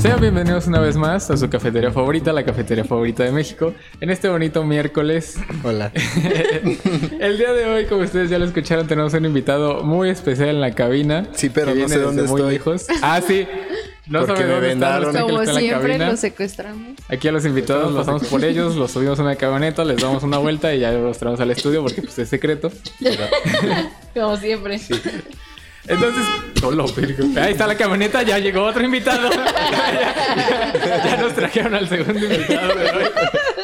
Sean 0.00 0.18
bienvenidos 0.18 0.66
una 0.66 0.80
vez 0.80 0.96
más 0.96 1.30
a 1.30 1.36
su 1.36 1.50
cafetería 1.50 1.90
favorita, 1.90 2.32
la 2.32 2.42
cafetería 2.42 2.84
favorita 2.84 3.22
de 3.22 3.32
México, 3.32 3.74
en 4.00 4.08
este 4.08 4.28
bonito 4.30 4.64
miércoles. 4.64 5.36
Hola. 5.62 5.92
El 7.20 7.36
día 7.36 7.52
de 7.52 7.66
hoy, 7.66 7.84
como 7.84 8.02
ustedes 8.02 8.30
ya 8.30 8.38
lo 8.38 8.46
escucharon, 8.46 8.86
tenemos 8.86 9.12
un 9.12 9.26
invitado 9.26 9.82
muy 9.84 10.08
especial 10.08 10.48
en 10.48 10.60
la 10.62 10.74
cabina. 10.74 11.28
Sí, 11.32 11.50
pero 11.50 11.74
no 11.74 11.86
sé 11.86 11.98
dónde 11.98 12.22
muy 12.22 12.40
estoy. 12.40 12.52
lejos. 12.54 12.86
Ah, 13.02 13.20
sí. 13.20 13.46
No 14.06 14.26
Porque 14.26 14.42
me 14.42 14.48
dónde 14.48 14.72
está, 14.72 14.98
vendaron. 14.98 15.28
Como 15.28 15.44
siempre, 15.44 15.88
cabina. 15.88 16.10
lo 16.10 16.16
secuestramos. 16.16 16.94
Aquí 17.08 17.28
a 17.28 17.32
los 17.32 17.44
invitados 17.44 17.92
los 17.92 18.00
pasamos 18.06 18.24
por 18.26 18.42
ellos, 18.44 18.76
los 18.76 18.90
subimos 18.90 19.18
a 19.20 19.22
una 19.22 19.36
camioneta, 19.36 19.84
les 19.84 20.00
damos 20.00 20.22
una 20.22 20.38
vuelta 20.38 20.74
y 20.74 20.80
ya 20.80 20.92
los 20.92 21.18
traemos 21.18 21.40
al 21.40 21.50
estudio 21.50 21.82
porque 21.82 22.00
pues 22.00 22.18
es 22.18 22.28
secreto. 22.28 22.72
Como 24.14 24.36
siempre. 24.38 24.80
Entonces, 25.90 26.24
solo, 26.60 26.86
ahí 27.40 27.52
está 27.52 27.66
la 27.66 27.74
camioneta, 27.74 28.22
ya 28.22 28.38
llegó 28.38 28.62
otro 28.64 28.82
invitado. 28.84 29.28
ya, 29.30 31.04
ya 31.04 31.16
nos 31.16 31.34
trajeron 31.34 31.74
al 31.74 31.88
segundo 31.88 32.24
invitado 32.24 32.74
de 32.74 32.90
hoy. 32.90 33.04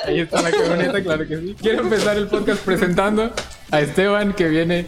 Ahí 0.06 0.20
está 0.20 0.42
la 0.42 0.50
camioneta, 0.50 1.02
claro 1.02 1.26
que 1.28 1.36
sí. 1.36 1.56
Quiero 1.60 1.82
empezar 1.82 2.16
el 2.16 2.26
podcast 2.26 2.60
presentando 2.64 3.32
a 3.70 3.80
Esteban, 3.80 4.32
que 4.32 4.48
viene 4.48 4.86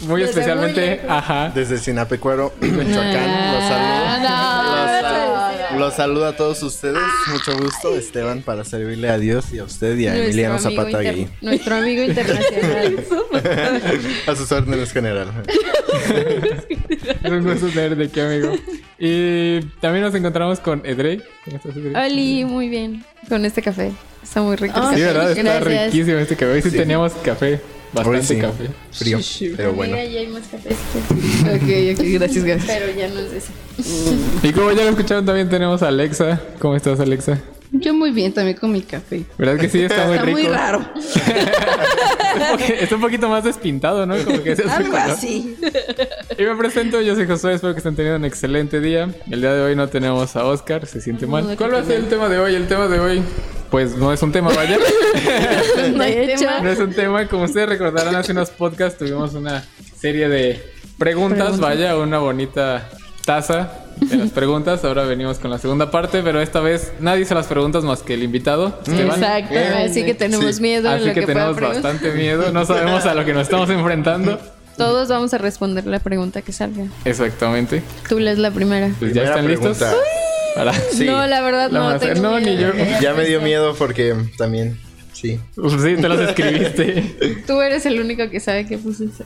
muy 0.00 0.22
Desde 0.22 0.30
especialmente, 0.40 1.00
muy 1.02 1.10
ajá. 1.16 1.52
Desde 1.54 1.76
Sinapecuaro, 1.78 2.54
Michoacán, 2.60 3.52
los 3.54 3.64
saludo. 3.68 4.70
Los, 4.70 5.00
sal- 5.02 5.29
los 5.80 5.94
saludo 5.94 6.26
a 6.26 6.36
todos 6.36 6.62
ustedes. 6.62 6.98
Mucho 7.32 7.56
gusto, 7.58 7.96
Esteban, 7.96 8.42
para 8.42 8.64
servirle 8.64 9.08
a 9.08 9.18
Dios 9.18 9.52
y 9.52 9.58
a 9.58 9.64
usted 9.64 9.96
y 9.98 10.06
a 10.06 10.10
Nuestro 10.10 10.28
Emiliano 10.30 10.58
Zapata 10.58 11.00
Gay. 11.00 11.28
Nuestro 11.40 11.74
amigo 11.76 12.02
internacional. 12.02 13.04
A 14.26 14.36
sus 14.36 14.50
órdenes, 14.52 14.92
general. 14.92 15.28
Es 17.22 17.30
un 17.30 17.42
gusto 17.44 17.68
tenerte 17.68 18.04
aquí, 18.04 18.20
amigo. 18.20 18.52
Y 18.98 19.60
también 19.80 20.04
nos 20.04 20.14
encontramos 20.14 20.60
con 20.60 20.82
Edrey. 20.84 21.22
Oli, 21.94 22.44
muy 22.44 22.68
bien. 22.68 23.04
Con 23.28 23.44
este 23.44 23.62
café. 23.62 23.92
Está 24.22 24.42
muy 24.42 24.56
rico. 24.56 24.78
Sí. 24.94 25.00
¿verdad? 25.00 25.30
Está 25.30 25.42
Gracias. 25.60 25.92
riquísimo 25.92 26.18
este 26.18 26.36
café. 26.36 26.52
Hoy 26.52 26.62
sí, 26.62 26.70
Sí. 26.70 26.76
teníamos 26.76 27.12
café. 27.24 27.60
Bastante 27.92 28.22
sí, 28.22 28.38
café. 28.38 28.70
Frío, 28.92 29.18
pero 29.56 29.72
bueno. 29.72 29.96
Ya 29.96 30.02
hay 30.02 30.26
más 30.28 30.46
café. 30.46 30.70
Ok, 30.70 31.98
ok, 31.98 32.04
gracias, 32.14 32.44
gracias. 32.44 32.78
Pero 32.78 32.92
ya 32.96 33.08
no 33.08 33.20
es 33.20 33.30
de 33.32 33.38
ese. 33.38 33.52
Y 34.42 34.52
como 34.52 34.70
ya 34.72 34.84
lo 34.84 34.90
escucharon, 34.90 35.26
también 35.26 35.48
tenemos 35.48 35.82
a 35.82 35.88
Alexa. 35.88 36.40
¿Cómo 36.60 36.76
estás, 36.76 37.00
Alexa? 37.00 37.40
Yo 37.72 37.94
muy 37.94 38.10
bien 38.10 38.32
también 38.32 38.56
con 38.56 38.72
mi 38.72 38.82
café. 38.82 39.22
¿Verdad 39.38 39.56
que 39.56 39.68
sí? 39.68 39.82
Está 39.82 40.06
muy 40.06 40.14
Está 40.14 40.24
rico. 40.26 40.38
muy 40.38 40.48
raro. 40.48 40.84
Está 42.80 42.94
un 42.96 43.00
poquito 43.00 43.28
más 43.28 43.44
despintado, 43.44 44.06
¿no? 44.06 44.16
Como 44.24 44.42
que 44.42 44.52
ese 44.52 44.62
es 44.62 44.70
su 44.70 44.76
Algo 44.76 44.96
así. 44.96 45.56
Y 46.36 46.42
me 46.42 46.56
presento, 46.56 47.00
yo 47.00 47.14
soy 47.14 47.26
Josué, 47.26 47.54
espero 47.54 47.72
que 47.74 47.78
estén 47.78 47.94
teniendo 47.94 48.18
un 48.18 48.24
excelente 48.24 48.80
día. 48.80 49.08
El 49.30 49.40
día 49.40 49.52
de 49.52 49.62
hoy 49.62 49.76
no 49.76 49.88
tenemos 49.88 50.34
a 50.36 50.44
Oscar, 50.46 50.86
se 50.86 51.00
siente 51.00 51.26
mal. 51.26 51.46
No, 51.46 51.56
¿Cuál 51.56 51.74
va 51.74 51.78
a 51.78 51.84
ser 51.84 51.96
el 52.00 52.08
tema 52.08 52.28
de 52.28 52.38
hoy? 52.38 52.54
El 52.56 52.66
tema 52.66 52.88
de 52.88 52.98
hoy, 52.98 53.22
pues 53.70 53.96
no 53.96 54.12
es 54.12 54.22
un 54.22 54.32
tema, 54.32 54.50
vaya. 54.54 54.78
No 55.94 56.04
hecho, 56.04 56.38
tema. 56.40 56.60
no 56.60 56.70
es 56.70 56.78
un 56.78 56.92
tema. 56.92 57.26
Como 57.26 57.44
ustedes 57.44 57.68
recordarán, 57.68 58.14
hace 58.14 58.32
unos 58.32 58.50
podcasts 58.50 58.98
tuvimos 58.98 59.34
una 59.34 59.64
serie 59.98 60.28
de 60.28 60.62
preguntas, 60.98 61.58
vaya, 61.58 61.96
una 61.96 62.18
bonita 62.18 62.88
taza 63.24 63.70
de 63.96 64.16
las 64.16 64.30
preguntas. 64.30 64.84
Ahora 64.84 65.04
venimos 65.04 65.38
con 65.38 65.50
la 65.50 65.58
segunda 65.58 65.90
parte, 65.90 66.22
pero 66.22 66.40
esta 66.40 66.60
vez 66.60 66.92
nadie 67.00 67.22
hizo 67.22 67.34
las 67.34 67.46
preguntas 67.46 67.84
más 67.84 68.02
que 68.02 68.14
el 68.14 68.22
invitado, 68.22 68.78
Esteban. 68.86 69.20
Exacto. 69.22 69.54
Así 69.84 70.04
que 70.04 70.14
tenemos 70.14 70.56
Sí. 70.56 70.62
miedo 70.62 70.90
Así 70.90 71.06
lo 71.06 71.14
que 71.14 71.22
tenemos 71.26 71.58
bastante 71.60 72.12
miedo, 72.12 72.52
no 72.52 72.64
sabemos 72.64 73.04
a 73.06 73.14
lo 73.14 73.24
que 73.24 73.32
nos 73.32 73.42
estamos 73.42 73.68
enfrentando. 73.70 74.38
Todos 74.76 75.08
vamos 75.08 75.34
a 75.34 75.38
responder 75.38 75.86
la 75.86 75.98
pregunta 75.98 76.40
que 76.42 76.52
salga. 76.52 76.84
Exactamente. 77.04 77.82
Tú 78.08 78.18
lees 78.18 78.38
la 78.38 78.50
primera. 78.50 78.90
Pues 78.98 79.12
ya 79.12 79.22
Primera 79.22 79.30
están 79.30 79.48
listos. 79.48 79.78
Para... 80.54 80.72
Sí. 80.92 81.04
No, 81.06 81.26
la 81.26 81.40
verdad 81.40 81.70
La 81.70 81.80
no. 81.80 81.98
tengo 81.98 82.20
No, 82.22 82.40
ni 82.40 82.56
yo. 82.56 82.68
Ya 83.00 83.14
me 83.14 83.24
dio 83.24 83.40
miedo 83.40 83.74
porque 83.76 84.14
también, 84.36 84.78
sí. 85.12 85.38
Pues 85.54 85.74
sí, 85.82 85.96
te 85.96 86.08
los 86.08 86.20
escribiste. 86.20 87.02
Tú 87.46 87.60
eres 87.60 87.86
el 87.86 88.00
único 88.00 88.28
que 88.30 88.40
sabe 88.40 88.66
qué 88.66 88.78
pusiste. 88.78 89.24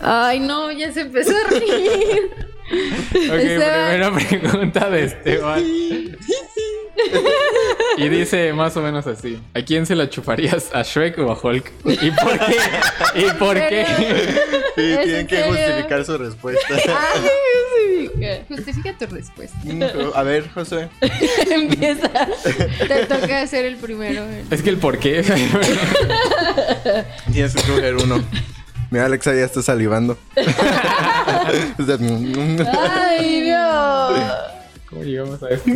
Ay, 0.00 0.40
no, 0.40 0.70
ya 0.70 0.92
se 0.92 1.02
empezó 1.02 1.32
a 1.32 1.50
reír. 1.50 2.30
Ok, 3.30 3.34
Esteban. 3.38 4.12
primera 4.12 4.12
pregunta 4.12 4.90
de 4.90 5.04
Esteban. 5.04 5.64
Y 7.96 8.08
dice 8.08 8.52
más 8.52 8.76
o 8.76 8.82
menos 8.82 9.06
así: 9.06 9.40
¿A 9.54 9.62
quién 9.62 9.86
se 9.86 9.94
la 9.94 10.10
chuparías? 10.10 10.74
¿A 10.74 10.82
Shrek 10.82 11.18
o 11.18 11.30
a 11.30 11.38
Hulk? 11.40 11.70
¿Y 11.84 12.10
por 12.10 12.38
qué? 12.40 12.56
¿Y 13.14 13.30
por 13.38 13.54
qué? 13.54 13.86
Sí, 14.74 14.82
¿Es 14.82 15.02
tienen 15.04 15.20
en 15.20 15.26
que 15.28 15.42
justificar 15.42 16.04
su 16.04 16.18
respuesta. 16.18 16.66
Ay, 16.74 18.08
justifica. 18.08 18.44
Justifica 18.48 18.98
tu 18.98 19.06
respuesta. 19.14 19.56
A 20.16 20.22
ver, 20.24 20.50
José. 20.52 20.88
Empieza. 21.48 22.10
Te 22.88 23.06
toca 23.06 23.42
hacer 23.42 23.66
el 23.66 23.76
primero. 23.76 24.24
Es 24.50 24.62
que 24.62 24.70
el 24.70 24.78
por 24.78 24.98
qué. 24.98 25.22
Tienes 27.32 27.54
que 27.54 27.60
escoger 27.60 27.94
uno. 27.94 28.20
Mira, 28.90 29.06
Alexa 29.06 29.32
ya 29.32 29.44
está 29.44 29.62
salivando. 29.62 30.18
O 31.78 31.84
sea, 31.84 31.96
Ay, 32.98 33.42
Dios. 33.42 34.20
¿Cómo 34.90 35.04
llegamos 35.04 35.40
a 35.40 35.50
esto? 35.50 35.70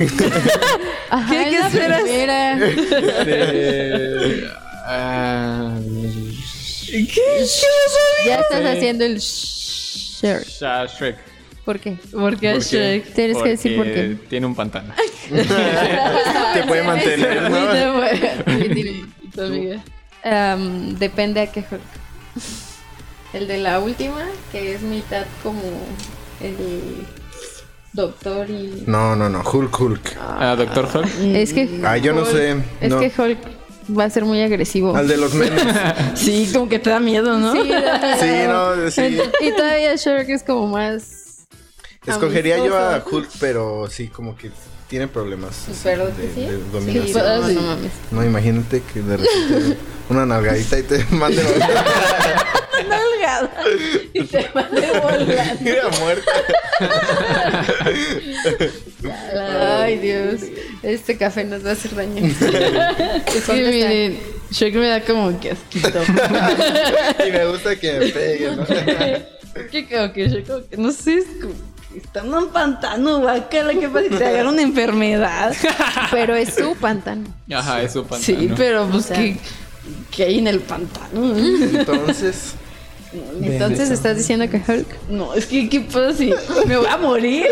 Ajá, 1.10 1.30
¿Qué- 1.32 1.50
qué 1.50 1.58
esperas? 1.58 2.02
Este, 2.60 4.44
ah, 4.84 5.78
Ya 8.26 8.34
estás 8.40 8.60
Sí. 8.62 8.66
haciendo 8.66 9.04
el 9.04 9.18
share. 9.18 10.44
a 10.62 10.86
Shrek. 10.86 11.16
¿Por 11.64 11.78
qué? 11.80 11.96
Porque 12.10 12.10
¿Por 12.12 12.38
qué? 12.40 12.60
Shrek. 12.60 13.14
Tienes 13.14 13.36
que 13.42 13.48
decir 13.50 13.76
por 13.76 13.84
Porque 13.86 14.00
qué. 14.20 14.26
Tiene 14.28 14.46
un 14.46 14.54
pantano. 14.54 14.92
te 16.54 16.62
puede 16.66 16.82
mantener, 16.82 17.42
¿no? 17.50 17.58
Tu 19.34 19.40
amiga. 19.42 19.82
Am, 20.24 20.96
depende 20.98 21.40
a 21.40 21.46
qué 21.52 21.60
Hulk. 21.70 21.80
El 23.34 23.46
de 23.46 23.58
la 23.58 23.78
última, 23.80 24.24
que 24.50 24.74
es 24.74 24.80
mitad 24.82 25.26
como 25.42 25.60
el 26.40 26.56
doctor 27.98 28.48
y... 28.48 28.84
No, 28.86 29.14
no, 29.16 29.28
no. 29.28 29.42
Hulk, 29.42 29.80
Hulk. 29.80 30.16
Ah, 30.20 30.54
Doctor 30.56 30.88
Hulk. 30.94 31.08
Es 31.34 31.52
que... 31.52 31.80
Ah, 31.84 31.96
yo 31.98 32.12
no 32.12 32.22
Hulk- 32.22 32.30
sé. 32.32 32.56
Es 32.80 32.90
no. 32.90 33.00
que 33.00 33.12
Hulk 33.16 33.38
va 33.98 34.04
a 34.04 34.10
ser 34.10 34.24
muy 34.24 34.40
agresivo. 34.40 34.94
Al 34.96 35.08
de 35.08 35.16
los 35.16 35.34
memes. 35.34 35.62
Sí, 36.14 36.48
como 36.52 36.68
que 36.68 36.78
te 36.78 36.90
da 36.90 37.00
miedo, 37.00 37.38
¿no? 37.38 37.52
Sí, 37.52 37.68
da 37.68 37.98
miedo. 37.98 38.16
Sí, 38.20 38.46
no, 38.46 38.90
sí. 38.90 39.18
Y 39.46 39.52
todavía 39.52 39.94
Shrek 39.96 40.28
es 40.30 40.42
como 40.42 40.68
más... 40.68 41.46
Escogería 42.06 42.56
yo 42.64 42.74
a. 42.78 43.02
Hulk, 43.04 43.28
pero 43.38 43.86
sí, 43.90 44.08
como 44.08 44.34
que 44.34 44.50
tiene 44.88 45.06
problemas. 45.08 45.66
¿Pero 45.82 46.06
de, 46.06 46.12
que 46.12 46.28
sí? 46.34 46.40
de 46.42 46.56
Sí, 46.56 46.62
dominación. 46.72 47.40
no, 47.40 47.48
sí. 47.48 47.54
no 47.54 47.62
mames. 47.62 47.92
No, 48.10 48.24
imagínate 48.24 48.82
que 48.92 49.00
de 49.02 49.16
repente 49.16 49.76
una 50.08 50.26
nalgadita 50.26 50.78
y 50.78 50.82
te 50.82 51.04
manden 51.10 51.46
Nalgada. 52.88 53.50
Y 54.14 54.22
te 54.24 54.48
mande 54.54 54.80
volando. 55.02 55.34
Mira, 55.60 55.88
muerta. 56.00 56.30
Ay, 59.80 59.98
Dios. 59.98 60.40
Este 60.82 61.16
café 61.16 61.44
nos 61.44 61.64
va 61.64 61.70
a 61.70 61.72
hacer 61.72 61.94
daño. 61.94 62.24
Es 62.24 63.44
que 63.44 63.52
miren, 63.52 64.20
Shrek 64.50 64.74
me 64.76 64.86
da 64.88 65.00
como 65.02 65.38
que 65.40 65.50
asquito. 65.52 65.88
Y 67.26 67.30
me 67.32 67.46
gusta 67.46 67.76
que 67.76 67.92
me 67.98 68.06
pegue, 68.08 68.50
¿no? 68.56 68.64
que 69.70 69.88
como 69.88 70.12
que 70.12 70.28
Shrek 70.28 70.46
como 70.46 70.68
que 70.68 70.76
no 70.76 70.92
sé, 70.92 71.14
es 71.16 71.24
como 71.42 71.54
está 71.98 72.20
en 72.20 72.34
un 72.34 72.48
pantano, 72.48 73.20
guacala, 73.20 73.72
que 73.74 73.88
pasa 73.88 74.08
si 74.10 74.14
te 74.16 74.24
agarra 74.26 74.48
una 74.50 74.62
enfermedad. 74.62 75.54
Pero 76.10 76.34
es 76.34 76.54
su 76.54 76.74
pantano. 76.76 77.24
Ajá, 77.52 77.82
es 77.82 77.92
su 77.92 78.02
pantano. 78.04 78.22
Sí, 78.40 78.50
pero 78.56 78.86
pues 78.86 79.04
O 79.04 79.08
sea. 79.08 79.16
que, 79.16 79.36
que 80.10 80.24
hay 80.24 80.38
en 80.38 80.46
el 80.48 80.60
pantano. 80.60 81.36
Entonces, 81.36 82.54
Entonces 83.40 83.90
estás 83.90 84.16
diciendo 84.16 84.48
que 84.50 84.58
Hulk. 84.66 84.86
No, 85.10 85.32
es 85.34 85.46
que 85.46 85.68
¿qué 85.68 85.80
pasa 85.80 86.12
si 86.14 86.32
me 86.66 86.76
voy 86.76 86.86
a 86.86 86.96
morir? 86.98 87.46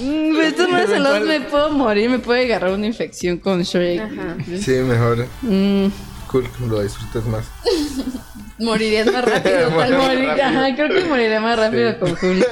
Mm, 0.00 0.34
pues, 0.34 0.56
De 0.56 0.66
maneras, 0.66 0.90
al 0.92 1.02
lado 1.02 1.20
me 1.20 1.40
puedo 1.42 1.70
morir, 1.70 2.10
me 2.10 2.18
puede 2.18 2.44
agarrar 2.44 2.72
una 2.72 2.86
infección 2.86 3.38
con 3.38 3.62
Shrek. 3.62 4.00
Ajá. 4.00 4.36
sí, 4.60 4.72
mejor. 4.72 5.26
Mm, 5.42 5.86
Hulk 6.32 6.60
lo 6.68 6.82
disfrutas 6.82 7.24
más. 7.26 7.44
Morirías 8.58 9.06
más 9.12 9.24
rápido. 9.24 9.68
Tal 9.76 9.94
morir- 9.96 10.28
ajá, 10.40 10.74
creo 10.74 10.88
que 10.88 11.04
moriré 11.04 11.40
más 11.40 11.58
rápido 11.58 11.98
con 11.98 12.10
Hulk. 12.12 12.46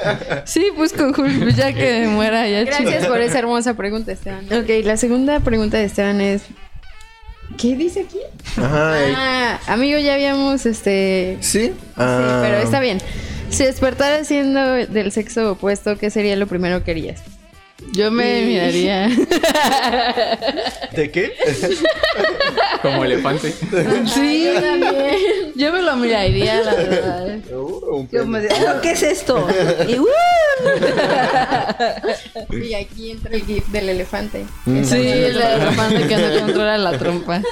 Sí, 0.45 0.67
pues 0.77 0.93
con 0.93 1.09
Hulk, 1.09 1.39
pues 1.43 1.57
ya 1.57 1.73
que 1.73 2.01
me 2.01 2.09
muera 2.15 2.49
ya 2.49 2.65
Gracias 2.65 2.99
chido. 3.01 3.09
por 3.09 3.21
esa 3.21 3.39
hermosa 3.39 3.75
pregunta, 3.75 4.13
Esteban. 4.13 4.45
Ok, 4.47 4.69
la 4.85 4.97
segunda 4.97 5.41
pregunta 5.41 5.77
de 5.79 5.85
Esteban 5.85 6.21
es... 6.21 6.43
¿Qué 7.59 7.75
dice 7.77 8.01
aquí? 8.09 8.19
Ajá. 8.57 9.01
eh, 9.09 9.13
Ah, 9.17 9.59
amigo, 9.67 9.99
ya 9.99 10.15
habíamos 10.15 10.67
este... 10.67 11.37
¿Sí? 11.41 11.67
Sí, 11.69 11.73
Ah, 11.97 12.39
pero 12.43 12.59
está 12.59 12.81
bien. 12.81 12.99
Si 13.51 13.65
despertaras 13.65 14.29
siendo 14.29 14.61
del 14.75 15.11
sexo 15.13 15.53
opuesto, 15.53 15.99
¿qué 15.99 16.11
sería 16.11 16.37
lo 16.37 16.47
primero 16.47 16.85
que 16.85 16.93
harías? 16.93 17.21
Yo 17.93 18.11
me 18.11 18.43
miraría. 18.43 19.09
¿De 20.93 21.11
qué? 21.11 21.33
Como 22.83 23.05
elefante. 23.05 23.53
sí, 24.15 24.49
yo 25.57 25.73
me 25.73 25.83
lo 25.83 25.97
miraría, 25.97 26.63
la 26.63 26.75
verdad. 26.75 27.39
Uh, 27.53 27.97
un 27.97 28.09
Yo 28.11 28.27
me 28.27 28.41
pene. 28.41 28.55
diría, 28.55 28.81
¿qué 28.81 28.93
es 28.93 29.03
esto? 29.03 29.47
Y, 29.89 29.99
¡uh! 29.99 30.07
Y 32.53 32.75
aquí 32.75 33.11
entra 33.11 33.35
el 33.35 33.45
gif 33.45 33.67
del 33.69 33.89
elefante. 33.89 34.45
Sí, 34.65 35.03
la 35.33 35.55
elefante 35.55 36.07
que 36.07 36.17
no 36.17 36.41
controla 36.41 36.79
la 36.79 36.99
trompa. 36.99 37.43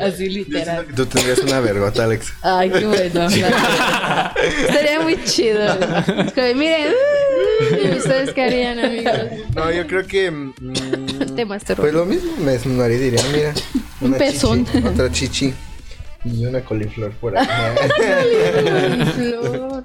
Así 0.00 0.28
literal. 0.28 0.86
Tú 0.96 1.06
tendrías 1.06 1.38
una 1.40 1.60
vergota, 1.60 2.04
Alex. 2.04 2.32
Ay, 2.42 2.70
qué 2.70 2.86
bueno. 2.86 3.28
Sería 3.30 5.00
muy 5.02 5.22
chido. 5.24 5.76
Miren. 6.54 6.92
¿Y 7.82 7.96
ustedes 7.96 8.32
qué 8.32 8.42
harían, 8.42 8.78
amigos? 8.78 9.17
No, 9.54 9.70
yo 9.72 9.86
creo 9.86 10.06
que. 10.06 10.30
mm, 10.30 10.52
Te 11.36 11.46
pues 11.46 11.92
lo 11.92 12.04
mismo, 12.06 12.32
me 12.38 12.52
desnudaría 12.52 12.96
y 12.96 13.00
diría, 13.00 13.22
mira. 13.32 13.54
Un 14.00 14.08
una 14.08 14.18
pezón. 14.18 14.64
chichi, 14.66 14.86
otra 14.86 15.10
chichi. 15.12 15.54
Y 16.24 16.44
una 16.46 16.60
coliflor 16.62 17.12
por 17.12 17.36
ahí. 17.36 17.46
Flor. 19.14 19.84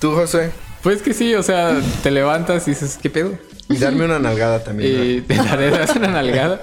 Tú, 0.00 0.12
José. 0.12 0.50
Pues 0.82 1.00
que 1.02 1.14
sí, 1.14 1.34
o 1.34 1.42
sea, 1.42 1.80
te 2.02 2.10
levantas 2.10 2.66
y 2.68 2.72
dices, 2.72 2.98
¿qué 3.02 3.08
pedo? 3.10 3.38
Y 3.70 3.76
darme 3.78 4.04
una 4.04 4.18
nalgada 4.18 4.62
también. 4.62 4.96
¿no? 4.98 5.04
Y 5.04 5.20
te 5.22 5.34
daré 5.36 5.70
das 5.70 5.96
una 5.96 6.08
nalgada. 6.08 6.62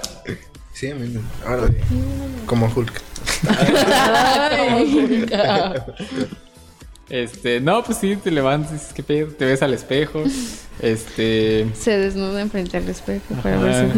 Sí, 0.72 0.90
a 0.90 0.94
mí 0.94 1.08
me- 1.08 1.20
Ahora, 1.46 1.68
como 2.46 2.66
Hulk. 2.74 2.92
Este, 7.12 7.60
no, 7.60 7.84
pues 7.84 7.98
sí, 7.98 8.16
te 8.16 8.30
levantas 8.30 8.70
y 8.70 8.74
dices, 8.74 8.92
¿qué 8.94 9.02
pedo? 9.02 9.26
Te 9.28 9.44
ves 9.44 9.62
al 9.62 9.74
espejo. 9.74 10.24
Este. 10.80 11.68
Se 11.78 11.96
desnuda 11.98 12.44
frente 12.46 12.78
al 12.78 12.88
espejo 12.88 13.34
para 13.42 13.56
ajá. 13.56 13.64
verse. 13.64 13.94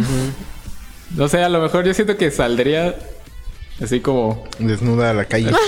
No 1.16 1.28
sé, 1.28 1.42
a 1.42 1.48
lo 1.48 1.62
mejor 1.62 1.84
yo 1.86 1.94
siento 1.94 2.16
que 2.18 2.30
saldría 2.32 2.96
así 3.80 4.00
como. 4.00 4.44
Desnuda 4.58 5.10
a 5.10 5.14
la 5.14 5.24
calle. 5.24 5.50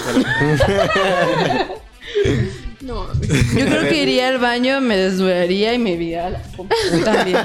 No, 2.82 3.06
Yo 3.20 3.66
creo 3.66 3.88
que 3.88 4.02
iría 4.02 4.28
al 4.28 4.38
baño, 4.38 4.80
me 4.80 4.96
desnudaría 4.96 5.74
y 5.74 5.78
me 5.78 5.96
viera 5.96 6.30
las 6.30 6.46
pompis 6.54 7.04
también. 7.04 7.36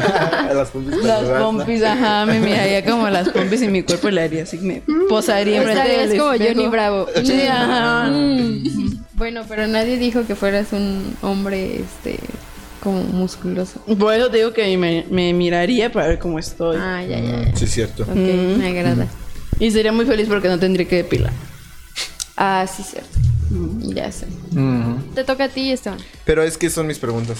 las 0.54 0.70
pompis 0.70 0.98
Las 1.04 1.24
pompis, 1.42 1.84
ajá, 1.84 2.28
me 2.28 2.40
miraría 2.40 2.86
como 2.86 3.10
las 3.10 3.30
pompis 3.30 3.64
y 3.64 3.68
mi 3.68 3.82
cuerpo 3.82 4.12
le 4.12 4.22
haría 4.22 4.44
así, 4.44 4.60
me 4.60 4.84
posaría 5.10 5.58
enfrente 5.58 5.82
del 5.82 5.92
Estarías 6.12 6.22
como 6.22 6.34
espejo. 6.34 6.54
Johnny 6.54 6.68
Bravo. 6.70 7.08
Sí, 7.24 7.42
ajá. 7.42 8.12
Mm. 9.22 9.22
Bueno, 9.22 9.44
pero 9.48 9.68
nadie 9.68 9.98
dijo 10.00 10.26
que 10.26 10.34
fueras 10.36 10.74
un 10.74 11.16
hombre, 11.22 11.80
este, 11.82 12.18
como 12.82 13.04
musculoso. 13.04 13.80
Por 14.00 14.16
eso 14.16 14.32
te 14.32 14.38
digo 14.38 14.52
que 14.52 14.76
me, 14.80 15.06
me 15.12 15.32
miraría 15.34 15.92
para 15.92 16.08
ver 16.08 16.18
cómo 16.18 16.40
estoy. 16.40 16.78
Ah, 16.80 17.04
ya, 17.04 17.20
ya, 17.20 17.44
ya. 17.46 17.56
Sí, 17.56 17.66
es 17.66 17.72
cierto. 17.72 18.02
Ok, 18.04 18.16
Mm. 18.16 18.58
me 18.58 18.68
agrada. 18.70 19.08
Y 19.60 19.70
sería 19.70 19.92
muy 19.92 20.06
feliz 20.08 20.28
porque 20.28 20.48
no 20.48 20.58
tendría 20.58 20.88
que 20.88 20.96
depilar. 20.98 21.32
Ah, 22.36 22.66
sí, 22.66 22.82
cierto. 22.82 23.20
Ya 23.94 24.12
sé. 24.12 24.26
mm, 24.52 25.14
Te 25.14 25.24
toca 25.24 25.44
a 25.44 25.50
ti, 25.50 25.72
Esteban. 25.72 26.00
Pero 26.26 26.42
es 26.42 26.58
que 26.58 26.72
son 26.72 26.88
mis 26.88 26.98
preguntas. 26.98 27.38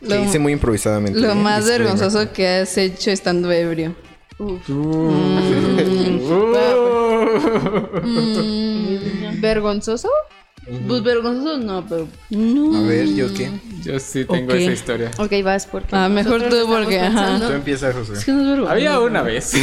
Lo, 0.00 0.16
que 0.16 0.22
hice 0.22 0.38
muy 0.38 0.52
improvisadamente. 0.52 1.20
lo 1.20 1.32
¿eh? 1.32 1.34
más 1.34 1.66
Disclaimer. 1.66 1.88
vergonzoso 1.94 2.32
que 2.32 2.48
has 2.48 2.78
hecho 2.78 3.10
estando 3.10 3.52
ebrio. 3.52 3.94
Mm, 8.02 9.40
¿Vergonzoso? 9.40 10.08
Pues 10.86 11.02
vergonzoso 11.02 11.58
no, 11.58 11.84
pero... 11.88 12.08
No. 12.30 12.76
A 12.76 12.82
ver, 12.82 13.06
¿yo 13.14 13.32
qué? 13.34 13.50
Yo 13.82 13.98
sí 13.98 14.24
tengo 14.24 14.52
esa 14.52 14.70
historia. 14.70 15.10
Ok, 15.18 15.32
vas 15.42 15.66
porque. 15.66 15.88
Ah, 15.90 16.08
mejor 16.08 16.48
tú, 16.48 16.56
porque, 16.68 17.00
ajá. 17.00 17.40
Tú 17.40 17.52
empiezas, 17.52 17.94
José. 17.94 18.12
Es 18.14 18.24
que 18.24 18.32
no 18.32 18.42
es 18.42 18.46
vergonzoso. 18.46 18.72
Había 18.72 19.00
una 19.00 19.22
vez. 19.22 19.54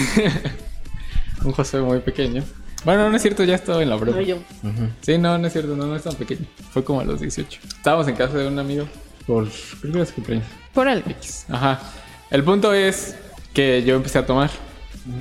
un 1.46 1.52
José 1.54 1.80
muy 1.80 2.00
pequeño. 2.00 2.44
Bueno, 2.84 3.10
no 3.10 3.16
es 3.16 3.22
cierto, 3.22 3.44
ya 3.44 3.56
estaba 3.56 3.82
en 3.82 3.90
la 3.90 3.96
broma. 3.96 4.18
No, 4.18 4.24
yo. 4.24 4.38
Sí, 5.02 5.18
no, 5.18 5.38
no 5.38 5.48
es 5.48 5.54
cierto, 5.54 5.76
no, 5.76 5.86
no 5.86 5.96
es 5.96 6.04
tan 6.04 6.16
pequeño. 6.16 6.46
Fue 6.72 6.84
como 6.84 7.02
a 7.02 7.06
los 7.06 7.22
18. 7.22 7.60
Estábamos 7.68 8.08
en 8.08 8.16
casa 8.16 8.38
de 8.38 8.48
un 8.48 8.60
amigo 8.60 8.86
por 9.26 9.48
creo 9.82 9.92
que 9.92 9.98
era 10.00 10.06
su 10.06 10.16
cumpleaños. 10.16 10.48
Por 10.74 10.88
algo. 10.88 11.10
X. 11.10 11.46
Ajá. 11.50 11.80
El 12.30 12.44
punto 12.44 12.74
es 12.74 13.16
que 13.54 13.84
yo 13.84 13.96
empecé 13.96 14.20
a 14.20 14.26
tomar. 14.26 14.50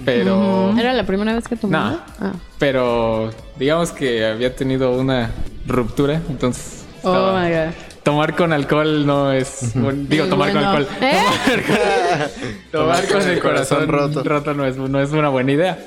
Pero. 0.05 0.77
¿Era 0.79 0.93
la 0.93 1.05
primera 1.05 1.35
vez 1.35 1.47
que 1.49 1.57
tomaba? 1.57 1.91
No. 1.91 2.01
Ah. 2.21 2.33
Pero 2.59 3.31
digamos 3.59 3.91
que 3.93 4.25
había 4.25 4.55
tenido 4.55 4.93
una 4.93 5.31
ruptura. 5.69 6.21
Entonces. 6.29 6.85
Oh 7.03 7.13
estaba- 7.13 7.43
my 7.45 7.51
god. 7.51 7.75
Tomar 8.03 8.35
con 8.37 8.53
alcohol 8.55 9.05
no 9.07 9.33
es. 9.33 9.75
digo, 9.75 10.25
Muy 10.25 10.31
tomar 10.31 10.53
bueno. 10.53 10.61
con 10.71 10.77
alcohol. 10.79 10.89
¿Eh? 11.03 12.29
Tomar 12.73 13.07
con 13.09 13.23
el 13.29 13.39
corazón 13.41 13.89
roto. 13.89 14.23
roto, 14.25 14.55
no, 14.55 14.65
es, 14.65 14.77
no 14.77 15.01
es 15.01 15.11
una 15.11 15.29
buena 15.29 15.53
idea. 15.53 15.79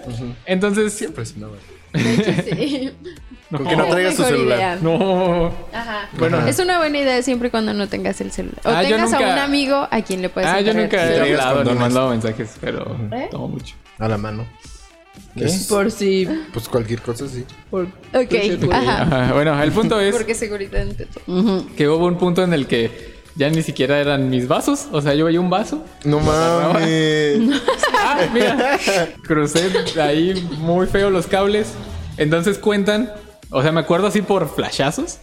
Entonces. 0.45 0.93
Siempre 0.93 1.23
es 1.23 1.33
una 1.35 1.47
buena. 1.47 1.63
Sí. 2.43 2.91
Con 3.49 3.67
que 3.67 3.75
no 3.75 3.85
traigas 3.87 4.15
tu 4.15 4.23
celular. 4.23 4.57
idea. 4.57 4.77
No. 4.81 5.51
Ajá. 5.73 6.07
Bueno. 6.17 6.45
Es 6.47 6.57
una 6.59 6.77
buena 6.77 6.99
idea 6.99 7.21
siempre 7.21 7.49
y 7.49 7.51
cuando 7.51 7.73
no 7.73 7.89
tengas 7.89 8.21
el 8.21 8.31
celular. 8.31 8.59
O 8.63 8.69
Ah, 8.69 8.81
tengas 8.81 9.11
a 9.11 9.19
un 9.19 9.25
amigo 9.39 9.87
a 9.91 10.01
quien 10.01 10.21
le 10.21 10.29
puedes 10.29 10.49
Ah, 10.49 10.61
yo 10.61 10.73
nunca 10.73 11.03
he 11.05 11.19
hablado 11.19 11.63
ni 11.65 11.73
mandado 11.77 12.09
mensajes, 12.11 12.55
pero 12.61 12.95
¿Eh? 13.11 13.27
tomo 13.29 13.49
mucho. 13.49 13.75
A 13.99 14.07
la 14.07 14.17
mano. 14.17 14.45
¿Qué? 15.35 15.45
Es- 15.45 15.67
Por 15.67 15.91
si... 15.91 16.27
Pues 16.53 16.67
cualquier 16.67 17.01
cosa, 17.01 17.27
sí. 17.27 17.45
Por... 17.69 17.85
Ok, 17.85 18.33
ajá. 18.71 19.01
Ajá, 19.03 19.33
Bueno, 19.33 19.61
el 19.63 19.71
punto 19.71 19.99
es 19.99 20.13
Porque 20.15 20.35
seguridad 20.35 20.81
ante 20.81 21.05
todo. 21.05 21.23
Ujú. 21.39 21.67
que 21.75 21.87
hubo 21.87 22.05
un 22.05 22.17
punto 22.17 22.43
en 22.43 22.53
el 22.53 22.67
que 22.67 23.11
ya 23.35 23.49
ni 23.49 23.61
siquiera 23.63 23.99
eran 23.99 24.29
mis 24.29 24.47
vasos. 24.47 24.87
O 24.91 25.01
sea, 25.01 25.13
yo 25.13 25.25
veía 25.25 25.39
un 25.39 25.49
vaso. 25.49 25.83
No 26.05 26.19
mames. 26.19 27.39
Ah, 28.03 28.19
mira. 28.33 28.79
Crucé 29.25 29.69
ahí 30.01 30.33
muy 30.57 30.87
feo 30.87 31.09
los 31.11 31.27
cables. 31.27 31.67
Entonces 32.17 32.57
cuentan, 32.57 33.11
o 33.51 33.61
sea, 33.61 33.71
me 33.71 33.79
acuerdo 33.79 34.07
así 34.07 34.21
por 34.23 34.53
flashazos. 34.53 35.19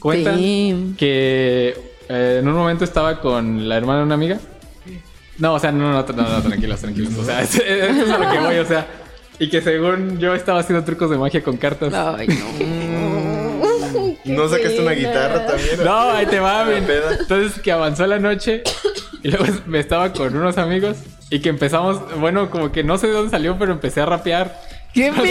Cuentan 0.00 0.38
Sí. 0.38 0.94
que 0.98 1.76
eh, 2.08 2.38
en 2.40 2.48
un 2.48 2.54
momento 2.54 2.84
estaba 2.84 3.20
con 3.20 3.68
la 3.68 3.76
hermana 3.76 3.98
de 4.00 4.04
una 4.06 4.14
amiga. 4.14 4.38
No, 5.38 5.54
o 5.54 5.58
sea, 5.60 5.70
no, 5.72 5.92
no, 5.92 6.02
no, 6.02 6.22
no, 6.22 6.42
tranquilos, 6.42 6.80
tranquilos. 6.80 7.12
O 7.18 7.24
sea, 7.24 7.42
eso 7.42 7.62
es 7.62 8.10
a 8.10 8.18
lo 8.18 8.30
que 8.30 8.38
voy, 8.38 8.56
o 8.58 8.64
sea. 8.66 8.86
Y 9.38 9.48
que 9.50 9.60
según 9.60 10.18
yo 10.18 10.34
estaba 10.34 10.60
haciendo 10.60 10.84
trucos 10.84 11.10
de 11.10 11.18
magia 11.18 11.42
con 11.42 11.56
cartas. 11.56 11.92
Ay, 11.92 12.28
no. 12.28 14.16
¿No 14.24 14.48
sacaste 14.48 14.80
una 14.80 14.92
guitarra 14.92 15.46
también? 15.46 15.84
No, 15.84 16.10
ahí 16.10 16.26
te 16.26 16.40
va. 16.40 16.66
Entonces 16.74 17.60
que 17.62 17.70
avanzó 17.72 18.06
la 18.06 18.18
noche 18.18 18.62
y 19.22 19.28
luego 19.28 19.44
me 19.66 19.78
estaba 19.78 20.12
con 20.12 20.36
unos 20.36 20.58
amigos 20.58 20.96
y 21.30 21.40
que 21.40 21.48
empezamos, 21.48 22.18
bueno, 22.18 22.50
como 22.50 22.72
que 22.72 22.82
no 22.84 22.98
sé 22.98 23.08
de 23.08 23.12
dónde 23.12 23.30
salió, 23.30 23.58
pero 23.58 23.72
empecé 23.72 24.00
a 24.00 24.06
rapear. 24.06 24.58
¡Qué 24.94 25.12
pedo! 25.16 25.24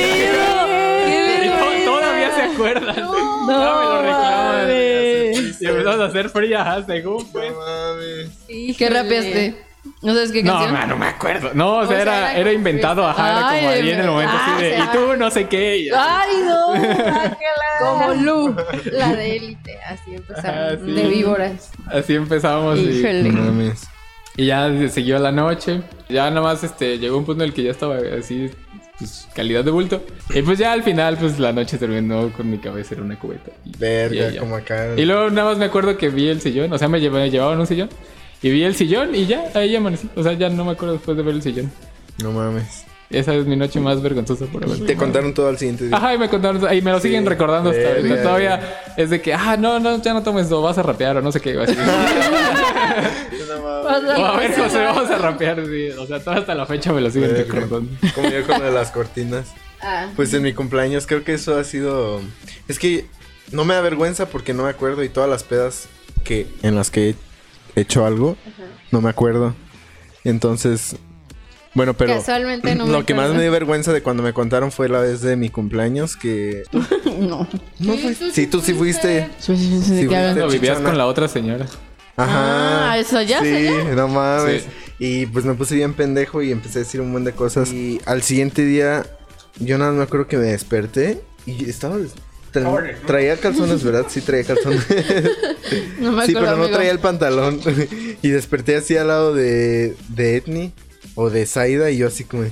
Y 1.08 1.48
to- 1.50 1.92
todavía 1.92 2.36
se 2.36 2.42
acuerdan. 2.44 2.96
No, 2.96 3.13
me 3.48 3.53
lo 3.53 4.01
reclaman. 4.01 4.72
Y 4.72 5.65
empezamos 5.68 6.00
a 6.00 6.06
hacer 6.06 6.30
fría, 6.30 6.84
según 6.86 7.25
pues. 7.32 7.51
No 7.51 7.58
mames. 7.60 8.75
¿Qué 8.77 8.89
rapeaste? 8.89 9.64
¿No 10.01 10.13
sabes 10.13 10.32
qué 10.32 10.44
No, 10.44 10.51
canción? 10.54 10.74
man, 10.74 10.89
no 10.89 10.98
me 10.98 11.08
acuerdo. 11.08 11.51
No, 11.54 11.77
o 11.77 11.88
sea, 11.88 11.96
sea, 11.98 12.01
era, 12.01 12.34
era 12.38 12.51
inventado, 12.54 13.06
ajá, 13.08 13.32
era 13.32 13.42
como 13.60 13.70
ahí 13.72 13.86
de 13.86 13.94
en 13.94 14.00
el 14.01 14.08
momento 14.08 14.34
así 14.36 14.63
de, 14.63 14.75
Ah, 14.77 14.89
y 14.94 14.98
tú 14.98 15.15
no 15.18 15.32
sé 15.32 15.48
qué. 15.48 15.77
y- 15.80 15.89
¡Ay, 15.96 16.30
no! 16.46 16.68
guácala. 16.68 17.36
Como 17.80 18.13
Lu, 18.15 18.56
la 18.92 19.13
de 19.15 19.36
élite, 19.38 19.77
así 19.88 20.15
sí. 20.18 20.92
De 20.92 21.08
víboras. 21.08 21.72
Así 21.88 22.15
empezamos 22.15 22.77
y, 22.80 22.84
Híjole. 23.00 23.24
No 23.32 23.42
mames. 23.44 23.88
y 24.38 24.46
ya 24.48 24.70
siguió 24.89 25.20
la 25.20 25.32
noche. 25.32 25.82
Ya 26.10 26.30
nada 26.30 26.42
más 26.42 26.63
este, 26.63 26.98
llegó 27.00 27.18
un 27.18 27.25
punto 27.25 27.44
en 27.44 27.50
el 27.50 27.56
que 27.56 27.63
ya 27.63 27.72
estaba 27.72 27.98
así, 28.20 28.51
pues, 29.00 29.27
calidad 29.34 29.63
de 29.63 29.72
bulto. 29.72 30.04
Y 30.34 30.42
pues 30.42 30.60
ya 30.60 30.72
al 30.74 30.84
final, 30.84 31.18
pues 31.18 31.39
la 31.39 31.51
noche 31.51 31.77
terminó 31.77 32.32
con 32.32 32.50
mi 32.50 32.60
cabeza 32.60 32.96
en 32.96 33.01
una 33.01 33.18
cubeta. 33.18 33.51
Y- 33.65 33.72
Verga, 33.77 34.30
y 34.34 34.38
como 34.38 34.56
acá. 34.56 34.89
Y 34.96 35.06
luego 35.06 35.30
nada 35.32 35.50
más 35.50 35.58
me 35.58 35.65
acuerdo 35.65 35.98
que 35.98 36.10
vi 36.10 36.27
el 36.30 36.42
sillón, 36.42 36.72
o 36.72 36.77
sea, 36.77 36.88
me, 36.88 37.00
lleva- 37.00 37.20
me 37.20 37.30
llevaban 37.32 37.60
un 37.60 37.68
sillón. 37.68 37.89
Y 38.46 38.52
vi 38.52 38.64
el 38.64 38.75
sillón 38.75 39.16
y 39.16 39.25
ya, 39.25 39.50
ahí 39.56 39.75
amanecí. 39.75 40.08
O 40.16 40.22
sea, 40.22 40.34
ya 40.34 40.50
no 40.50 40.66
me 40.66 40.74
acuerdo 40.74 40.94
después 40.94 41.18
de 41.18 41.24
ver 41.24 41.34
el 41.34 41.42
sillón. 41.42 41.72
No 42.22 42.32
mames. 42.32 42.86
Esa 43.10 43.34
es 43.34 43.48
mi 43.48 43.56
noche 43.56 43.80
más 43.80 44.04
vergonzosa 44.04 44.46
por 44.46 44.64
haber. 44.64 44.86
Te 44.86 44.96
contaron 44.96 45.34
todo 45.34 45.48
al 45.48 45.58
siguiente 45.58 45.88
día. 45.88 45.98
Ajá, 45.98 46.14
y 46.14 46.20
me 46.20 46.30
contaron, 46.30 46.62
y 46.72 46.80
me 46.84 46.92
lo 46.92 47.00
Sí, 47.00 47.08
siguen 47.08 47.25
recordando 47.25 47.72
hasta 47.72 47.96
ahorita. 47.96 48.22
Todavía 48.22 48.94
es 48.98 49.10
de 49.10 49.20
que, 49.20 49.34
ah, 49.34 49.58
no, 49.58 49.80
no, 49.80 50.00
ya 50.00 50.14
no 50.14 50.22
tomes, 50.22 50.48
lo 50.52 50.62
vas 50.62 50.78
a 50.78 50.84
rapear 50.84 51.18
o 51.18 51.24
no 51.24 51.32
sé 51.32 51.40
qué. 51.40 51.60
Así. 51.60 51.75
No 53.48 54.22
o 54.22 54.25
a 54.25 54.38
ver, 54.38 54.54
José, 54.56 54.78
vamos 54.78 55.10
a 55.10 55.18
rapear. 55.18 55.66
Sí. 55.66 55.90
O 55.98 56.06
sea, 56.06 56.20
toda 56.20 56.38
hasta 56.38 56.54
la 56.54 56.68
fecha 56.68 56.94
me 56.94 57.02
lo 57.02 57.10
siguen 57.10 57.36
recordando. 57.36 57.90
Como 58.14 58.30
yo 58.30 58.46
con 58.46 58.75
las 58.75 58.92
cortinas. 58.92 59.54
Ah. 59.82 60.10
Pues 60.16 60.32
en 60.36 60.44
mi 60.44 60.54
cumpleaños 60.54 61.08
creo 61.08 61.24
que 61.24 61.34
eso 61.34 61.58
ha 61.58 61.64
sido... 61.64 62.22
Es 62.68 62.78
que 62.78 63.08
no 63.52 63.66
me 63.66 63.74
da 63.74 63.82
vergüenza 63.82 64.28
porque 64.28 64.54
no 64.54 64.66
me 64.66 64.70
acuerdo 64.70 65.04
y 65.04 65.10
todas 65.10 65.30
las 65.30 65.44
pedas 65.44 65.88
que 66.24 66.48
en 66.64 66.75
las 66.75 66.92
que 66.92 67.10
he 67.10 67.16
hecho 67.75 68.05
algo, 68.05 68.38
no 68.91 69.01
me 69.01 69.10
acuerdo. 69.10 69.55
Entonces, 70.24 70.96
bueno, 71.75 71.94
pero 71.94 72.15
Casualmente 72.15 72.74
no 72.74 72.86
me 72.86 72.91
lo 72.94 73.05
que 73.05 73.13
más 73.13 73.32
me 73.34 73.41
dio 73.41 73.51
vergüenza 73.51 73.91
de 73.91 74.01
cuando 74.01 74.24
me 74.24 74.34
contaron 74.34 74.72
fue 74.72 74.88
la 74.88 75.00
vez 75.00 75.22
de 75.22 75.36
mi 75.36 75.50
cumpleaños 75.50 76.15
que... 76.15 76.63
No. 77.20 77.48
No. 77.79 77.96
Sí, 78.34 78.48
tú 78.48 78.62
sí 78.62 78.74
fuiste. 78.74 79.29
Sí, 79.39 79.55
sí, 79.55 79.82
sí, 79.82 80.08
vivías 80.08 80.79
con 80.79 80.98
la 80.98 81.05
otra 81.05 81.27
señora. 81.27 81.65
Ajá. 82.17 82.91
Ah, 82.91 82.98
eso 82.98 83.22
ya, 83.22 83.41
Sí, 83.41 83.67
eso 83.67 83.96
no 83.96 84.08
mames. 84.08 84.63
Sí. 84.63 84.70
Y 85.00 85.25
pues 85.25 85.46
me 85.46 85.53
puse 85.53 85.75
bien 85.75 85.94
pendejo 85.94 86.41
y 86.41 86.51
empecé 86.51 86.79
a 86.79 86.84
decir 86.84 87.01
un 87.01 87.08
montón 87.08 87.25
de 87.25 87.34
cosas. 87.34 87.72
Y 87.72 88.00
al 88.05 88.22
siguiente 88.22 88.65
día, 88.65 89.05
yo 89.60 89.77
nada 89.77 89.91
más 89.91 89.98
me 89.98 90.03
acuerdo 90.03 90.27
que 90.27 90.38
me 90.38 90.46
desperté 90.46 91.22
y 91.46 91.70
estaba. 91.70 91.98
Tra- 92.64 92.96
traía 93.06 93.38
calzones, 93.38 93.84
¿verdad? 93.84 94.06
Sí, 94.10 94.22
traía 94.22 94.44
calzones. 94.46 94.86
No 96.00 96.12
me 96.12 96.22
acuerdo, 96.24 96.26
sí, 96.28 96.34
pero 96.34 96.46
no 96.46 96.52
amigo. 96.64 96.70
traía 96.70 96.92
el 96.92 97.00
pantalón. 97.00 97.60
y 98.22 98.30
desperté 98.30 98.76
así 98.76 98.96
al 98.98 99.08
lado 99.08 99.34
de, 99.34 99.96
de 100.10 100.38
Etni 100.38 100.74
o 101.16 101.30
de 101.30 101.46
Saida 101.48 101.90
y 101.90 101.98
yo 101.98 102.08
así 102.08 102.24
como, 102.24 102.44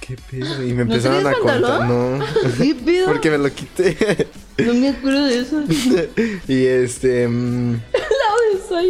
¿qué 0.00 0.16
pedo? 0.30 0.62
Y 0.62 0.68
me 0.72 0.84
¿No 0.84 0.92
empezaron 0.94 1.26
a 1.26 1.32
contar. 1.32 1.60
pantalón? 1.62 2.18
No, 2.20 2.24
¿Qué 2.58 2.74
pedo? 2.76 3.06
porque 3.06 3.30
me 3.30 3.38
lo 3.38 3.50
quité. 3.52 4.28
No 4.58 4.74
me 4.74 4.90
acuerdo 4.90 5.24
de 5.26 5.38
eso. 5.40 5.62
y 6.48 6.64
este. 6.66 7.26
mm, 7.26 7.80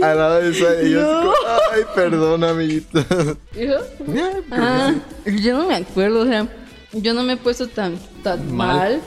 al 0.03 0.19
lado 0.19 0.41
de 0.43 0.53
Saida 0.55 0.83
y 0.83 0.91
yo 0.91 1.01
así 1.01 1.15
No. 1.15 1.21
como, 1.21 1.33
ay, 1.73 1.83
perdón. 1.95 2.41
Ya, 3.55 3.81
pero 4.49 4.63
Ah, 4.63 4.95
yo 5.27 5.57
no 5.59 5.67
me 5.69 5.77
acuerdo, 5.77 6.21
o 6.21 6.27
sea, 6.27 6.47
yo 6.93 7.15
no 7.15 7.23
me 7.23 7.35
he 7.35 7.37
puesto 7.37 7.67
tan, 7.69 7.99
tan 8.23 8.55
Mal. 8.55 8.77
mal, 8.77 9.01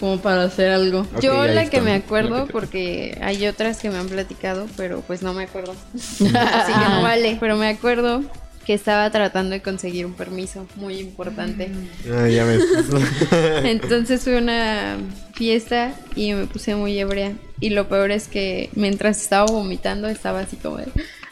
como 0.00 0.18
para 0.20 0.44
hacer 0.44 0.70
algo. 0.70 1.06
Yo 1.20 1.44
la 1.46 1.68
que 1.68 1.80
me 1.80 1.92
acuerdo, 1.94 2.42
que 2.42 2.46
te- 2.46 2.52
porque 2.52 3.18
hay 3.22 3.46
otras 3.46 3.78
que 3.78 3.90
me 3.90 3.98
han 3.98 4.08
platicado, 4.08 4.66
pero 4.76 5.00
pues 5.00 5.22
no 5.22 5.32
me 5.34 5.44
acuerdo. 5.44 5.74
Así 5.94 6.24
que 6.24 6.88
no 6.90 7.02
vale. 7.02 7.36
Pero 7.40 7.56
me 7.56 7.68
acuerdo 7.68 8.22
que 8.64 8.74
estaba 8.74 9.08
tratando 9.10 9.52
de 9.52 9.62
conseguir 9.62 10.06
un 10.06 10.14
permiso 10.14 10.66
muy 10.76 10.98
importante. 10.98 11.70
Ah, 12.12 12.28
ya 12.28 12.44
me. 12.44 12.58
Entonces 13.70 14.22
fue 14.22 14.36
una 14.38 14.96
fiesta 15.34 15.92
y 16.14 16.32
me 16.32 16.46
puse 16.46 16.74
muy 16.74 16.98
ebria. 16.98 17.32
Y 17.60 17.70
lo 17.70 17.88
peor 17.88 18.10
es 18.10 18.28
que 18.28 18.70
mientras 18.74 19.20
estaba 19.22 19.46
vomitando 19.46 20.08
estaba 20.08 20.40
así 20.40 20.56
como 20.56 20.78
de, 20.78 20.86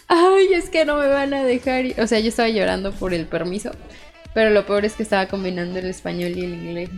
ay, 0.09 0.55
es 0.55 0.71
que 0.71 0.85
no 0.85 0.97
me 0.97 1.09
van 1.09 1.35
a 1.35 1.45
dejar. 1.45 1.85
ir". 1.87 2.01
O 2.01 2.07
sea, 2.07 2.21
yo 2.21 2.29
estaba 2.29 2.49
llorando 2.49 2.93
por 2.93 3.13
el 3.13 3.27
permiso. 3.27 3.73
Pero 4.35 4.51
lo 4.51 4.67
peor 4.67 4.85
es 4.85 4.95
que 4.95 5.05
estaba 5.05 5.27
combinando 5.27 5.79
el 5.79 5.87
español 5.87 6.33
y 6.37 6.45
el 6.45 6.55
inglés. 6.55 6.91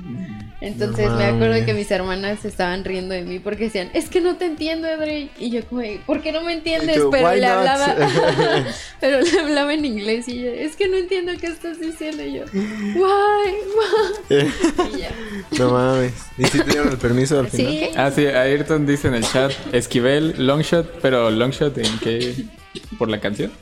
Entonces 0.62 1.06
No 1.06 1.16
me 1.16 1.24
acuerdo 1.26 1.66
que 1.66 1.74
mis 1.74 1.90
hermanas 1.90 2.46
estaban 2.46 2.82
riendo 2.82 3.12
de 3.14 3.22
mí 3.22 3.38
porque 3.40 3.64
decían, 3.64 3.90
es 3.92 4.08
que 4.08 4.22
no 4.22 4.36
te 4.36 4.46
entiendo, 4.46 4.88
Edrey. 4.88 5.30
Y 5.38 5.50
yo 5.50 5.62
como, 5.66 5.82
¿por 6.06 6.22
qué 6.22 6.32
no 6.32 6.40
me 6.40 6.54
entiendes? 6.54 6.96
Pero 7.10 7.10
"Why 7.28 7.40
le 7.40 7.46
not?" 7.46 7.56
hablaba, 7.58 7.94
pero 9.00 9.20
le 9.20 9.38
hablaba 9.40 9.74
en 9.74 9.84
inglés 9.84 10.26
y 10.28 10.42
yo, 10.42 10.50
es 10.50 10.76
que 10.76 10.88
no 10.88 10.96
entiendo 10.96 11.32
qué 11.38 11.48
estás 11.48 11.78
diciendo. 11.78 12.22
Y 12.24 12.32
yo, 12.36 12.44
why, 12.54 13.52
why. 13.76 14.46
Y 14.96 15.00
ya. 15.00 15.10
no 15.58 15.72
mames. 15.72 16.14
¿Y 16.38 16.44
si 16.44 16.58
te 16.60 16.70
dieron 16.70 16.88
el 16.88 16.98
permiso 16.98 17.38
al 17.38 17.48
final? 17.48 17.72
Sí, 17.72 17.88
Ah, 17.96 18.10
sí, 18.10 18.24
Ayrton 18.26 18.86
dice 18.86 19.08
en 19.08 19.14
el 19.14 19.24
chat, 19.24 19.52
Esquivel, 19.72 20.34
Longshot, 20.38 21.00
pero 21.02 21.30
Longshot 21.30 21.76
en 21.76 21.98
qué? 21.98 22.34
Por 22.98 23.10
la 23.10 23.20
canción. 23.20 23.52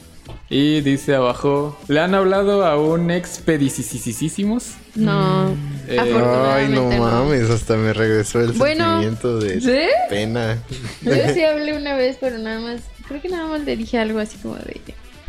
Y 0.51 0.83
dice 0.83 1.15
abajo, 1.15 1.79
¿le 1.89 2.01
han 2.01 2.15
hablado 2.15 2.67
a 2.67 2.77
un 2.79 3.11
expedicisísimos? 3.11 4.73
no. 4.95 5.57
Eh, 5.87 5.99
Ay, 6.01 6.09
no 6.09 6.17
Afortunadamente 6.17 6.97
no. 6.99 7.05
mames, 7.05 7.51
hasta 7.51 7.77
me 7.77 7.93
regresó 7.93 8.41
el 8.41 8.53
Bueno, 8.53 8.85
sentimiento 8.85 9.39
de 9.39 9.61
¿Sí? 9.61 9.89
pena. 10.09 10.63
Yo 11.03 11.13
sí 11.35 11.43
hablé 11.45 11.77
una 11.77 11.95
vez, 11.95 12.17
pero 12.19 12.39
nada 12.39 12.59
más, 12.61 12.81
creo 13.07 13.21
que 13.21 13.29
nada 13.29 13.47
más 13.49 13.63
le 13.65 13.77
dije 13.77 13.99
algo 13.99 14.19
así 14.19 14.39
como 14.39 14.55
de, 14.57 14.81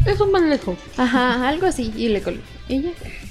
Eso 0.05 0.27
más 0.27 0.43
lejos. 0.43 0.77
ajá, 0.95 1.47
algo 1.49 1.65
así, 1.67 1.91
y 1.97 2.07
le 2.07 2.21
colgué. 2.21 2.41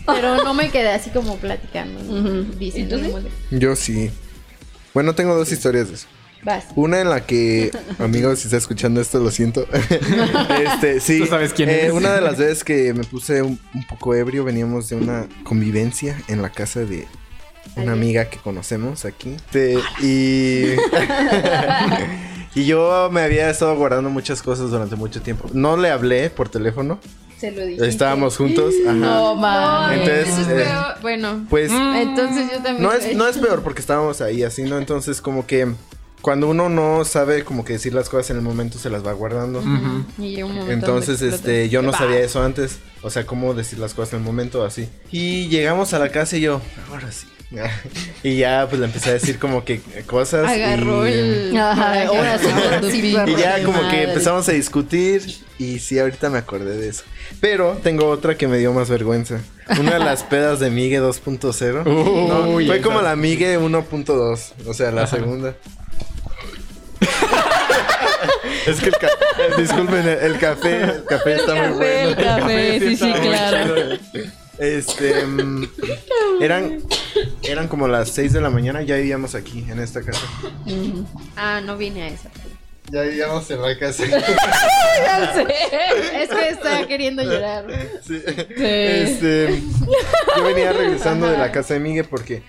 Pero 0.07 0.45
no 0.45 0.53
me 0.53 0.71
quedé 0.71 0.89
así 0.91 1.09
como 1.11 1.37
platicando, 1.37 2.03
¿no? 2.03 2.21
Ujú. 2.43 2.59
diciendo 2.59 2.99
¿Y 2.99 3.11
tú 3.11 3.19
sí? 3.21 3.57
Yo 3.59 3.75
sí. 3.77 4.11
Bueno, 4.93 5.15
tengo 5.15 5.35
dos 5.35 5.51
historias 5.51 5.89
de 5.89 5.95
eso. 5.95 6.07
Vas. 6.45 6.67
Una 6.77 7.01
en 7.01 7.11
la 7.11 7.27
que, 7.27 7.71
amigos, 7.99 8.41
si 8.41 8.47
está 8.47 8.57
escuchando 8.57 9.01
esto, 9.01 9.19
lo 9.21 9.31
siento. 9.31 9.67
este, 10.65 11.01
sí. 11.01 11.21
Tú 11.21 11.27
sabes 11.27 11.53
quién 11.53 11.69
eh, 11.69 11.87
es. 11.87 11.93
Una 11.93 12.15
de 12.15 12.21
las 12.21 12.39
veces 12.39 12.65
que 12.65 12.93
me 12.95 13.05
puse 13.05 13.43
un, 13.43 13.59
un 13.75 13.87
poco 13.87 14.15
ebrio, 14.15 14.45
veníamos 14.45 14.89
de 14.89 14.97
una 14.97 15.27
convivencia 15.45 16.17
en 16.29 16.43
la 16.43 16.51
casa 16.51 16.81
de 16.81 17.07
una 17.77 17.93
amiga 17.93 18.27
que 18.27 18.39
conocemos 18.39 19.05
aquí. 19.05 19.31
Este, 19.31 19.79
y. 20.01 20.75
y 22.61 22.67
yo 22.67 23.09
me 23.11 23.23
había 23.23 23.51
estado 23.51 23.77
guardando 23.77 24.11
muchas 24.11 24.43
cosas 24.43 24.71
durante 24.71 24.97
mucho 24.97 25.23
tiempo. 25.23 25.49
No 25.53 25.77
le 25.77 25.91
hablé 25.91 26.31
por 26.31 26.49
teléfono. 26.49 27.01
Se 27.39 27.51
lo 27.51 27.67
dije. 27.67 27.87
Estábamos 27.87 28.37
juntos. 28.37 28.75
Ajá. 28.87 28.95
No, 28.95 29.35
mames. 29.35 30.01
Entonces, 30.01 30.29
eso 30.29 30.41
es 30.41 30.49
eh, 30.49 30.65
peor. 30.65 31.01
Bueno, 31.03 31.47
Pues. 31.51 31.73
entonces 31.73 32.47
yo 32.53 32.63
también. 32.63 32.83
No 32.83 32.93
es, 32.93 33.17
no 33.17 33.27
es 33.27 33.39
peor 33.39 33.63
porque 33.63 33.81
estábamos 33.81 34.21
ahí 34.21 34.43
así, 34.43 34.63
¿no? 34.63 34.79
Entonces 34.79 35.21
como 35.21 35.47
que 35.47 35.73
cuando 36.25 36.49
uno 36.49 36.71
no 36.71 37.05
sabe 37.05 37.45
como 37.45 37.67
que 37.67 37.75
decir 37.75 37.93
las 37.93 38.09
cosas 38.09 38.31
en 38.31 38.39
el 38.39 38.43
momento 38.43 38.79
se 38.79 38.89
las 38.89 39.07
va 39.07 39.13
guardando. 39.13 39.63
Y 40.17 40.37
llegó 40.37 40.49
un 40.49 40.55
momento 40.55 40.73
Entonces, 40.73 41.21
este, 41.21 41.69
yo 41.69 41.83
no 41.83 41.93
Bah. 41.93 41.99
sabía 41.99 42.21
eso 42.21 42.43
antes. 42.43 42.79
O 43.03 43.11
sea, 43.11 43.27
cómo 43.27 43.53
decir 43.53 43.79
las 43.79 43.93
cosas 43.93 44.15
en 44.15 44.21
el 44.21 44.25
momento 44.25 44.65
así. 44.65 44.89
Y 45.13 45.49
llegamos 45.49 45.93
a 45.93 45.99
la 45.99 46.09
casa 46.09 46.39
y 46.39 46.41
yo, 46.41 46.63
ahora 46.91 47.13
sí. 47.13 47.27
y 48.23 48.39
ya 48.39 48.67
pues 48.69 48.81
le 48.81 48.87
empecé 48.87 49.11
a 49.11 49.13
decir 49.13 49.39
como 49.39 49.67
que 49.67 49.83
cosas. 50.07 50.49
Agarró 50.49 51.07
y... 51.07 51.13
el. 51.13 51.57
Ajá, 51.59 52.07
ahora 52.07 52.39
sí. 52.39 53.15
Y 53.27 53.37
ya 53.37 53.63
como 53.63 53.87
que 53.91 54.05
empezamos 54.05 54.49
a 54.49 54.53
discutir 54.53 55.23
y 55.59 55.79
sí, 55.79 55.99
ahorita 55.99 56.31
me 56.31 56.39
acordé 56.39 56.79
de 56.79 56.89
eso. 56.89 57.05
Pero 57.43 57.79
tengo 57.83 58.09
otra 58.09 58.39
que 58.39 58.49
me 58.49 58.57
dio 58.57 58.73
más 58.73 58.89
vergüenza. 58.89 59.43
Una 59.79 59.93
de 59.93 59.99
las 59.99 60.23
pedas 60.31 60.59
de 60.59 60.71
Migue 60.71 61.03
2.0. 61.03 61.85
No, 61.85 62.49
Uy, 62.49 62.67
fue 62.67 62.81
como 62.81 63.03
la 63.03 63.15
Migue 63.15 63.59
1.2, 63.59 64.53
o 64.67 64.73
sea, 64.73 64.91
la 64.91 65.07
segunda. 65.07 65.55
Es 68.67 68.81
que 68.81 68.87
el 68.87 68.93
café, 68.97 69.15
disculpen, 69.59 70.09
el, 70.09 70.19
el 70.19 70.39
café, 70.39 70.83
el 70.83 71.05
café 71.05 71.35
está 71.35 71.55
muy 71.55 71.73
café, 71.79 72.03
el 72.03 72.15
bueno. 72.15 72.37
café, 72.41 72.79
sí, 72.81 72.87
sí, 72.87 72.93
está 72.93 73.07
muy 73.07 73.29
claro. 73.29 73.97
chido. 74.13 74.25
Este, 74.59 75.27
mm, 75.27 75.69
eran, 76.41 76.81
eran 77.43 77.67
como 77.69 77.89
las 77.89 78.11
6 78.11 78.33
de 78.33 78.41
la 78.41 78.51
mañana, 78.51 78.83
ya 78.83 78.97
vivíamos 78.97 79.35
aquí, 79.35 79.67
en 79.69 79.81
esta 79.81 80.03
casa. 80.03 80.21
Ah, 81.37 81.61
no 81.65 81.77
vine 81.77 82.05
a 82.05 82.09
esa. 82.09 82.31
Ya 82.91 83.03
vivíamos 83.03 83.51
en 83.51 83.63
la 83.63 83.79
casa. 83.79 84.05
Ya 85.05 85.35
sé. 85.35 85.43
Es 86.23 86.29
que 86.29 86.49
estaba 86.51 86.87
queriendo 86.87 87.23
llorar. 87.25 87.67
Sí. 88.07 88.21
Sí. 88.21 88.63
Este, 88.65 89.61
yo 90.37 90.45
venía 90.45 90.73
regresando 90.73 91.27
de 91.29 91.37
la 91.37 91.51
casa 91.51 91.75
de 91.75 91.81
Miguel 91.81 92.07
porque 92.09 92.45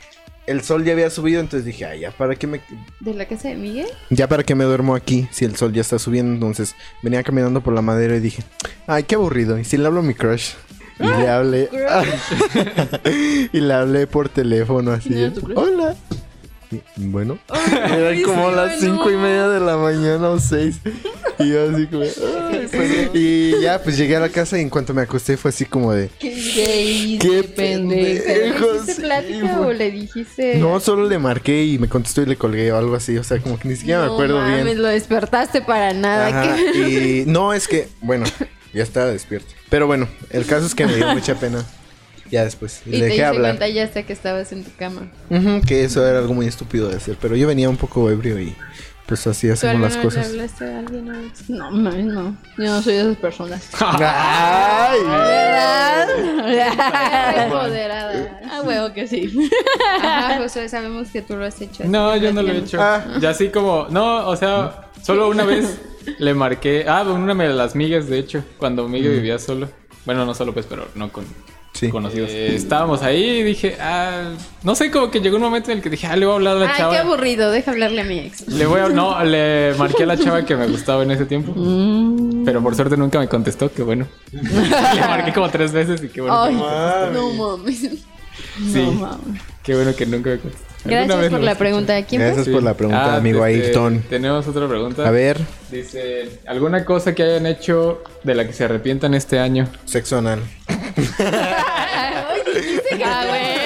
el 0.48 0.62
sol 0.62 0.84
ya 0.84 0.94
había 0.94 1.10
subido, 1.10 1.40
entonces 1.42 1.66
dije, 1.66 1.86
ay, 1.86 2.02
ya 2.02 2.12
para 2.12 2.36
qué 2.36 2.48
me 2.48 2.62
¿De 3.00 3.14
la 3.14 3.26
casa 3.28 3.50
de 3.50 3.56
Miguel? 3.56 3.88
ya 4.10 4.28
para 4.28 4.44
qué 4.44 4.56
me 4.56 4.64
duermo 4.64 4.96
aquí 4.96 5.28
si 5.32 5.46
el 5.46 5.56
sol 5.56 5.74
ya 5.74 5.82
está 5.82 5.98
subiendo, 6.00 6.34
entonces 6.34 6.76
venía 7.02 7.24
caminando 7.24 7.62
por 7.62 7.74
la 7.74 7.82
madera 7.82 8.16
y 8.16 8.20
dije, 8.20 8.44
ay, 8.88 9.04
qué 9.04 9.16
aburrido. 9.16 9.58
Y 9.58 9.66
si 9.66 9.78
le 9.78 9.88
hablo 9.88 10.02
a 10.02 10.04
mi 10.04 10.14
crush 10.14 10.52
y 11.00 11.04
le 11.04 11.28
hablé 11.28 11.70
y 13.54 13.60
le 13.60 13.74
hablé 13.74 14.08
por 14.08 14.30
teléfono 14.30 14.92
así. 14.92 15.14
Hola. 15.56 15.96
Y, 16.72 16.82
bueno, 17.08 17.38
eran 17.88 18.22
como 18.24 18.50
sí, 18.50 18.56
las 18.56 18.80
cinco 18.80 19.06
no. 19.06 19.12
y 19.12 19.18
media 19.18 19.48
de 19.48 19.60
la 19.60 19.78
mañana 19.78 20.30
o 20.30 20.40
seis. 20.40 20.80
Y 21.38 21.50
yo 21.50 21.70
así 21.70 21.88
como, 21.88 22.04
y 23.14 23.62
ya 23.62 23.82
pues 23.84 23.98
llegué 23.98 24.16
a 24.16 24.22
la 24.22 24.30
casa 24.30 24.58
y 24.58 24.62
en 24.62 24.70
cuanto 24.70 24.94
me 24.94 25.02
acosté 25.02 25.36
fue 25.36 25.50
así 25.50 25.66
como 25.66 25.92
de, 25.92 26.10
¿Qué 26.18 26.34
Qué 27.20 27.44
sí, 28.86 29.02
plática 29.02 29.60
o 29.60 29.74
le 29.74 29.92
dijiste.? 29.92 30.58
No, 30.58 30.80
solo 30.80 31.08
le 31.08 31.18
marqué 31.20 31.66
y 31.66 31.78
me 31.78 31.90
contestó 31.90 32.22
y 32.22 32.26
le 32.26 32.38
colgué 32.38 32.72
o 32.72 32.78
algo 32.78 32.96
así. 32.96 33.18
O 33.18 33.24
sea, 33.24 33.40
como 33.40 33.60
que 33.60 33.68
ni 33.68 33.76
siquiera 33.76 34.06
me 34.06 34.14
acuerdo 34.14 34.40
no 34.40 34.48
mames, 34.48 34.66
bien. 34.66 34.82
lo 34.82 34.88
despertaste 34.88 35.62
para 35.62 35.94
nada. 35.94 36.28
Ajá, 36.28 36.56
¿qué? 36.74 37.24
Y 37.24 37.26
no, 37.26 37.54
es 37.54 37.68
que, 37.68 37.88
bueno, 38.02 38.26
ya 38.74 38.84
estaba 38.84 39.08
despierto. 39.08 39.54
Pero 39.70 39.88
bueno, 39.88 40.08
el 40.30 40.46
caso 40.46 40.66
es 40.66 40.76
que 40.76 40.86
me 40.86 40.96
dio 40.96 41.08
mucha 41.14 41.36
pena. 41.36 41.66
Ya 42.32 42.44
después. 42.44 42.82
Y, 42.86 42.90
Y 42.90 42.92
le 42.94 43.00
te 43.00 43.06
dejé 43.06 43.26
hablar. 43.26 43.42
cuenta 43.44 43.68
ya 43.68 43.84
hasta 43.84 44.04
que 44.04 44.14
estabas 44.14 44.52
en 44.52 44.64
tu 44.64 44.72
cama. 44.76 45.08
Ujú, 45.30 45.62
que 45.68 45.84
eso 45.84 46.06
era 46.08 46.20
algo 46.20 46.34
muy 46.34 46.48
estúpido 46.48 46.90
de 46.90 46.98
hacer. 46.98 47.18
Pero 47.22 47.36
yo 47.36 47.48
venía 47.48 47.70
un 47.70 47.78
poco 47.78 48.10
ebrio 48.10 48.40
y 48.40 48.56
pues 49.06 49.28
así 49.28 49.46
¿Tú 49.48 49.54
hacemos 49.54 49.82
las 49.82 49.98
cosas. 49.98 50.32
le 50.32 50.42
hablaste 50.42 50.66
a 50.66 50.80
alguien 50.80 51.06
vez? 51.06 51.48
No, 51.50 51.70
mames, 51.70 52.06
no. 52.06 52.36
Yo 52.58 52.66
no 52.66 52.82
soy 52.82 52.94
de 52.96 53.02
esas 53.02 53.18
personas. 53.18 53.70
¡Ay! 53.80 55.00
¿Verdad? 55.04 56.08
Empoderada. 57.46 58.40
Ah, 58.52 58.62
huevo 58.64 58.94
que 58.94 59.08
sí. 59.08 59.50
Ajá, 60.02 60.38
Josué, 60.42 60.68
sabemos 60.70 61.10
que 61.10 61.22
tú 61.22 61.36
lo 61.36 61.46
has 61.46 61.60
hecho. 61.62 61.84
No, 61.86 62.16
yo 62.18 62.32
no 62.34 62.42
lo 62.42 62.52
he 62.52 62.58
hecho. 62.58 62.78
Ah. 62.82 63.06
Ya 63.20 63.30
así 63.32 63.50
como, 63.50 63.88
no, 63.90 64.28
o 64.28 64.36
sea, 64.36 64.90
solo 65.04 65.30
una 65.30 65.46
vez 65.46 65.80
le 66.18 66.34
marqué, 66.34 66.86
ah, 66.88 67.04
una 67.04 67.34
de 67.36 67.50
las 67.54 67.76
migas, 67.76 68.08
de 68.08 68.18
hecho, 68.20 68.44
cuando 68.58 68.88
Miguel 68.88 69.14
vivía 69.14 69.38
solo. 69.40 69.70
Bueno, 70.06 70.26
no 70.26 70.34
solo 70.36 70.54
pues, 70.54 70.66
pero 70.68 70.88
no 70.96 71.12
con 71.12 71.26
Sí. 71.76 71.90
conocidos. 71.90 72.30
Eh, 72.32 72.56
estábamos 72.56 73.04
ahí 73.04 73.40
y 73.40 73.44
dije, 73.44 73.76
ah, 73.82 74.32
no 74.64 74.76
sé, 74.76 74.90
como 74.90 75.12
que 75.12 75.20
llegó 75.20 75.36
un 75.36 75.42
momento 75.44 75.72
en 75.72 75.78
el 75.78 75.84
que 75.84 75.90
dije, 75.90 76.08
ah, 76.08 76.16
le 76.16 76.26
voy 76.26 76.34
a 76.34 76.36
hablar 76.38 76.56
a 76.56 76.60
la 76.62 76.66
Ay, 76.68 76.72
qué 76.72 76.78
chava. 76.80 77.00
aburrido, 77.00 77.52
deja 77.52 77.72
hablarle 77.72 78.02
a 78.02 78.04
mi 78.06 78.20
ex. 78.20 78.48
Le 78.48 78.66
voy 78.66 78.80
a, 78.80 78.88
no, 78.88 79.22
le 79.24 79.74
marqué 79.78 80.04
a 80.04 80.06
la 80.06 80.18
chava 80.18 80.46
que 80.46 80.56
me 80.56 80.68
gustaba 80.68 81.04
en 81.04 81.12
ese 81.12 81.26
tiempo. 81.26 81.52
Mm. 81.54 82.46
Pero 82.46 82.64
por 82.64 82.76
suerte 82.76 82.96
nunca 82.96 83.20
me 83.20 83.28
contestó, 83.28 83.72
qué 83.72 83.84
bueno. 83.84 84.08
le 84.32 85.02
marqué 85.02 85.34
como 85.34 85.50
tres 85.50 85.74
veces 85.74 86.02
y 86.02 86.08
qué 86.08 86.22
bueno. 86.22 86.44
Ay. 86.44 86.56
No 87.14 87.30
mames. 87.34 87.80
sí. 87.80 88.02
no 88.74 88.92
mames. 88.94 89.55
Qué 89.66 89.74
bueno 89.76 89.96
que 89.96 90.06
nunca 90.06 90.30
me 90.32 90.38
contestaste. 90.38 90.76
¿Alguna 90.86 91.06
Gracias 91.06 91.32
por 91.32 91.40
la 91.42 91.56
pregunta. 91.56 92.04
¿Quién? 92.04 92.22
Gracias 92.22 92.50
por 92.50 92.62
la 92.62 92.74
pregunta, 92.76 93.14
Ah, 93.14 93.18
amigo 93.18 93.44
este, 93.46 93.64
Ayrton. 93.66 94.04
Tenemos 94.08 94.48
otra 94.48 94.68
pregunta. 94.68 95.08
A 95.08 95.12
ver, 95.12 95.40
Dice, 95.72 96.40
¿alguna 96.46 96.86
cosa 96.86 97.16
que 97.16 97.24
hayan 97.24 97.48
hecho 97.48 98.04
de 98.24 98.36
la 98.36 98.46
que 98.46 98.54
se 98.54 98.66
arrepientan 98.66 99.16
este 99.16 99.40
año? 99.40 99.68
sexo 99.86 100.20
anal. 100.20 100.42
¡A 101.20 102.26
huevo! 103.32 103.65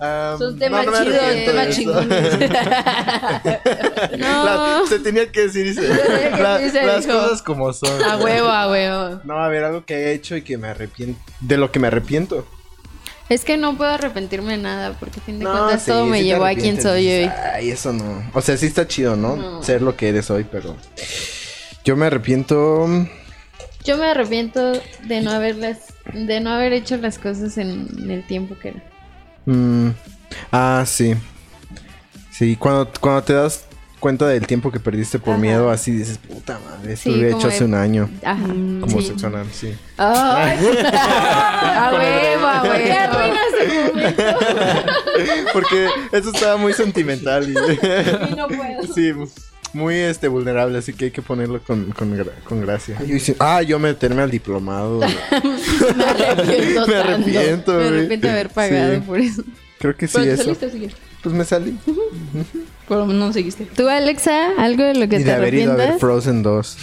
Am, 0.00 0.38
Son 0.38 0.58
temas 0.58 0.86
no, 0.86 0.92
no 0.92 1.04
chidos, 1.04 1.20
temas 1.44 1.76
chingones. 1.76 2.38
No. 4.18 4.44
La- 4.44 4.82
se 4.88 4.98
tenía 4.98 5.30
que 5.30 5.42
decir 5.42 5.66
y 5.66 5.74
se- 5.74 5.82
tenía 5.82 6.36
que 6.36 6.42
la- 6.42 6.58
decir, 6.58 6.80
se 6.80 6.86
las 6.86 7.06
dijo. 7.06 7.18
cosas 7.20 7.42
como 7.42 7.72
son. 7.72 8.02
¡A 8.02 8.16
huevo, 8.16 8.48
a 8.48 8.70
huevo! 8.70 9.20
No, 9.24 9.38
a 9.38 9.48
ver, 9.48 9.64
algo 9.64 9.84
que 9.84 9.94
haya 9.94 10.10
hecho 10.10 10.36
y 10.36 10.42
que 10.42 10.56
me 10.58 10.68
arrepiento. 10.68 11.20
De 11.40 11.56
lo 11.56 11.70
que 11.70 11.78
me 11.78 11.88
arrepiento. 11.88 12.46
Es 13.28 13.44
que 13.44 13.56
no 13.56 13.76
puedo 13.76 13.90
arrepentirme 13.92 14.52
de 14.52 14.58
nada, 14.62 14.96
porque 14.98 15.20
a 15.20 15.22
fin 15.22 15.38
de 15.38 15.44
No, 15.44 15.52
cuentas 15.52 15.82
sí, 15.82 15.90
todo 15.90 16.04
me 16.06 16.18
sí 16.18 16.24
llevó 16.24 16.44
a 16.46 16.54
quien 16.54 16.80
soy 16.82 17.06
hoy. 17.06 17.30
Ay, 17.54 17.70
eso 17.70 17.92
no. 17.92 18.24
O 18.34 18.40
sea, 18.40 18.56
sí 18.56 18.66
está 18.66 18.88
chido, 18.88 19.14
¿no? 19.16 19.36
No. 19.36 19.62
Ser 19.62 19.82
lo 19.82 19.96
que 19.96 20.08
eres 20.08 20.30
hoy, 20.30 20.44
pero. 20.50 20.76
Yo 21.84 21.96
me 21.96 22.06
arrepiento. 22.06 22.88
Yo 23.84 23.96
me 23.96 24.06
arrepiento 24.08 24.72
de 25.04 25.20
no 25.20 25.30
haberlas, 25.30 25.78
de 26.12 26.40
no 26.40 26.50
haber 26.50 26.72
hecho 26.72 26.96
las 26.96 27.18
cosas 27.18 27.56
en 27.58 28.10
el 28.10 28.26
tiempo 28.26 28.56
que 28.58 28.68
era. 28.70 28.82
Mm, 29.46 29.88
ah, 30.52 30.84
sí. 30.86 31.14
Sí, 32.30 32.56
cuando, 32.56 32.90
cuando 33.00 33.22
te 33.22 33.32
das 33.34 33.64
cuenta 33.98 34.26
del 34.26 34.46
tiempo 34.46 34.70
que 34.72 34.80
perdiste 34.80 35.18
por 35.18 35.34
Ajá. 35.34 35.42
miedo, 35.42 35.70
así 35.70 35.90
dices, 35.92 36.16
puta 36.18 36.58
madre, 36.64 36.94
esto 36.94 37.04
Sí, 37.04 37.10
lo 37.10 37.16
hubiera 37.20 37.36
hecho 37.36 37.48
de- 37.48 37.54
hace 37.54 37.64
un 37.64 37.74
año. 37.74 38.08
Ajá. 38.24 38.46
Como 38.46 39.00
sí. 39.00 39.06
sexo 39.08 39.26
anal, 39.26 39.46
sí. 39.52 39.76
¡A 39.98 41.90
huevo, 41.92 42.46
a 42.46 42.62
¿Por 42.62 42.76
qué 42.76 42.98
huevo! 43.12 43.36
Porque 45.52 45.88
eso 46.12 46.30
estaba 46.30 46.56
muy 46.56 46.72
sentimental 46.72 47.48
y. 47.50 47.52
Y 48.32 48.34
no 48.36 48.48
puedo. 48.48 48.94
sí, 48.94 49.12
muy 49.72 49.94
este 49.96 50.28
vulnerable, 50.28 50.78
así 50.78 50.92
que 50.92 51.06
hay 51.06 51.10
que 51.10 51.22
ponerlo 51.22 51.60
con, 51.62 51.90
con, 51.92 52.16
gra- 52.16 52.32
con 52.44 52.60
gracia. 52.60 52.96
Yo 53.06 53.14
hice- 53.16 53.36
ah, 53.38 53.62
yo 53.62 53.78
meterme 53.78 54.22
al 54.22 54.30
diplomado. 54.30 55.00
Me 55.96 56.04
arrepiento 56.04 56.80
me 56.86 56.92
tanto. 56.92 56.94
arrepiento, 56.96 57.72
Me 57.72 57.78
güey. 57.78 57.88
arrepiento 57.98 58.26
de 58.26 58.32
haber 58.32 58.48
pagado 58.50 58.94
Sí, 58.94 59.00
por 59.00 59.20
eso. 59.20 59.42
creo 59.78 59.96
que 59.96 60.06
sí, 60.08 60.14
¿Pero 60.18 60.32
eso. 60.32 60.42
saliste? 60.44 60.90
Pues 61.22 61.34
me 61.34 61.44
salí. 61.44 61.76
Por 62.88 62.98
lo 62.98 63.06
menos 63.06 63.28
no 63.28 63.32
seguiste. 63.32 63.66
¿Tú, 63.76 63.88
Alexa, 63.88 64.50
algo 64.58 64.82
de 64.82 64.94
lo 64.94 65.08
que 65.08 65.16
Y 65.16 65.18
te 65.18 65.26
de 65.26 65.32
haber 65.32 65.54
ido 65.54 65.72
a 65.72 65.76
ver? 65.76 65.98
Frozen 65.98 66.42
2. 66.42 66.76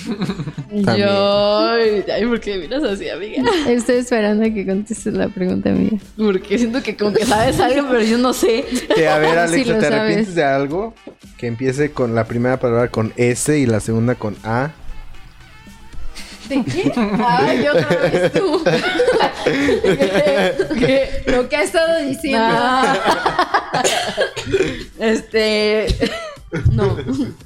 También. 0.86 1.08
Yo... 1.08 1.70
Ay, 1.70 2.26
¿por 2.26 2.40
qué 2.40 2.58
miras 2.58 2.84
así, 2.84 3.10
amiga? 3.10 3.44
Estoy 3.68 3.96
esperando 3.98 4.46
a 4.46 4.50
que 4.50 4.66
contestes 4.66 5.14
la 5.14 5.28
pregunta 5.30 5.72
mía. 5.72 6.00
Porque 6.16 6.58
siento 6.58 6.82
que 6.82 6.96
como 6.96 7.14
que 7.14 7.26
sabes 7.26 7.60
algo, 7.60 7.88
pero 7.90 8.04
yo 8.04 8.18
no 8.20 8.32
sé. 8.34 8.64
Que 8.96 9.08
a 9.08 9.18
ver, 9.18 9.38
Alexa, 9.40 9.74
¿te 9.74 9.82
sabes. 9.82 10.00
arrepientes 10.00 10.36
de 10.36 10.44
algo? 10.44 10.94
Que 11.38 11.48
empiece 11.48 11.92
con 11.92 12.16
la 12.16 12.26
primera 12.26 12.58
palabra 12.60 12.90
con 12.90 13.12
S 13.18 13.58
y 13.58 13.66
la 13.66 13.80
segunda 13.80 14.16
con 14.16 14.36
A. 14.44 14.72
¿De 16.50 16.64
qué? 16.64 16.92
Ay, 17.26 17.68
otra 17.68 17.88
vez 17.98 18.32
tú. 18.34 18.64
¿Qué? 20.80 21.24
Lo 21.28 21.50
que 21.50 21.56
ha 21.58 21.64
estado 21.64 22.00
diciendo. 22.06 22.48
Ah. 22.50 23.84
Este... 25.00 25.88
No, 26.72 26.96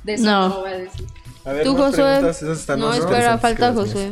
de 0.03 0.13
eso 0.13 0.23
No. 0.23 0.49
no, 0.49 0.61
va 0.63 0.69
a 0.69 0.73
decir. 0.73 1.05
A 1.43 1.53
ver, 1.53 1.63
Tú, 1.63 1.75
Josué. 1.75 2.21
No, 2.77 2.93
espera, 2.93 3.37
falta 3.39 3.71
las 3.71 3.75
mías. 3.75 3.87
Josué. 3.87 4.11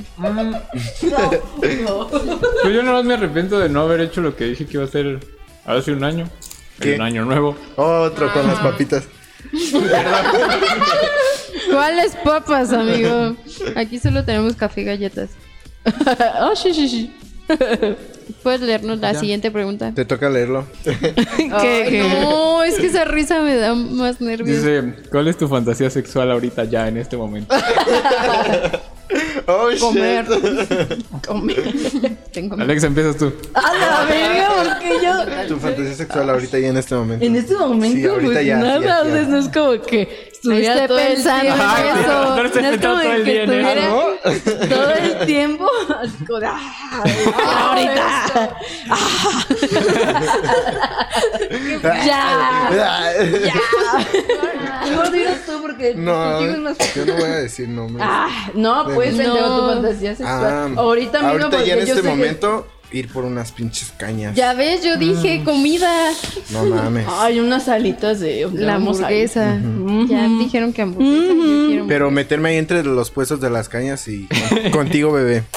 Pues 2.63 2.74
yo 2.74 2.81
nomás 2.84 3.05
me 3.05 3.13
arrepiento 3.13 3.60
de 3.60 3.69
no 3.69 3.81
haber 3.81 4.01
hecho 4.01 4.22
lo 4.22 4.36
que 4.36 4.46
dije 4.46 4.65
que 4.65 4.74
iba 4.74 4.84
a 4.84 4.88
hacer 4.88 5.19
hace 5.65 5.91
un 5.91 6.03
año. 6.03 6.27
¿Qué? 6.79 6.96
Un 6.96 7.01
año 7.01 7.25
nuevo. 7.25 7.55
Otro 7.75 8.34
con 8.34 8.46
Ah. 8.50 8.53
las 8.53 8.60
papitas. 8.60 9.03
¿Cuáles 11.72 12.16
papas, 12.24 12.72
amigo? 12.74 13.36
Aquí 13.76 14.00
solo 14.00 14.24
tenemos 14.24 14.56
café 14.56 14.82
y 14.82 14.84
galletas. 14.86 15.30
oh, 16.42 16.56
sí, 16.62 16.74
sí, 16.74 16.88
sí. 16.90 17.14
¿Puedes 18.44 18.62
leernos 18.62 19.00
la 19.00 19.16
siguiente 19.16 19.50
pregunta? 19.50 19.92
Te 19.94 20.06
toca 20.06 20.30
leerlo. 20.30 20.68
Ay, 20.86 21.90
qué? 21.90 22.04
No, 22.22 22.64
es 22.64 22.76
que 22.78 22.88
esa 22.88 23.04
risa 23.06 23.42
me 23.42 23.56
da 23.56 23.74
más 23.74 24.22
nervios. 24.22 24.58
Dice, 24.58 24.93
¿cuál 25.12 25.28
es 25.28 25.38
tu 25.38 25.48
fantasía 25.48 25.89
sexual 25.89 26.32
ahorita 26.32 26.65
ya 26.65 26.88
en 26.88 26.98
este 26.98 27.17
momento? 27.17 27.56
Oh. 29.48 29.70
Comer. 29.80 30.26
Comer. 31.26 32.17
Tengo 32.32 32.56
Alex, 32.56 32.84
empiezas 32.84 33.17
tú. 33.17 33.34
A 33.56 33.74
la 33.76 34.06
verga, 34.06 34.50
porque 34.56 35.04
yo... 35.04 35.48
Tu 35.48 35.60
fantasía 35.60 35.93
sexual 35.96 36.30
ahorita 36.30 36.60
y 36.60 36.65
en 36.65 36.78
este 36.78 36.93
momento. 36.93 37.26
En 37.26 37.36
este 37.36 37.56
momento, 37.56 37.98
Sí, 37.98 38.06
ahorita 38.06 38.34
pues 38.34 38.46
ya, 38.46 38.58
nada, 38.58 38.80
ya, 38.80 39.02
o 39.02 39.06
sea, 39.06 39.22
ya. 39.24 39.28
no 39.28 39.38
es 39.39 39.50
como 39.50 39.82
que 39.82 40.30
estuviera 40.41 40.73
Estoy 40.73 40.88
todo 40.88 40.99
el 40.99 41.08
pensando 41.08 41.41
tiempo. 41.54 41.63
en 41.63 41.97
eso. 41.99 42.08
no, 42.08 42.36
no 42.36 42.43
estoy 42.45 42.62
No 42.63 42.67
es 42.69 42.78
pensando 42.78 42.89
como 42.89 43.02
todo 43.02 43.12
el 43.13 43.23
que 43.23 43.32
día 43.32 43.43
en 43.43 43.49
eso. 43.52 44.17
estuviera 44.23 44.69
todo 44.69 44.91
el 44.91 45.25
tiempo 45.25 45.67
así 46.02 46.25
como 46.25 46.39
de, 46.39 46.47
ah, 46.47 47.69
ahorita. 47.69 48.58
Ya. 52.06 53.12
Mejor 54.89 55.12
dinos 55.12 55.38
tú 55.45 55.62
porque 55.62 55.93
No, 55.95 56.13
contigo 56.38 56.52
es 56.54 56.58
más 56.60 56.95
yo 56.95 57.06
no 57.06 57.13
voy 57.13 57.23
a 57.23 57.36
decir 57.36 57.67
nombres. 57.69 58.06
Ah, 58.10 58.30
no, 58.54 58.86
pues 58.93 59.13
No. 59.15 59.23
pendejo 59.23 59.60
tu 59.62 59.67
fantasía 59.73 60.15
sexual. 60.15 60.45
Ah, 60.45 60.69
ahorita 60.78 61.19
mismo 61.21 61.32
ahorita 61.43 61.63
ya 61.63 61.73
en 61.75 61.80
yo 61.86 61.93
este 61.93 62.02
que- 62.02 62.08
momento 62.10 62.67
ir 62.91 63.08
por 63.10 63.23
unas 63.25 63.52
pinches 63.52 63.91
cañas. 63.97 64.36
Ya 64.36 64.54
ves, 64.54 64.84
yo 64.84 64.97
dije 64.97 65.41
comida. 65.43 66.12
No 66.52 66.65
mames. 66.65 67.06
Ay, 67.19 67.39
unas 67.39 67.67
alitas 67.67 68.19
de 68.19 68.49
La 68.54 68.75
hamburguesa. 68.75 69.60
Ya 70.08 70.28
dijeron 70.39 70.73
que 70.73 70.82
hamburguesa. 70.82 71.34
yo 71.34 71.67
quiero 71.67 71.88
Pero 71.88 72.12
meterme 72.12 72.49
ahí 72.49 72.58
entre 72.58 72.84
los 72.84 73.12
puestos 73.12 73.39
de 73.41 73.49
las 73.49 73.69
cañas 73.69 74.08
y 74.08 74.28
con- 74.28 74.71
contigo, 74.71 75.12
bebé. 75.12 75.43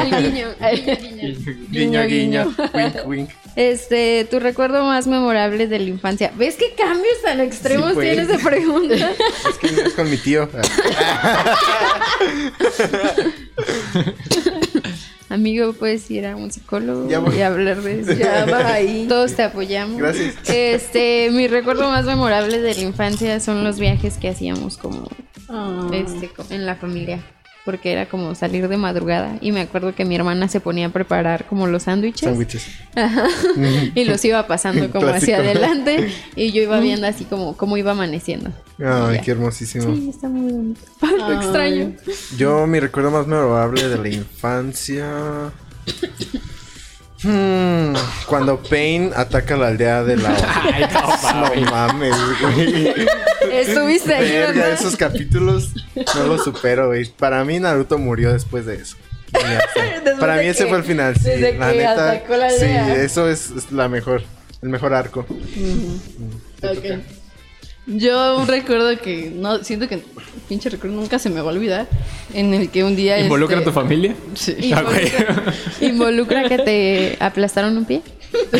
El 0.00 0.22
guiño, 0.32 0.46
el 0.58 0.84
guiño. 0.86 1.38
Guiño, 1.70 2.04
guiño. 2.06 2.54
Wink, 2.74 2.94
wink. 3.06 3.30
Este, 3.56 4.26
tu 4.30 4.40
recuerdo 4.40 4.82
más 4.84 5.06
memorable 5.06 5.66
de 5.66 5.78
la 5.78 5.84
infancia. 5.90 6.32
¿Ves 6.38 6.56
qué 6.56 6.72
cambios 6.78 7.20
tan 7.22 7.40
extremos 7.40 7.88
Sí, 7.90 7.94
pues. 7.94 8.08
tienes 8.08 8.28
de 8.28 8.38
pregunta? 8.38 8.94
Es 8.94 9.58
que 9.60 9.66
es 9.82 9.92
con 9.92 10.08
mi 10.10 10.16
tío. 10.16 10.48
Amigo, 15.40 15.72
puedes 15.72 16.10
ir 16.10 16.26
a 16.26 16.36
un 16.36 16.50
psicólogo 16.50 17.08
Ya 17.08 17.22
y 17.34 17.40
hablar 17.40 17.80
de 17.80 18.00
eso. 18.00 18.12
Ya 18.12 18.44
va 18.44 18.74
ahí. 18.74 19.06
Todos 19.08 19.34
te 19.34 19.42
apoyamos. 19.42 19.96
Gracias. 19.96 20.34
Este, 20.46 21.30
mi 21.32 21.48
recuerdo 21.48 21.88
más 21.88 22.04
memorable 22.04 22.60
de 22.60 22.74
la 22.74 22.80
infancia 22.82 23.40
son 23.40 23.64
los 23.64 23.78
viajes 23.80 24.18
que 24.18 24.28
hacíamos 24.28 24.76
como 24.76 25.08
Ah. 25.48 25.88
este 25.94 26.30
en 26.50 26.66
la 26.66 26.76
familia. 26.76 27.20
Porque 27.64 27.92
era 27.92 28.06
como 28.06 28.34
salir 28.34 28.68
de 28.68 28.76
madrugada. 28.76 29.36
Y 29.40 29.52
me 29.52 29.60
acuerdo 29.60 29.94
que 29.94 30.04
mi 30.04 30.16
hermana 30.16 30.48
se 30.48 30.60
ponía 30.60 30.86
a 30.86 30.88
preparar 30.90 31.46
como 31.46 31.66
los 31.66 31.84
sándwiches. 31.84 32.28
Sándwiches. 32.28 32.66
y 33.94 34.04
los 34.04 34.24
iba 34.24 34.46
pasando 34.46 34.90
como 34.90 35.06
Clásico. 35.06 35.32
hacia 35.32 35.36
adelante. 35.38 36.10
Y 36.36 36.52
yo 36.52 36.62
iba 36.62 36.80
viendo 36.80 37.06
así 37.06 37.24
como 37.24 37.56
cómo 37.56 37.76
iba 37.76 37.92
amaneciendo. 37.92 38.50
Ay, 38.78 39.20
qué 39.22 39.32
hermosísimo. 39.32 39.94
Sí, 39.94 40.08
está 40.08 40.28
muy 40.28 40.52
bonito. 40.52 40.80
Lo 41.02 41.32
extraño. 41.32 41.92
Yo, 42.36 42.66
mi 42.66 42.80
recuerdo 42.80 43.10
más 43.10 43.26
memorable 43.26 43.88
de 43.88 43.98
la 43.98 44.08
infancia. 44.08 45.52
Hmm, 47.22 47.94
cuando 48.26 48.62
Pain 48.62 49.12
ataca 49.14 49.56
la 49.56 49.68
aldea 49.68 50.02
de 50.04 50.16
la. 50.16 50.30
Ay, 50.72 50.84
no, 50.92 51.54
No 51.64 51.70
mames, 51.70 52.14
güey. 52.40 52.94
Estuviste 53.52 54.14
ahí, 54.14 54.30
¿verdad? 54.32 54.72
esos 54.72 54.96
capítulos 54.96 55.70
no 56.14 56.24
los 56.24 56.44
supero, 56.44 56.88
güey. 56.88 57.04
Para 57.10 57.44
mí, 57.44 57.58
Naruto 57.60 57.98
murió 57.98 58.32
después 58.32 58.64
de 58.64 58.76
eso. 58.76 58.96
Para 60.18 60.36
mí 60.36 60.46
ese 60.46 60.66
fue 60.66 60.78
el 60.78 60.84
final. 60.84 61.14
Sí, 61.16 61.24
desde 61.28 61.58
la 61.58 61.70
que 61.72 61.76
neta. 61.78 62.10
atacó 62.12 62.36
la 62.36 62.50
sí, 62.50 62.64
aldea. 62.64 62.96
eso 63.02 63.28
es, 63.28 63.50
es 63.50 63.70
la 63.70 63.88
mejor. 63.88 64.22
El 64.62 64.68
mejor 64.70 64.92
arco. 64.94 65.20
Ok. 66.62 67.00
Yo 67.92 68.38
un 68.38 68.46
recuerdo 68.46 68.96
que 68.98 69.32
no 69.34 69.64
siento 69.64 69.88
que 69.88 70.00
pinche 70.48 70.70
recuerdo 70.70 70.96
nunca 70.96 71.18
se 71.18 71.28
me 71.28 71.40
va 71.40 71.50
a 71.50 71.54
olvidar 71.54 71.88
en 72.32 72.54
el 72.54 72.70
que 72.70 72.84
un 72.84 72.94
día 72.94 73.18
¿Involucra 73.18 73.56
a 73.56 73.60
este, 73.60 73.70
tu 73.70 73.74
familia? 73.74 74.14
Sí. 74.34 74.72
Ah. 74.72 74.84
Involucra 75.80 76.48
que 76.48 76.58
te 76.58 77.16
aplastaron 77.18 77.76
un 77.76 77.84
pie. 77.84 78.02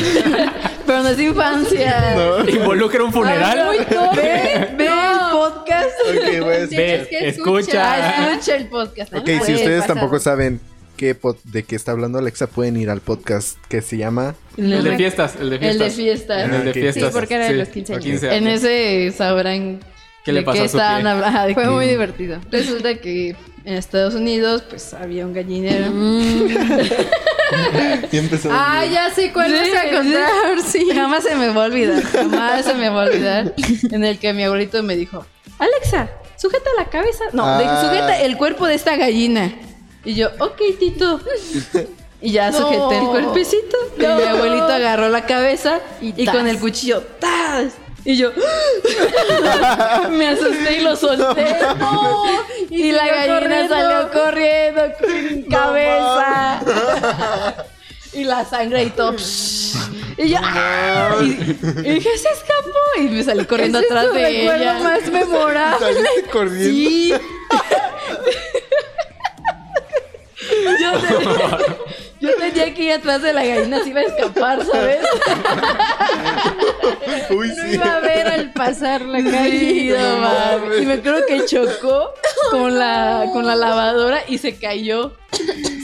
Pero 0.87 1.03
no 1.05 1.09
es 1.09 1.21
infancia. 1.21 2.17
¿Involucra 2.49 3.05
un 3.05 3.13
funeral? 3.13 3.67
Muy 3.67 3.79
Ve, 4.17 4.69
ve 4.77 4.87
el 4.87 5.19
podcast. 5.31 7.09
Que 7.09 7.29
escucha. 7.29 7.93
Ah, 7.93 8.33
escucha 8.33 8.57
el 8.57 8.67
podcast. 8.67 9.15
Ok, 9.15 9.29
si 9.45 9.55
ustedes 9.55 9.87
tampoco 9.87 10.19
saben 10.19 10.61
qué 11.01 11.17
de 11.45 11.63
qué 11.63 11.77
está 11.77 11.93
hablando 11.93 12.19
Alexa, 12.19 12.47
pueden 12.47 12.77
ir 12.77 12.91
al 12.91 13.01
podcast 13.01 13.57
que 13.69 13.81
se 13.81 13.97
llama 13.97 14.35
El 14.59 14.85
de 14.85 14.97
fiestas, 14.99 15.35
el 15.41 15.49
de 15.49 15.57
El 15.57 15.61
fiestas. 15.63 15.79
de 15.97 16.03
fiesta. 16.03 16.45
El 16.45 16.65
de 16.67 16.73
fiestas. 16.75 17.05
Sí, 17.05 17.11
porque 17.19 17.35
era 17.37 17.47
de 17.47 17.55
los 17.55 17.69
15 17.69 17.93
o 17.93 17.97
años. 17.97 18.05
15 18.05 18.37
En 18.37 18.47
ese 18.47 19.13
sabrán 19.17 19.81
¿Qué 20.25 20.33
le 20.33 20.41
¿De 20.41 20.45
pasó 20.45 20.59
qué 20.59 20.65
a 20.65 20.69
su 20.69 20.77
estaban 20.77 21.01
pie? 21.03 21.11
hablando? 21.11 21.55
Fue 21.55 21.67
muy 21.71 21.87
divertido. 21.87 22.39
Resulta 22.51 22.95
que 22.97 23.35
en 23.65 23.75
Estados 23.75 24.13
Unidos, 24.15 24.63
pues 24.69 24.93
había 24.93 25.25
un 25.25 25.33
gallinero. 25.33 25.87
Y 28.13 28.17
empezó. 28.19 28.49
Ah, 28.53 28.85
ya 28.85 29.11
sé 29.11 29.33
cuál 29.33 29.51
Sí, 29.51 29.71
vas 29.73 29.85
a 29.87 29.91
contar, 29.97 30.63
sí. 30.65 30.89
Jamás 30.95 31.25
se 31.25 31.35
me 31.35 31.49
va 31.49 31.65
a 31.65 31.67
olvidar, 31.67 32.03
jamás 32.03 32.65
se 32.65 32.75
me 32.75 32.89
va 32.91 33.03
a 33.05 33.07
olvidar. 33.07 33.55
En 33.91 34.05
el 34.05 34.19
que 34.19 34.33
mi 34.33 34.45
abuelito 34.45 34.83
me 34.83 34.95
dijo, 34.97 35.27
Alexa, 35.59 36.11
sujeta 36.37 36.71
la 36.79 36.85
cabeza. 36.91 37.25
No, 37.33 37.45
Ah. 37.47 37.81
sujeta 37.83 38.21
el 38.23 38.37
cuerpo 38.37 38.67
de 38.67 38.75
esta 38.75 38.97
gallina. 38.97 39.53
Y 40.05 40.15
yo, 40.15 40.29
ok, 40.39 40.61
Tito. 40.79 41.21
Y 42.23 42.33
ya 42.33 42.51
No. 42.51 42.59
sujeté 42.59 42.99
el 42.99 43.07
cuerpecito. 43.07 43.79
Y 43.97 44.01
mi 44.01 44.05
abuelito 44.07 44.67
agarró 44.67 45.09
la 45.09 45.25
cabeza 45.25 45.81
y, 46.03 46.13
Y 46.23 46.27
con 46.27 46.47
el 46.49 46.59
cuchillo, 46.59 47.03
¡tas! 47.19 47.73
Y 48.05 48.17
yo 48.19 48.31
me 50.11 50.29
asusté 50.29 50.77
y 50.79 50.81
lo 50.83 50.97
solté. 50.97 51.47
y, 52.71 52.89
y 52.89 52.93
la 52.93 53.07
gallina 53.07 53.41
corriendo. 53.41 53.75
salió 53.75 54.11
corriendo 54.13 54.83
con 55.01 55.43
cabeza. 55.45 56.63
y 58.13 58.25
la 58.25 58.45
sangre 58.45 58.85
y 58.85 58.91
todo. 58.91 59.17
y 60.19 60.29
yo, 60.29 60.39
¡ah! 60.43 61.17
y, 61.23 61.25
y 61.27 61.91
dije, 61.95 62.19
se 62.19 62.29
escapó. 62.29 62.79
Y 62.99 63.03
me 63.09 63.23
salí 63.25 63.45
corriendo 63.47 63.79
Ese 63.79 63.87
es 63.87 63.93
atrás 63.93 64.09
tu 64.11 64.15
de 64.15 64.23
recuerdo 64.31 64.63
ella. 64.63 64.79
más 64.81 65.11
memorable. 65.11 65.87
Saliste 65.95 66.31
corriendo. 66.31 66.71
Sí. 66.71 67.15
Yo, 70.81 71.01
tenía, 71.01 71.59
yo 72.21 72.29
tenía 72.39 72.75
que 72.75 72.83
ir 72.85 72.93
atrás 72.93 73.23
de 73.23 73.33
la 73.33 73.45
gallina 73.45 73.83
si 73.83 73.91
iba 73.91 74.01
a 74.01 74.05
escapar, 74.05 74.65
¿sabes? 74.65 74.99
Uy, 77.31 77.49
No 77.49 77.55
sí. 77.55 77.61
iba 77.75 77.97
a 77.97 78.01
ver 78.01 78.27
al 78.27 78.53
pasar 78.53 79.03
la 79.03 79.19
Sí, 79.19 79.25
calle. 79.31 79.97
no. 79.99 80.77
Y 80.77 80.87
me 80.87 80.95
acuerdo 80.95 81.21
que 81.27 81.45
chocó 81.47 82.11
con 82.51 82.79
la, 82.79 83.27
con 83.33 83.47
la 83.47 83.57
lavadora 83.57 84.21
y 84.29 84.39
se 84.39 84.57
cayó. 84.57 85.13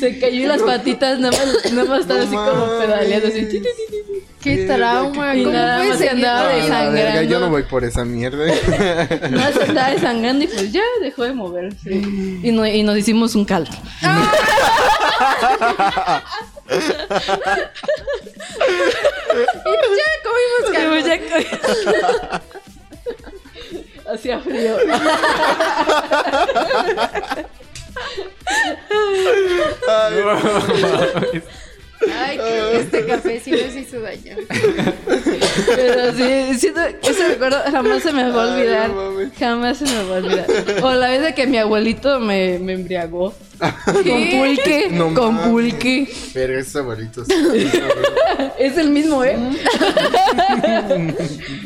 Se 0.01 0.19
cayó 0.19 0.43
y 0.43 0.47
las 0.47 0.63
patitas 0.63 1.19
nada 1.21 1.37
más, 1.39 1.73
nada 1.73 1.89
más 1.89 2.01
estaban 2.01 2.31
No 2.31 2.41
así 2.41 2.51
como 2.51 2.79
pedaleando 2.79 3.29
así. 3.29 3.47
ti, 3.47 3.61
ti, 3.61 3.61
ti, 3.61 3.69
ti. 3.89 4.23
Qué 4.43 4.57
trauma. 4.67 5.35
Y 5.35 5.43
¿Cómo 5.43 5.55
nada 5.55 5.77
puedes 5.79 5.91
más 5.91 5.99
se 5.99 6.09
andaba 6.11 6.43
verga, 6.49 6.63
desangrando. 6.63 7.23
yo 7.23 7.41
no 7.41 7.51
voy 7.51 7.63
por 7.65 7.85
esa 7.85 8.05
mierda. 8.05 8.45
Nada 9.31 9.53
se 9.53 9.63
andaba 9.65 9.91
desangrando 9.91 10.45
y 10.45 10.49
pues 10.49 10.73
ya 10.73 10.83
dejó 11.01 11.25
de 11.25 11.33
moverse. 11.33 11.91
Y, 11.95 12.51
no- 12.53 12.67
y 12.67 12.83
nos 12.83 12.97
hicimos 12.99 13.35
un 13.35 13.45
caldo. 13.45 13.71
Y 19.65 19.73
ya 19.97 20.11
comimos 20.25 21.05
ya 21.07 21.19
co- 21.19 22.41
Hacía 24.13 24.39
frío. 24.41 24.77
Ay, 32.15 32.37
creo 32.37 32.71
que 32.73 32.77
este 32.81 33.07
café 33.07 33.41
sí 33.41 33.51
nos 33.53 33.75
hizo 33.75 34.01
daño. 34.01 34.37
Pero 35.75 36.13
sí, 36.13 36.59
siento, 36.59 36.81
ese 37.03 37.29
recuerdo 37.29 37.59
jamás 37.71 38.03
se 38.03 38.13
me 38.13 38.31
va 38.31 38.45
a 38.45 38.47
Ay, 38.55 38.61
olvidar. 38.61 38.89
no 38.91 39.11
mames. 39.13 39.29
jamás 39.39 39.79
se 39.79 39.85
me 39.87 40.03
va 40.05 40.17
a 40.17 40.19
olvidar. 40.19 40.47
O 40.83 40.93
la 40.93 41.09
vez 41.09 41.23
de 41.23 41.35
que 41.35 41.47
mi 41.47 41.57
abuelito 41.59 42.21
me, 42.21 42.59
me 42.59 42.75
embriagó. 42.75 43.35
Con 43.85 44.31
pulque. 44.31 44.89
No 44.91 45.15
con 45.15 45.35
mames. 45.35 45.51
pulque. 45.51 46.09
Pero 46.35 46.59
esos 46.59 46.77
abuelitos. 46.77 47.27
Es 48.59 48.77
el 48.79 48.91
mismo, 48.91 49.23
¿eh? 49.25 49.37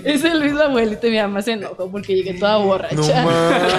es 0.05 0.24
el 0.24 0.42
mismo 0.42 0.61
abuelito 0.61 1.07
y 1.07 1.11
mi 1.11 1.18
mamá 1.18 1.40
se 1.42 1.53
enojó 1.53 1.90
porque 1.90 2.14
llegué 2.16 2.35
toda 2.35 2.59
borracha. 2.59 2.94
No 2.96 3.03
mames, 3.07 3.72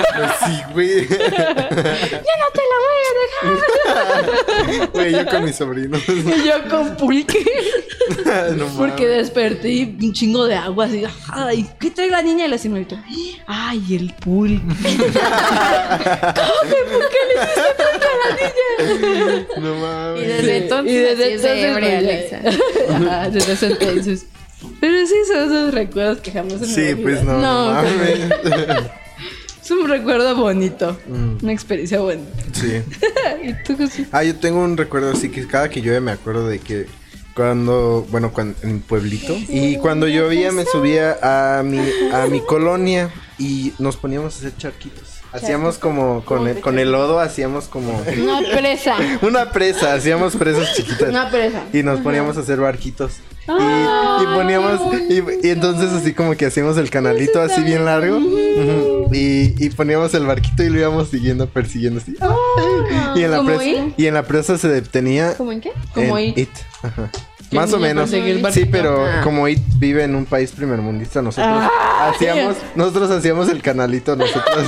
sí, 0.46 0.62
güey. 0.74 1.08
¡Ya 1.08 1.18
no 1.18 2.48
te 2.54 2.62
la 2.70 2.78
voy 2.82 3.02
a 3.08 3.14
dejar! 3.22 4.90
Güey, 4.94 5.12
yo 5.12 5.26
con 5.26 5.44
mis 5.46 5.56
sobrinos. 5.56 6.02
Y 6.08 6.44
yo 6.48 6.70
con 6.70 6.96
pulque. 6.98 7.44
No 8.58 8.66
Porque 8.78 9.04
mames. 9.04 9.18
desperté 9.18 9.70
y 9.70 9.98
un 10.02 10.14
chingo 10.14 10.46
de 10.46 10.56
agua 10.56 10.86
así. 10.86 11.04
Ay, 11.32 11.70
¿qué 11.80 11.92
trae 11.92 12.10
la 12.10 12.22
niña? 12.22 12.46
Y 12.46 12.50
la 12.50 12.58
señorita. 12.58 13.04
Ay, 13.48 13.96
el 13.96 14.14
pulque. 14.16 14.62
No 19.58 19.76
Y 19.78 19.80
mames. 19.82 20.28
desde 20.28 20.58
entonces 20.58 20.92
Y 20.94 20.98
desde 20.98 21.34
entonces, 21.34 21.78
pues, 21.78 21.94
Alexa. 21.94 23.30
desde 23.32 23.54
ese 23.54 23.66
entonces. 23.68 24.26
Pero 24.80 25.08
sí, 25.08 25.14
son 25.28 25.44
esos 25.46 25.74
recuerdos 25.74 26.20
que 26.20 26.32
jamás 26.32 26.54
se 26.54 26.60
me 26.60 26.68
Sí, 26.68 26.82
olvidan. 26.82 27.02
pues 27.04 27.24
no, 27.24 27.34
no, 27.34 27.42
No, 27.42 27.74
mames. 27.74 28.20
Es 29.64 29.72
un 29.72 29.88
recuerdo 29.88 30.36
bonito. 30.36 30.98
Mm. 31.08 31.44
Una 31.44 31.54
experiencia 31.54 32.00
buena. 32.00 32.24
Sí. 32.54 32.82
¿Y 33.44 33.54
tú, 33.64 33.78
José? 33.78 34.06
Ah, 34.12 34.24
yo 34.24 34.36
tengo 34.36 34.60
un 34.64 34.76
recuerdo 34.78 35.12
así 35.12 35.30
que 35.30 35.48
cada 35.48 35.70
que 35.70 35.82
llueve 35.82 36.02
me 36.02 36.12
acuerdo 36.12 36.48
de 36.48 36.60
que 36.60 36.88
cuando, 37.36 38.06
bueno, 38.10 38.34
cuando, 38.34 38.58
en 38.64 38.74
mi 38.74 38.80
pueblito. 38.80 39.36
Y 39.48 39.78
cuando 39.78 40.08
llovía 40.08 40.52
me 40.52 40.66
subía 40.66 41.18
a 41.22 41.64
mi, 41.64 41.80
a 42.12 42.26
mi 42.28 42.42
colonia 42.42 43.10
y 43.40 43.74
nos 43.80 43.96
poníamos 43.98 44.36
a 44.36 44.38
hacer 44.40 44.58
charquitos. 44.58 45.21
Hacíamos 45.34 45.78
como, 45.78 46.26
con 46.26 46.48
el, 46.48 46.60
con 46.60 46.78
el 46.78 46.92
lodo 46.92 47.20
hacíamos 47.20 47.66
como 47.66 47.92
Una 48.22 48.40
presa. 48.52 48.96
una 49.22 49.52
presa, 49.52 49.94
hacíamos 49.94 50.36
presas 50.36 50.76
chiquitas. 50.76 51.10
Una 51.10 51.30
presa. 51.30 51.64
Y 51.74 51.84
nos 51.84 52.02
poníamos 52.02 52.38
a 52.38 52.42
hacer 52.42 52.60
barquitos. 52.60 53.14
Y, 53.48 54.26
poníamos, 54.36 54.80
y, 55.10 55.48
y 55.48 55.50
entonces 55.50 55.92
así 55.92 56.14
como 56.14 56.36
que 56.36 56.46
hacíamos 56.46 56.78
el 56.78 56.90
canalito 56.90 57.42
así 57.42 57.62
bien 57.64 57.86
largo. 57.86 58.20
Y, 59.12 59.56
y 59.58 59.70
poníamos 59.72 60.14
el 60.14 60.26
barquito 60.26 60.64
y 60.64 60.70
lo 60.70 60.80
íbamos 60.80 61.10
siguiendo, 61.10 61.48
persiguiendo 61.48 62.00
así. 62.00 62.16
Y 63.16 63.24
en 63.24 63.32
la 63.32 63.38
¿Como 63.38 63.58
presa, 63.58 63.84
y 63.98 64.06
en 64.06 64.14
la 64.14 64.24
presa 64.24 64.58
se 64.58 64.68
detenía 64.68 65.34
¿Cómo 65.36 65.52
en 65.52 65.62
qué? 65.62 65.72
Como 65.94 66.18
en 66.18 66.40
It. 66.40 66.50
Ajá. 66.84 67.10
Más 67.52 67.74
o 67.74 67.80
menos. 67.80 68.10
Sí, 68.10 68.66
pero 68.72 69.06
Ah. 69.06 69.22
como 69.24 69.48
It 69.48 69.60
vive 69.78 70.04
en 70.04 70.16
un 70.16 70.26
país 70.26 70.52
primermundista, 70.52 71.22
nosotros 71.22 71.64
Ah. 71.64 72.12
hacíamos, 72.16 72.56
nosotros 72.76 73.12
hacíamos 73.12 73.50
el 73.50 73.62
canalito 73.62 74.16
nosotros. 74.16 74.68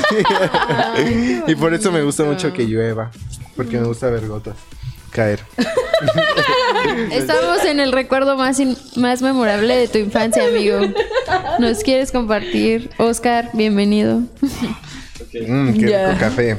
y 1.47 1.55
por 1.55 1.73
eso 1.73 1.91
me 1.91 2.01
gusta 2.03 2.23
mucho 2.23 2.51
que 2.53 2.65
llueva, 2.65 3.11
porque 3.55 3.79
me 3.79 3.85
gusta 3.87 4.09
ver 4.09 4.27
gotas 4.27 4.55
caer. 5.11 5.39
Estamos 7.11 7.63
en 7.65 7.79
el 7.79 7.91
recuerdo 7.91 8.35
más, 8.35 8.59
in- 8.59 8.77
más 8.95 9.21
memorable 9.21 9.75
de 9.77 9.87
tu 9.87 9.97
infancia, 9.99 10.43
amigo. 10.47 10.79
¿Nos 11.59 11.79
quieres 11.83 12.11
compartir? 12.11 12.89
Oscar, 12.97 13.49
bienvenido. 13.53 14.21
Mmm, 15.47 15.73
qué 15.73 15.89
Ya. 15.89 16.07
rico 16.09 16.19
café. 16.19 16.57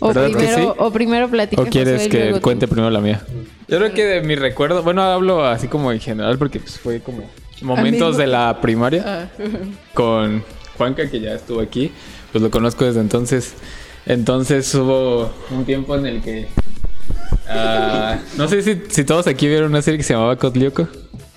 O 0.00 0.08
¿Verdad 0.08 0.28
que 0.28 0.36
primero, 0.36 0.56
sí? 0.56 0.68
o 0.78 0.90
primero 0.92 1.28
platica 1.28 1.62
¿O 1.62 1.66
quieres 1.66 2.08
que 2.08 2.18
luego 2.18 2.36
tú. 2.36 2.42
cuente 2.42 2.68
primero 2.68 2.90
la 2.90 3.00
mía? 3.00 3.22
Yo 3.68 3.78
creo 3.78 3.92
que 3.92 4.04
de 4.04 4.20
mi 4.22 4.34
recuerdo, 4.36 4.82
bueno, 4.82 5.02
hablo 5.02 5.44
así 5.44 5.68
como 5.68 5.90
en 5.92 6.00
general 6.00 6.38
porque 6.38 6.60
pues, 6.60 6.78
fue 6.78 7.00
como 7.00 7.28
momentos 7.62 8.08
Amigo. 8.16 8.18
de 8.18 8.26
la 8.26 8.60
primaria 8.60 9.02
Ah. 9.06 9.28
con 9.94 10.44
Juanca, 10.76 11.08
que 11.10 11.20
ya 11.20 11.32
estuvo 11.34 11.60
aquí, 11.60 11.90
pues 12.32 12.42
lo 12.42 12.50
conozco 12.50 12.84
desde 12.84 13.00
entonces. 13.00 13.54
Entonces 14.06 14.72
hubo 14.74 15.30
un 15.50 15.64
tiempo 15.64 15.96
en 15.96 16.06
el 16.06 16.22
que... 16.22 16.46
ah, 17.48 18.18
no 18.36 18.46
sé 18.48 18.62
si, 18.62 18.80
si 18.88 19.04
todos 19.04 19.26
aquí 19.26 19.48
vieron 19.48 19.70
una 19.70 19.82
serie 19.82 19.98
que 19.98 20.04
se 20.04 20.12
llamaba 20.14 20.36
Cotlioco. 20.36 20.88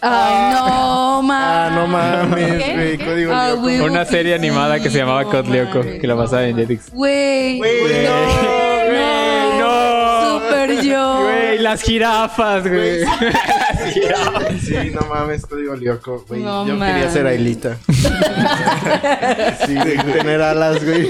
Ay, 0.01 0.53
no, 0.53 1.21
ma. 1.23 1.65
Ah, 1.67 1.69
no 1.75 1.87
mames, 1.87 2.73
güey, 2.75 2.97
código 2.97 3.33
Ah, 3.33 3.47
lyoko. 3.49 3.61
güey. 3.61 3.79
Una 3.81 4.05
serie 4.05 4.33
animada 4.33 4.79
que 4.79 4.89
se 4.89 4.97
llamaba 4.97 5.23
no 5.23 5.29
Cotlioco, 5.29 5.79
mames, 5.79 5.99
que 5.99 6.07
la 6.07 6.15
pasaba 6.15 6.45
en 6.45 6.55
Jetix. 6.55 6.89
Güey. 6.91 7.57
Güey, 7.57 7.79
Güey, 7.81 8.05
no. 9.59 10.39
Super 10.39 10.81
yo. 10.81 11.21
Güey, 11.23 11.59
las 11.59 11.81
jirafas, 11.81 12.67
güey. 12.67 12.99
Las 13.79 13.93
jirafas. 13.93 14.53
Sí, 14.61 14.75
no 14.93 15.01
mames, 15.07 15.45
código 15.45 15.75
lyoko, 15.75 16.23
güey. 16.27 16.41
No 16.41 16.65
Yo 16.65 16.73
quería 16.79 16.93
mames. 16.95 17.13
ser 17.13 17.27
Ailita. 17.27 17.77
sí, 19.65 19.75
güey, 19.75 19.97
tener 20.13 20.41
alas, 20.41 20.83
güey. 20.83 21.09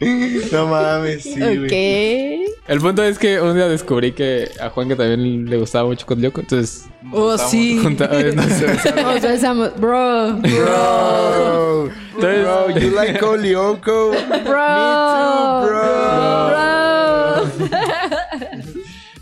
no 0.52 0.66
mames, 0.66 1.22
sí, 1.22 1.38
güey. 1.38 1.64
Ok. 1.66 2.43
El 2.66 2.80
punto 2.80 3.02
es 3.04 3.18
que 3.18 3.40
un 3.42 3.54
día 3.54 3.68
descubrí 3.68 4.12
que 4.12 4.50
a 4.58 4.70
Juan 4.70 4.88
que 4.88 4.96
también 4.96 5.50
le 5.50 5.56
gustaba 5.58 5.86
mucho 5.86 6.06
Cotlioco, 6.06 6.40
entonces 6.40 6.86
Oh, 7.12 7.36
sí. 7.36 7.78
junta- 7.82 8.08
nos 8.08 8.46
besamos. 8.60 9.04
Nos 9.14 9.22
besamos. 9.22 9.76
Bro. 9.78 10.36
Bro, 10.38 11.90
Entonces- 12.14 12.42
bro, 12.42 12.70
you 12.78 12.90
like 12.94 13.20
Lyoko? 13.42 14.12
Bro. 14.44 15.66
bro. 15.66 17.44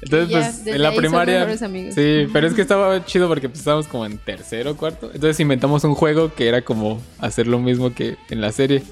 Entonces, 0.03 0.29
Y 0.29 0.33
ya, 0.33 0.39
pues, 0.41 0.65
desde 0.65 0.77
en 0.77 0.83
la 0.83 0.93
primaria. 0.95 1.57
Sí, 1.93 2.27
pero 2.33 2.47
es 2.47 2.55
que 2.55 2.63
estaba 2.63 3.05
chido 3.05 3.29
porque 3.29 3.49
pues, 3.49 3.61
estábamos 3.61 3.87
como 3.89 4.05
en 4.07 4.19
tercero 4.19 4.73
o 4.73 4.77
cuarto. 4.77 5.07
Entonces 5.15 5.39
inventamos 5.41 5.83
un 5.85 5.95
juego 5.95 6.33
que 6.35 6.49
era 6.49 6.63
como 6.63 7.01
hacer 7.19 7.47
lo 7.47 7.59
mismo 7.59 7.95
que 7.95 8.17
en 8.31 8.41
la 8.41 8.53
serie. 8.53 8.83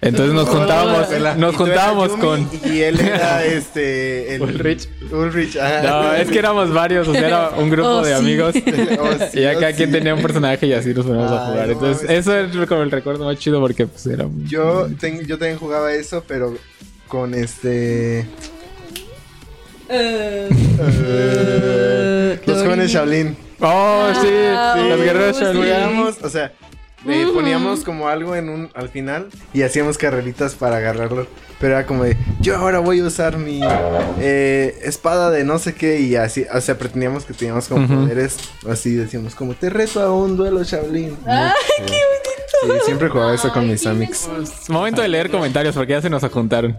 Entonces 0.00 0.34
nos 0.34 0.48
juntábamos, 0.48 1.08
nos 1.38 1.56
juntábamos 1.56 2.08
con... 2.16 2.48
Y 2.64 2.80
él 2.80 3.00
era 3.00 3.44
este. 3.46 4.34
El, 4.34 4.42
Ulrich. 4.42 4.88
Ulrich, 5.10 5.56
ajá. 5.56 5.82
No, 5.82 6.14
es 6.14 6.28
que 6.28 6.38
éramos 6.38 6.72
varios, 6.72 7.06
o 7.08 7.12
sea, 7.12 7.26
era 7.26 7.48
un 7.56 7.70
grupo 7.70 7.88
Oh, 7.88 8.02
de 8.02 8.12
sí. 8.12 8.18
amigos. 8.18 8.54
Oh, 9.00 9.12
sí, 9.30 9.38
Y 9.38 9.42
ya 9.42 9.52
oh, 9.56 9.60
cada 9.60 9.72
quien 9.72 9.90
sí. 9.90 9.96
tenía 9.98 10.14
un 10.14 10.22
personaje 10.22 10.66
y 10.66 10.72
así 10.72 10.92
nos 10.94 11.06
poníamos 11.06 11.30
a 11.32 11.44
Ay, 11.46 11.50
jugar. 11.52 11.70
Entonces, 11.70 12.10
eso 12.10 12.36
es 12.38 12.66
como 12.66 12.82
el 12.82 12.90
recuerdo 12.90 13.24
más 13.24 13.38
chido 13.38 13.60
porque 13.60 13.86
pues 13.86 14.06
era... 14.06 14.26
Yo, 14.46 14.88
ten- 14.98 15.24
yo 15.26 15.38
también 15.38 15.58
jugaba 15.58 15.92
eso, 15.92 16.24
pero 16.26 16.56
con 17.06 17.34
este. 17.34 18.26
Eh, 19.90 20.48
Los 22.46 22.62
jóvenes 22.62 22.90
Shaolin. 22.90 23.36
Oh, 23.60 24.08
sí, 24.20 24.28
Ah, 24.54 24.74
los 24.88 25.00
guerreros 25.00 25.40
Shaolin. 25.40 25.62
Jugábamos, 25.62 26.16
o 26.22 26.28
sea, 26.28 26.52
le 27.04 27.26
poníamos 27.28 27.84
como 27.84 28.08
algo 28.08 28.34
en 28.34 28.48
un 28.48 28.70
al 28.74 28.88
final 28.88 29.28
y 29.54 29.62
hacíamos 29.62 29.98
carreritas 29.98 30.54
para 30.54 30.76
agarrarlo. 30.78 31.26
Pero 31.60 31.74
era 31.74 31.86
como 31.86 32.04
de, 32.04 32.16
yo 32.40 32.56
ahora 32.56 32.78
voy 32.78 33.00
a 33.00 33.04
usar 33.04 33.36
mi 33.36 33.60
eh, 34.20 34.78
espada 34.84 35.30
de 35.30 35.42
no 35.44 35.58
sé 35.58 35.74
qué 35.74 36.00
y 36.00 36.14
así, 36.14 36.44
o 36.54 36.60
sea, 36.60 36.78
pretendíamos 36.78 37.24
que 37.24 37.34
teníamos 37.34 37.66
como 37.66 37.86
poderes, 37.88 38.36
así 38.70 38.94
decíamos 38.94 39.34
como, 39.34 39.54
te 39.54 39.68
reto 39.68 40.00
a 40.00 40.14
un 40.14 40.36
duelo 40.36 40.62
Shaolin. 40.62 41.16
¡Ay, 41.26 41.50
qué 41.78 41.82
bonito! 41.82 42.78
Sí, 42.78 42.84
siempre 42.86 43.08
jugaba 43.08 43.34
eso 43.34 43.52
con 43.52 43.68
mis 43.68 43.84
amigos. 43.86 44.28
Pues, 44.32 44.68
Momento 44.70 45.02
de 45.02 45.08
leer 45.08 45.30
comentarios 45.30 45.74
porque 45.74 45.92
ya 45.94 46.00
se 46.02 46.10
nos 46.10 46.22
juntaron. 46.30 46.76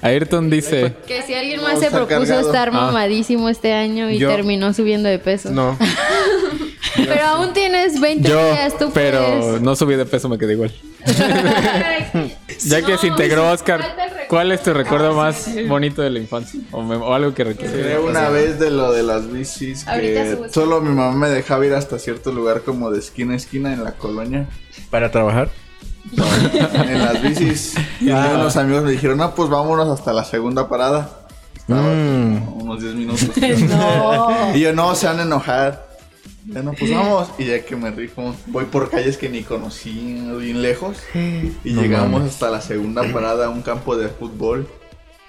Ayrton 0.00 0.48
dice... 0.50 0.94
Que 1.06 1.22
si 1.22 1.34
alguien 1.34 1.62
más 1.62 1.78
se 1.80 1.90
propuso 1.90 2.08
cargado. 2.20 2.46
estar 2.46 2.68
Ah. 2.68 2.72
mamadísimo 2.72 3.48
este 3.48 3.72
año 3.74 4.10
y 4.10 4.18
Yo- 4.18 4.28
terminó 4.30 4.72
subiendo 4.74 5.08
de 5.08 5.18
peso. 5.18 5.50
No, 5.50 5.78
Pero 6.96 7.24
aún 7.26 7.52
tienes 7.52 8.00
20 8.00 8.28
Yo, 8.28 8.44
días, 8.52 8.78
tú 8.78 8.90
pero 8.94 9.40
puedes. 9.40 9.60
no 9.62 9.74
subí 9.76 9.96
de 9.96 10.04
peso, 10.06 10.28
me 10.28 10.38
quedé 10.38 10.52
igual. 10.54 10.72
Ya 12.66 12.82
que 12.82 12.96
se 12.98 13.08
integró 13.08 13.50
Oscar, 13.50 13.94
¿cuál 14.28 14.52
es 14.52 14.62
tu 14.62 14.72
recuerdo 14.72 15.12
más 15.14 15.48
bonito 15.68 16.00
de 16.02 16.10
la 16.10 16.18
infancia? 16.20 16.60
O, 16.70 16.82
me- 16.82 16.96
o 16.96 17.12
algo 17.12 17.34
que 17.34 17.44
recuerdes. 17.44 17.98
Fue 17.98 18.10
una 18.10 18.28
vez 18.30 18.58
de 18.58 18.70
lo 18.70 18.92
de 18.92 19.02
las 19.02 19.30
bicis 19.30 19.84
que 19.84 20.38
solo 20.50 20.80
mi 20.80 20.90
mamá 20.94 21.12
me 21.14 21.28
dejaba 21.28 21.66
ir 21.66 21.74
hasta 21.74 21.98
cierto 21.98 22.32
lugar 22.32 22.62
como 22.62 22.90
de 22.90 23.00
esquina 23.00 23.34
a 23.34 23.36
esquina 23.36 23.72
en 23.72 23.84
la 23.84 23.92
colonia. 23.92 24.46
para 24.90 25.10
trabajar. 25.10 25.48
En 26.14 27.02
las 27.02 27.20
bicis. 27.22 27.74
Y 28.00 28.04
luego 28.06 28.34
unos 28.36 28.56
amigos 28.56 28.84
me 28.84 28.92
dijeron, 28.92 29.18
no, 29.18 29.34
pues 29.34 29.48
vámonos 29.50 29.88
hasta 29.88 30.12
la 30.12 30.24
segunda 30.24 30.68
parada. 30.68 31.10
Mm. 31.66 32.62
unos 32.62 32.80
10 32.82 32.94
minutos. 32.94 33.28
No. 33.68 34.54
y 34.54 34.60
yo, 34.60 34.72
no, 34.72 34.94
se 34.94 35.06
van 35.06 35.18
a 35.20 35.22
enojar. 35.22 35.93
Ya 36.46 36.62
no, 36.62 36.72
pues 36.72 36.90
vamos. 36.90 37.30
Y 37.38 37.44
ya 37.46 37.64
que 37.64 37.74
me 37.76 37.90
rifo, 37.90 38.34
voy 38.48 38.64
por 38.66 38.90
calles 38.90 39.16
que 39.16 39.28
ni 39.28 39.42
conocí, 39.42 40.20
bien 40.38 40.60
lejos. 40.62 40.98
Y 41.14 41.72
No 41.72 41.82
llegamos 41.82 42.10
mames. 42.20 42.32
hasta 42.34 42.50
la 42.50 42.60
segunda 42.60 43.02
parada, 43.12 43.46
a 43.46 43.50
un 43.50 43.62
campo 43.62 43.96
de 43.96 44.08
fútbol. 44.08 44.68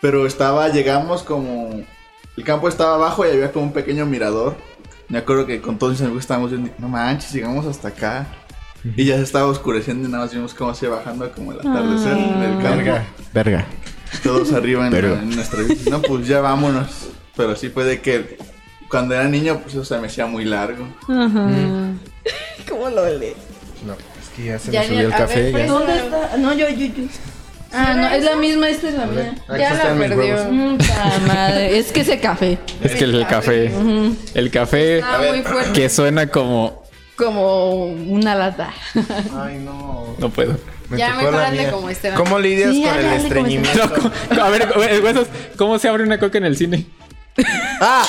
Pero 0.02 0.26
estaba, 0.28 0.68
llegamos 0.70 1.24
como. 1.24 1.82
El 2.38 2.44
campo 2.44 2.68
estaba 2.68 2.96
abajo 2.96 3.26
y 3.26 3.30
había 3.30 3.52
como 3.52 3.66
un 3.66 3.72
pequeño 3.74 4.06
mirador. 4.06 4.56
Me 5.08 5.18
acuerdo 5.20 5.46
que 5.46 5.62
con 5.62 5.78
todos 5.78 5.94
mis 5.94 6.02
amigos 6.02 6.22
estábamos 6.24 6.52
viendo, 6.52 6.70
no 6.80 6.90
manches, 6.90 7.32
llegamos 7.32 7.66
hasta 7.66 7.88
acá. 7.90 8.28
Y 8.96 9.06
ya 9.06 9.16
se 9.16 9.24
estaba 9.24 9.46
oscureciendo 9.48 10.08
y 10.08 10.12
nada 10.12 10.26
más 10.26 10.34
vimos 10.34 10.54
cómo 10.54 10.76
se 10.76 10.86
iba 10.86 10.98
bajando 10.98 11.32
como 11.32 11.54
el 11.54 11.60
atardecer 11.60 12.18
en 12.18 12.44
el 12.44 12.62
campo. 12.62 12.76
Verga. 12.78 13.06
Verga. 13.34 13.66
Todos 14.22 14.52
arriba 14.54 14.86
en, 14.86 14.92
Pero- 14.92 15.14
en 15.16 15.30
nuestra 15.34 15.62
bici. 15.64 15.90
No, 15.90 16.02
pues 16.02 16.28
ya 16.28 16.42
vámonos. 16.42 17.08
Pero 17.36 17.56
sí 17.56 17.70
fue 17.70 17.84
de 17.86 18.02
que 18.02 18.38
cuando 18.96 19.14
era 19.14 19.26
niño, 19.26 19.60
pues 19.62 19.74
eso 19.76 19.84
se 19.84 19.98
me 19.98 20.08
hacía 20.08 20.26
muy 20.26 20.46
largo. 20.46 20.88
Ajá. 21.04 21.50
¿Cómo 22.70 22.90
lo 22.90 23.06
leí? 23.18 23.34
No, 23.86 23.92
es 23.94 24.30
que 24.36 24.46
ya 24.46 24.58
se 24.58 24.72
Ya 24.72 24.80
me 24.82 24.88
subió 24.88 25.00
el 25.02 25.08
ver, 25.08 25.18
café. 25.18 25.52
ya. 25.52 25.68
¿Dónde 25.68 25.98
está? 25.98 26.38
No, 26.38 26.54
yo, 26.54 26.70
yo, 26.70 26.86
yo. 26.86 27.04
Ah, 27.74 27.94
no, 27.94 28.08
es 28.08 28.24
la 28.24 28.38
misma, 28.38 28.70
esta 28.70 28.88
es 28.88 28.94
la 28.96 29.06
mía. 29.06 29.36
Ya 29.50 29.74
la 29.74 29.96
perdió. 29.96 30.46
Mm, 30.50 30.78
madre. 31.28 31.78
Es 31.78 31.92
que 31.92 32.00
ese 32.02 32.22
café. 32.22 32.58
Es 32.82 32.96
que 32.96 33.04
el 33.04 33.28
café, 33.28 33.70
el 34.34 34.50
café 34.50 35.00
Está 35.00 35.18
muy 35.18 35.42
fuerte. 35.42 35.74
que 35.74 35.90
suena 35.90 36.28
como... 36.28 36.84
Como 37.18 37.86
una 37.88 38.34
lata. 38.36 38.74
Ay, 39.38 39.58
no. 39.58 40.16
No 40.20 40.30
puedo. 40.30 40.58
Me 40.90 40.98
Ya 40.98 41.16
mejor 41.16 41.36
hazle 41.36 41.70
como 41.70 41.90
Esteban. 41.90 42.18
¿Cómo 42.18 42.40
lidias 42.40 42.72
Sí, 42.72 42.84
con 42.84 42.96
el 42.98 43.04
como 43.04 43.16
estreñimiento? 43.16 44.12
No, 44.36 44.44
a 44.44 44.50
ver, 44.50 44.70
huesos, 45.04 45.28
¿cómo 45.58 45.78
se 45.80 45.90
abre 45.90 46.04
una 46.04 46.18
coca 46.18 46.38
en 46.38 46.46
el 46.46 46.56
cine? 46.56 46.86
¡Ah! 47.82 48.06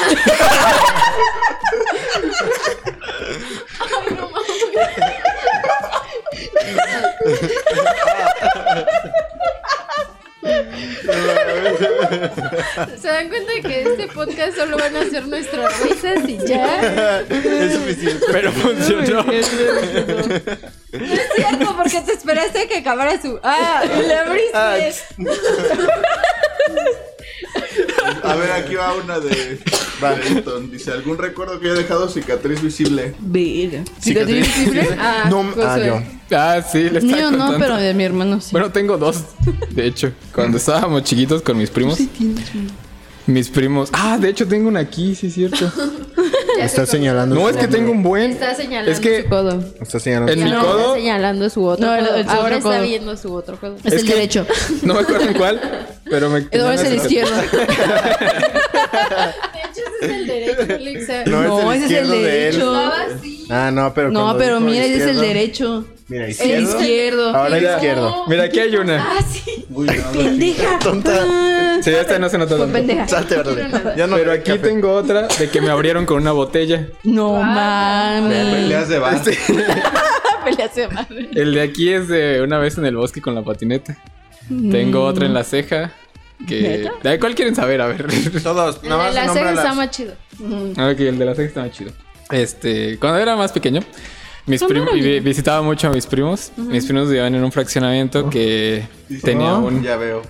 ¿Se 13.00 13.08
dan 13.08 13.28
cuenta 13.28 13.52
que 13.62 13.82
este 13.82 14.06
podcast 14.08 14.56
solo 14.56 14.76
van 14.78 14.96
a 14.96 15.04
ser 15.04 15.26
nuestras 15.26 15.80
risas 15.80 16.28
y 16.28 16.38
ya? 16.46 17.20
es 17.20 17.74
suficiente. 17.74 18.26
Pero 18.30 18.52
funcionó. 18.52 19.22
No 19.22 19.32
es 19.32 19.48
cierto, 21.34 21.76
porque 21.76 22.00
te 22.02 22.12
esperaste 22.12 22.62
a 22.62 22.68
que 22.68 22.78
acabara 22.78 23.20
su. 23.20 23.38
¡Ah! 23.42 23.82
¡Le 23.84 24.14
abriste! 24.14 24.94
A 28.26 28.36
ver, 28.36 28.52
aquí 28.52 28.74
va 28.74 28.94
una 28.94 29.18
de 29.20 29.58
Barrington. 30.00 30.70
Dice, 30.70 30.92
¿algún 30.92 31.18
recuerdo 31.18 31.60
que 31.60 31.66
haya 31.70 31.78
dejado 31.78 32.08
cicatriz 32.08 32.60
visible? 32.62 33.14
Verga. 33.20 33.84
Cicatriz. 34.00 34.48
Ah, 34.98 35.28
No, 35.30 35.44
ah, 35.62 35.78
yo. 35.78 36.02
Ah, 36.30 36.60
sí, 36.60 36.90
le 36.90 36.98
estaba 36.98 37.16
Mío 37.16 37.30
no, 37.30 37.56
pero 37.58 37.76
de 37.76 37.94
mi 37.94 38.04
hermano 38.04 38.40
sí. 38.40 38.48
Bueno, 38.50 38.72
tengo 38.72 38.98
dos, 38.98 39.22
de 39.70 39.86
hecho. 39.86 40.12
Cuando 40.34 40.56
estábamos 40.58 41.04
chiquitos 41.04 41.42
con 41.42 41.56
mis 41.56 41.70
primos. 41.70 41.96
Sí 41.96 42.06
tienes. 42.06 42.50
Mis 43.26 43.48
primos. 43.48 43.90
Ah, 43.92 44.18
de 44.18 44.28
hecho 44.28 44.46
tengo 44.46 44.68
una 44.68 44.80
aquí, 44.80 45.14
sí 45.14 45.26
es 45.28 45.34
cierto. 45.34 45.70
Está 46.60 46.86
señalando. 46.86 47.34
No, 47.34 47.42
su 47.42 47.48
es 47.50 47.56
que 47.56 47.66
tengo 47.68 47.90
un 47.92 48.02
buen. 48.02 48.30
Está 48.32 48.54
señalando 48.54 48.90
Es 48.92 49.00
que 49.00 49.22
su 49.24 49.28
codo. 49.28 49.62
Está 49.80 49.98
señalando. 50.00 50.32
En 50.32 50.38
Ya 50.38 50.44
mi 50.46 50.50
no 50.52 50.60
codo- 50.62 50.78
está 50.80 50.94
señalando 50.94 51.50
su 51.50 51.64
otro 51.64 51.86
No, 51.86 51.94
el- 51.96 52.06
codo. 52.06 52.16
el- 52.16 52.24
su 52.24 52.30
Ahora 52.30 52.56
está 52.56 52.68
codo. 52.70 52.82
viendo 52.82 53.16
su 53.16 53.34
otro 53.34 53.56
codo. 53.60 53.76
Es, 53.84 53.92
Es 53.92 54.00
el 54.02 54.06
que- 54.08 54.14
derecho. 54.14 54.46
No 54.82 54.94
me 54.94 55.00
acuerdo 55.00 55.26
en 55.28 55.34
cuál, 55.34 55.60
pero 56.08 56.30
me. 56.30 56.40
No, 56.52 56.70
es 56.72 56.82
el 56.84 56.94
izquierdo. 56.96 57.34
De 57.36 57.46
hecho, 59.64 59.82
ese 60.00 60.06
es 60.06 60.10
el 60.12 60.26
derecho, 60.26 60.74
Alexa. 60.74 61.24
No, 61.26 61.42
No, 61.42 61.72
es 61.72 61.82
el 61.82 61.84
ese 61.84 61.94
es 61.96 62.00
el 62.00 62.06
izquierdo 62.06 62.12
de 62.12 62.48
él. 62.48 62.58
derecho. 62.58 62.72
Ah, 63.50 63.70
no, 63.72 63.92
pero. 63.92 64.10
No, 64.10 64.36
pero 64.38 64.60
mira, 64.60 64.84
ese 64.84 64.94
es 64.96 65.02
el 65.02 65.08
izquierdo- 65.16 65.20
derecho. 65.20 65.84
Mira, 66.08 66.24
El 66.26 66.30
izquierdo. 66.30 66.78
izquierdo. 66.80 67.36
Ahora 67.36 67.56
Mira. 67.56 67.74
izquierdo. 67.74 68.24
Mira, 68.28 68.44
aquí 68.44 68.60
hay 68.60 68.76
una. 68.76 69.02
Ah, 69.02 69.24
sí. 69.28 69.66
Uy, 69.70 69.86
no, 69.86 70.12
Pendeja. 70.12 70.78
Tonta. 70.78 71.26
Sí, 71.82 71.90
esta 71.90 72.18
no 72.18 72.28
se 72.28 72.38
nota 72.38 72.56
Fue 72.56 72.58
tanto. 72.64 72.72
pendeja. 72.72 73.08
Salte. 73.08 73.36
Ya 73.96 74.06
no. 74.06 74.16
Pero 74.16 74.32
aquí 74.32 74.52
café. 74.52 74.58
tengo 74.68 74.92
otra 74.92 75.28
de 75.28 75.48
que 75.50 75.60
me 75.60 75.70
abrieron 75.70 76.06
con 76.06 76.18
una 76.20 76.32
botella. 76.32 76.88
No 77.04 77.32
mames. 77.34 78.54
Peleas 78.54 78.88
de 78.88 78.98
bar. 78.98 79.20
Peleas 80.44 80.74
de 80.74 80.88
madre. 80.88 81.28
El 81.34 81.54
de 81.54 81.62
aquí 81.62 81.92
es 81.92 82.08
de 82.08 82.40
una 82.42 82.58
vez 82.58 82.78
en 82.78 82.86
el 82.86 82.96
bosque 82.96 83.20
con 83.20 83.34
la 83.34 83.42
patineta. 83.42 83.96
Tengo 84.70 85.04
otra 85.04 85.26
en 85.26 85.34
la 85.34 85.42
ceja. 85.44 85.92
Que... 86.46 86.88
¿De 87.02 87.18
cuál 87.18 87.34
quieren 87.34 87.54
saber? 87.54 87.80
A 87.80 87.86
ver. 87.86 88.06
Todos, 88.42 88.76
El 88.82 88.90
de 88.90 89.12
la 89.12 89.32
ceja 89.32 89.52
está 89.52 89.74
más 89.74 89.90
chido. 89.90 90.12
ok, 90.42 91.00
el 91.00 91.18
de 91.18 91.24
la 91.24 91.34
ceja 91.34 91.48
está 91.48 91.60
más 91.62 91.70
chido. 91.72 91.92
Este, 92.30 92.98
cuando 92.98 93.18
era 93.18 93.36
más 93.36 93.52
pequeño, 93.52 93.80
mis 94.46 94.62
primos 94.62 94.92
vi- 94.94 95.20
visitaba 95.20 95.62
mucho 95.62 95.88
a 95.88 95.90
mis 95.90 96.06
primos. 96.06 96.52
Mis 96.56 96.84
primos 96.84 97.08
vivían 97.08 97.34
en 97.34 97.42
un 97.42 97.50
fraccionamiento 97.52 98.28
que 98.30 98.84
tenía 99.22 99.54
Oh. 99.54 99.60
un 99.66 99.82
Ya 99.82 99.96
veo. 99.96 100.22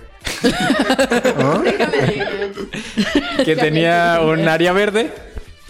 ¿Ah? 1.39 1.63
Que 3.43 3.55
tenía 3.55 4.21
un 4.23 4.47
área 4.47 4.73
verde 4.73 5.11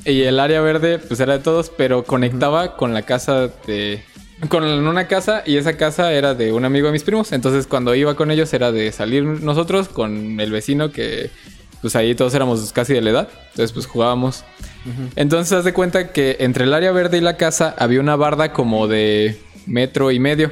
y 0.06 0.24
el 0.24 0.40
área 0.40 0.62
verde 0.62 1.00
pues 1.00 1.20
era 1.20 1.38
de 1.38 1.44
todos, 1.44 1.70
pero 1.70 2.04
conectaba 2.04 2.78
con 2.78 2.94
la 2.94 3.02
casa 3.02 3.50
de 3.66 4.04
con 4.50 4.64
una 4.64 5.08
casa 5.08 5.42
y 5.46 5.58
esa 5.58 5.78
casa 5.78 6.14
era 6.14 6.36
de 6.36 6.54
un 6.54 6.64
amigo 6.64 6.88
de 6.88 6.94
mis 6.94 7.04
primos, 7.04 7.32
entonces 7.32 7.66
cuando 7.66 7.96
iba 7.96 8.16
con 8.16 8.30
ellos 8.30 8.54
era 8.54 8.72
de 8.72 8.92
salir 8.92 9.24
nosotros 9.24 9.90
con 9.90 10.40
el 10.40 10.52
vecino 10.52 10.92
que 10.92 11.32
pues 11.82 11.96
ahí 11.96 12.14
todos 12.16 12.34
éramos 12.34 12.72
casi 12.72 12.94
de 12.94 13.02
la 13.02 13.10
edad, 13.10 13.30
entonces 13.52 13.72
pues 13.72 13.86
jugábamos. 13.86 14.44
Entonces 15.16 15.52
haz 15.54 15.66
de 15.66 15.74
cuenta 15.74 16.12
que 16.12 16.38
entre 16.40 16.64
el 16.64 16.74
área 16.74 16.92
verde 16.92 17.18
y 17.18 17.22
la 17.22 17.36
casa 17.36 17.76
había 17.78 18.00
una 18.00 18.16
barda 18.16 18.54
como 18.54 18.88
de 18.88 19.40
metro 19.66 20.12
y 20.12 20.20
medio, 20.20 20.52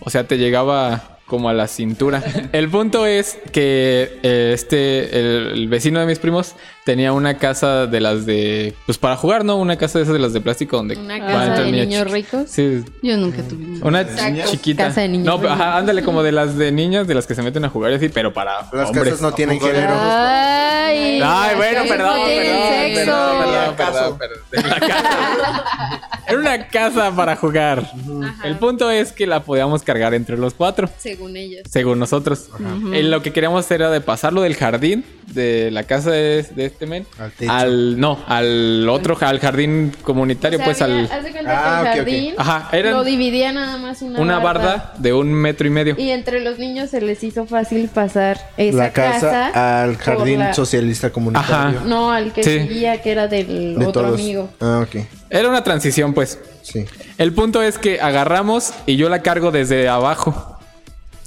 o 0.00 0.10
sea, 0.10 0.26
te 0.26 0.38
llegaba 0.38 1.13
como 1.26 1.48
a 1.48 1.52
la 1.52 1.68
cintura. 1.68 2.22
El 2.52 2.68
punto 2.68 3.06
es 3.06 3.38
que 3.52 4.18
eh, 4.22 4.52
este, 4.54 5.18
el, 5.18 5.52
el 5.52 5.68
vecino 5.68 6.00
de 6.00 6.06
mis 6.06 6.18
primos 6.18 6.54
tenía 6.84 7.12
una 7.12 7.38
casa 7.38 7.86
de 7.86 8.00
las 8.00 8.26
de, 8.26 8.74
pues 8.86 8.98
para 8.98 9.16
jugar, 9.16 9.44
¿no? 9.44 9.56
Una 9.56 9.76
casa 9.76 9.98
de 9.98 10.02
esas 10.04 10.12
de 10.12 10.18
las 10.20 10.32
de 10.32 10.40
plástico 10.40 10.76
donde 10.76 10.96
Una 10.96 11.18
casa 11.18 11.62
de 11.62 11.72
niños 11.72 12.10
ricos. 12.10 12.50
Sí, 12.50 12.84
Yo 13.02 13.16
nunca 13.16 13.42
tuve 13.42 13.64
una 13.82 14.02
Exacto. 14.02 14.50
chiquita. 14.50 14.88
Casa 14.88 15.00
de 15.02 15.08
niños 15.08 15.26
no, 15.26 15.36
ricos. 15.38 15.50
ajá, 15.52 15.76
ándale 15.78 16.02
como 16.02 16.22
de 16.22 16.32
las 16.32 16.56
de 16.56 16.72
niñas, 16.72 17.06
de 17.06 17.14
las 17.14 17.26
que 17.26 17.34
se 17.34 17.42
meten 17.42 17.64
a 17.64 17.68
jugar 17.70 17.92
y 17.92 17.94
así, 17.94 18.08
pero 18.08 18.32
para 18.32 18.68
Las 18.72 18.88
hombres. 18.88 19.04
casas 19.04 19.20
no 19.22 19.32
tienen 19.32 19.58
género. 19.60 19.94
Ay, 19.96 21.20
Ay, 21.22 21.56
bueno, 21.56 21.82
perdón, 21.88 22.18
no 22.18 22.24
tienen 22.26 22.94
perdón, 22.94 23.38
sexo. 23.38 23.76
perdón, 23.76 24.18
perdón, 24.18 24.18
perdón, 24.50 24.70
la 24.70 24.80
casa. 24.86 26.02
Era 26.26 26.38
una 26.38 26.68
casa 26.68 27.12
para 27.14 27.36
jugar. 27.36 27.80
Ajá. 28.22 28.46
El 28.48 28.56
punto 28.56 28.90
es 28.90 29.12
que 29.12 29.26
la 29.26 29.42
podíamos 29.44 29.82
cargar 29.82 30.14
entre 30.14 30.36
los 30.38 30.54
cuatro. 30.54 30.88
Según 30.98 31.36
ellos. 31.36 31.62
Según 31.70 31.98
nosotros. 31.98 32.48
Eh, 32.92 33.02
lo 33.02 33.22
que 33.22 33.32
queríamos 33.32 33.70
era 33.70 33.90
de 33.90 34.00
pasarlo 34.00 34.40
del 34.42 34.54
jardín 34.56 35.04
de 35.32 35.70
la 35.70 35.82
casa 35.84 36.10
de, 36.10 36.42
de 36.42 36.70
Al 37.18 37.30
techo. 37.32 37.52
al 37.52 38.00
no, 38.00 38.18
al 38.26 38.88
otro 38.88 39.16
al 39.20 39.38
jardín 39.40 39.92
comunitario, 40.02 40.58
O 40.58 40.62
sea, 40.62 40.64
pues 40.66 40.82
había- 40.82 40.96
al 40.98 41.12
haz 41.12 41.24
de 41.24 41.30
cuenta 41.32 41.80
Ah, 41.80 41.82
que 41.82 41.88
el 41.88 41.92
ok. 41.92 41.96
jardín 42.10 42.34
Ajá, 42.38 42.68
eran 42.72 42.92
lo 42.92 43.04
dividía 43.04 43.52
nada 43.52 43.76
más 43.78 44.02
una, 44.02 44.20
una 44.20 44.38
barda 44.38 44.94
de 44.98 45.12
un 45.12 45.32
metro 45.32 45.66
y 45.66 45.70
medio. 45.70 45.94
Y 45.98 46.10
entre 46.10 46.40
los 46.40 46.58
niños 46.58 46.90
se 46.90 47.00
les 47.00 47.22
hizo 47.24 47.46
fácil 47.46 47.88
pasar 47.88 48.38
esa 48.56 48.76
La 48.76 48.92
casa, 48.92 49.82
al 49.82 49.96
jardín 49.96 50.40
la- 50.40 50.54
socialista 50.54 51.10
comunitario. 51.10 51.78
Ajá. 51.78 51.86
No, 51.86 52.10
al 52.12 52.32
que 52.32 52.42
Sí. 52.44 52.50
seguía, 52.58 53.00
que 53.02 53.10
era 53.12 53.28
del 53.28 53.76
De 53.78 53.86
otro 53.86 54.02
todos. 54.02 54.20
amigo. 54.20 54.50
Ah, 54.60 54.84
ok. 54.86 55.04
Era 55.30 55.48
una 55.48 55.64
transición, 55.64 56.12
pues. 56.14 56.38
Sí. 56.62 56.84
El 57.18 57.32
punto 57.32 57.62
es 57.62 57.78
que 57.78 58.00
agarramos 58.00 58.72
y 58.86 58.96
yo 58.96 59.08
la 59.08 59.20
cargo 59.22 59.50
desde 59.50 59.88
abajo 59.88 60.58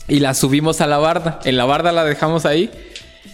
y 0.08 0.20
la 0.20 0.34
subimos 0.34 0.82
a 0.82 0.88
la 0.88 0.98
barda. 0.98 1.40
En 1.46 1.58
la 1.58 1.66
barda 1.66 1.92
la 1.92 2.04
dejamos 2.06 2.46
ahí. 2.46 2.72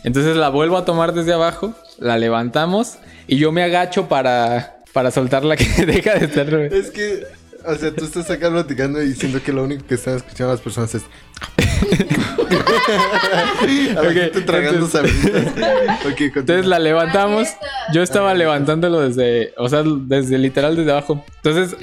Entonces 0.03 0.35
la 0.35 0.49
vuelvo 0.49 0.77
a 0.77 0.85
tomar 0.85 1.13
desde 1.13 1.33
abajo, 1.33 1.73
la 1.99 2.17
levantamos 2.17 2.97
y 3.27 3.37
yo 3.37 3.51
me 3.51 3.63
agacho 3.63 4.07
para, 4.07 4.77
para 4.93 5.11
soltarla 5.11 5.55
que 5.55 5.65
deja 5.85 6.15
de 6.15 6.25
estar. 6.25 6.53
Es 6.53 6.91
que, 6.91 7.23
o 7.65 7.75
sea, 7.75 7.93
tú 7.93 8.05
estás 8.05 8.29
acá 8.29 8.49
platicando 8.49 9.01
y 9.01 9.07
diciendo 9.09 9.41
que 9.43 9.53
lo 9.53 9.63
único 9.63 9.85
que 9.85 9.95
están 9.95 10.15
escuchando 10.15 10.53
las 10.53 10.61
personas 10.61 10.95
es. 10.95 11.03
a 13.97 14.01
la 14.01 14.09
Ok, 14.09 14.13
gente 14.13 14.41
tragando 14.41 14.85
entonces-. 14.85 15.11
Entonces 16.35 16.65
la 16.65 16.79
levantamos. 16.79 17.49
Yo 17.93 18.01
estaba 18.03 18.33
levantándolo 18.33 19.01
desde, 19.01 19.53
o 19.57 19.69
sea, 19.69 19.83
desde 19.85 20.37
literal 20.37 20.75
desde 20.75 20.91
abajo. 20.91 21.23
Entonces, 21.43 21.77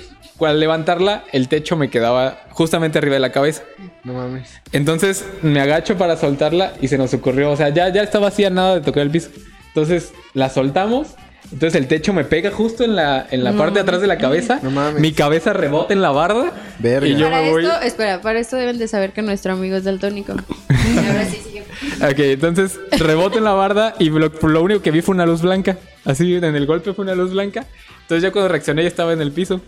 al 0.47 0.61
levantarla, 0.61 1.25
el 1.33 1.49
techo 1.49 1.77
me 1.77 1.91
quedaba 1.91 2.41
justamente 2.51 2.99
arriba 2.99 3.15
de 3.15 3.21
la 3.21 3.33
cabeza. 3.33 3.63
No 4.05 4.15
mames. 4.15 4.61
Entonces 4.73 5.25
me 5.43 5.61
agacho 5.61 5.97
para 5.97 6.17
soltarla 6.17 6.73
y 6.81 6.89
se 6.89 6.99
nos 6.99 7.13
ocurrió, 7.15 7.51
o 7.51 7.57
sea, 7.57 7.69
ya, 7.71 7.89
ya 7.93 8.03
estaba 8.03 8.29
así 8.29 8.45
a 8.45 8.51
nada 8.51 8.77
de 8.77 8.81
tocar 8.81 9.03
el 9.03 9.11
piso. 9.11 9.31
Entonces 9.69 10.13
la 10.35 10.49
soltamos. 10.49 11.09
Entonces 11.53 11.81
el 11.81 11.89
techo 11.89 12.13
me 12.13 12.25
pega 12.25 12.53
justo 12.53 12.85
en 12.85 12.95
la, 12.95 13.27
en 13.29 13.43
la 13.43 13.53
parte 13.55 13.75
de 13.75 13.81
atrás 13.81 14.01
de 14.01 14.07
la 14.07 14.19
cabeza. 14.19 14.61
No 14.63 14.71
mames. 14.71 15.01
Mi 15.01 15.13
cabeza 15.13 15.53
rebota 15.53 15.93
en 15.93 16.01
la 16.01 16.11
barda. 16.11 16.53
Verga. 16.79 17.09
Y 17.09 17.17
yo 17.17 17.29
para 17.29 17.43
me 17.43 17.51
voy. 17.51 17.65
esto, 17.65 17.81
espera, 17.81 18.21
para 18.21 18.39
esto 18.39 18.57
deben 18.57 18.79
de 18.79 18.87
saber 18.87 19.13
que 19.13 19.23
nuestro 19.23 19.53
amigo 19.53 19.77
es 19.77 19.85
daltónico. 19.85 20.33
Ahora 20.69 21.25
sí 21.25 21.41
sigue. 21.43 21.65
Ok, 22.03 22.19
entonces 22.19 22.79
reboto 22.93 23.39
en 23.39 23.45
la 23.45 23.53
barda 23.53 23.95
y 23.99 24.11
lo, 24.11 24.29
lo 24.29 24.63
único 24.63 24.81
que 24.81 24.93
vi 24.93 25.03
fue 25.03 25.15
una 25.15 25.27
luz 25.27 25.43
blanca. 25.43 25.77
Así 26.05 26.35
en 26.35 26.45
el 26.45 26.67
golpe 26.67 26.93
fue 26.93 27.05
una 27.05 27.15
luz 27.15 27.33
blanca. 27.33 27.67
Entonces 28.03 28.23
ya 28.23 28.31
cuando 28.31 28.49
reaccioné 28.49 28.83
ya 28.83 28.89
estaba 28.89 29.13
en 29.13 29.21
el 29.21 29.33
piso. 29.33 29.61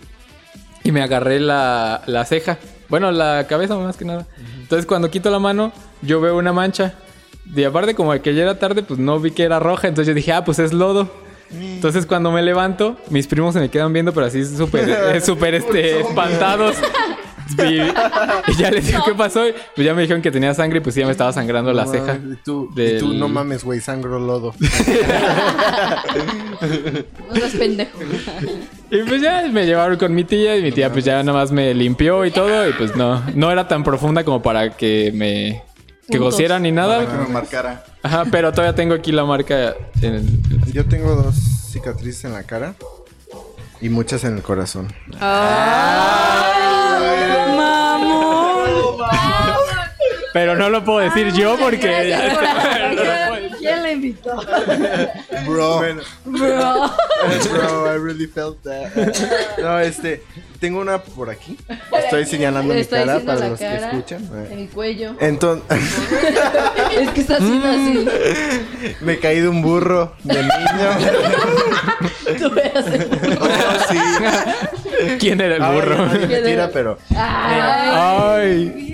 Y 0.85 0.93
me 0.93 1.03
agarré 1.03 1.39
la, 1.41 2.03
la 2.07 2.25
ceja. 2.25 2.59
Bueno, 2.89 3.11
la 3.13 3.47
cabeza 3.49 3.77
más 3.77 3.97
que 3.97 4.05
nada. 4.05 4.27
Entonces 4.61 4.87
cuando 4.87 5.11
quito 5.11 5.31
la 5.31 5.39
mano, 5.39 5.73
yo 6.03 6.21
veo 6.21 6.37
una 6.37 6.53
mancha. 6.53 6.95
Y 7.55 7.65
aparte 7.65 7.95
como 7.95 8.13
que 8.21 8.35
ya 8.35 8.43
era 8.43 8.59
tarde, 8.59 8.83
pues 8.83 8.99
no 9.01 9.19
vi 9.21 9.31
que 9.31 9.43
era 9.45 9.59
roja. 9.59 9.89
Entonces 9.89 10.09
yo 10.09 10.15
dije, 10.15 10.33
ah, 10.33 10.45
pues 10.45 10.59
es 10.59 10.73
lodo. 10.73 11.09
Entonces 11.53 12.07
cuando 12.07 12.33
me 12.33 12.41
levanto, 12.43 12.97
mis 13.11 13.27
primos 13.27 13.53
se 13.55 13.61
me 13.61 13.69
quedan 13.69 13.93
viendo, 13.93 14.13
pero 14.15 14.27
así 14.27 14.45
súper, 14.45 14.89
eh, 14.89 15.21
súper 15.25 15.55
este, 15.55 16.01
espantados. 16.01 16.77
Y, 17.59 17.81
y 18.51 18.57
ya 18.57 18.71
les 18.71 18.87
digo 18.87 19.01
qué 19.05 19.15
pasó. 19.15 19.47
y 19.47 19.53
Pues 19.75 19.85
ya 19.87 19.93
me 19.95 20.03
dijeron 20.03 20.23
que 20.23 20.31
tenía 20.31 20.55
sangre 20.55 20.79
y 20.79 20.81
pues 20.81 20.95
ya 20.95 21.05
me 21.05 21.13
estaba 21.13 21.33
sangrando 21.33 21.73
la 21.73 21.85
No 21.85 21.91
ceja. 21.91 22.15
mames, 22.15 22.39
Y 22.39 22.43
tú, 22.43 22.71
y 22.73 22.75
del- 22.77 22.99
tú, 23.01 23.13
no 23.15 23.29
mames, 23.29 23.65
güey, 23.65 23.81
sangro 23.81 24.19
lodo. 24.19 24.55
No 27.29 27.35
seas 27.35 27.53
pendejo. 27.59 27.99
Y 28.95 29.03
pues 29.05 29.23
ya 29.23 29.43
me 29.51 29.65
llevaron 29.65 29.97
con 29.97 30.15
mi 30.15 30.23
tía 30.25 30.55
y 30.57 30.63
mi 30.63 30.71
tía 30.71 30.93
pues 30.93 31.05
ya 31.05 31.23
nada 31.23 31.33
más 31.39 31.51
me 31.51 31.73
limpió 31.73 32.27
y 32.27 32.31
todo 32.31 32.69
y 32.69 32.73
pues 32.75 32.95
no, 32.95 33.23
no 33.35 33.51
era 33.51 33.67
tan 33.67 33.83
profunda 33.83 34.23
como 34.23 34.43
para 34.43 34.77
que 34.77 35.11
me 35.15 35.63
que 36.11 36.19
Puntos. 36.19 36.35
gocieran 36.35 36.63
ni 36.63 36.73
Para 36.73 36.99
que 37.01 37.07
nada. 37.07 37.23
me 37.27 37.29
marcara. 37.33 37.85
Ajá, 38.03 38.25
pero 38.31 38.53
todavía 38.53 38.75
tengo 38.75 38.93
aquí 38.95 39.11
la 39.13 39.25
marca 39.25 39.75
en 40.03 40.15
el- 40.15 40.73
Yo 40.73 40.85
tengo 40.85 41.15
dos 41.15 41.35
cicatrices 41.71 42.25
en 42.27 42.35
la 42.35 42.43
cara 42.43 42.75
y 43.81 43.89
muchas 43.89 44.25
en 44.25 44.37
el 44.37 44.43
corazón. 44.43 44.89
Pero 50.33 50.57
no 50.57 50.71
lo 50.71 50.83
puedo 50.85 50.99
decir 51.01 51.33
yo 51.33 51.57
porque 51.59 52.09
ya 52.09 52.27
está. 52.27 52.43
No 52.89 52.95
lo 52.95 52.95
puedo 53.05 53.32
decir. 53.32 53.32
¿Quién 53.63 53.83
la 53.83 53.93
invitó? 53.93 54.37
Bro. 55.47 55.81
Bro. 56.25 56.91
Bro, 57.51 57.95
I 57.95 57.99
really 57.99 58.27
felt 58.27 58.61
that. 58.65 58.91
No, 59.59 59.79
este, 59.79 60.23
tengo 60.61 60.81
una 60.81 60.99
por 60.99 61.31
aquí. 61.31 61.57
Estoy 61.97 62.27
señalando 62.27 62.75
mi 62.75 62.85
cara 62.85 63.21
para 63.21 63.49
los 63.51 63.59
que 63.59 63.75
escuchan. 63.77 64.29
En 64.51 64.59
el 64.59 64.69
cuello. 64.69 65.15
Entonces, 65.21 65.65
Es 66.99 67.11
que 67.11 67.21
está 67.21 67.37
haciendo 67.37 67.69
así. 67.69 68.07
me 69.01 69.19
caí 69.19 69.41
de 69.41 69.49
un 69.49 69.63
burro 69.63 70.15
de 70.25 70.35
niño. 70.43 70.91
Tú 72.39 72.51
veas 72.51 72.87
el 72.87 73.05
burro. 73.07 73.47
sí. 73.89 73.99
¿Quién 75.21 75.41
era 75.41 75.57
el 75.57 75.63
Ay, 75.63 75.75
burro? 75.75 76.07
nadie 76.07 76.27
me 76.27 76.41
tira, 76.43 76.71
pero 76.73 76.99
Ay. 77.15 78.92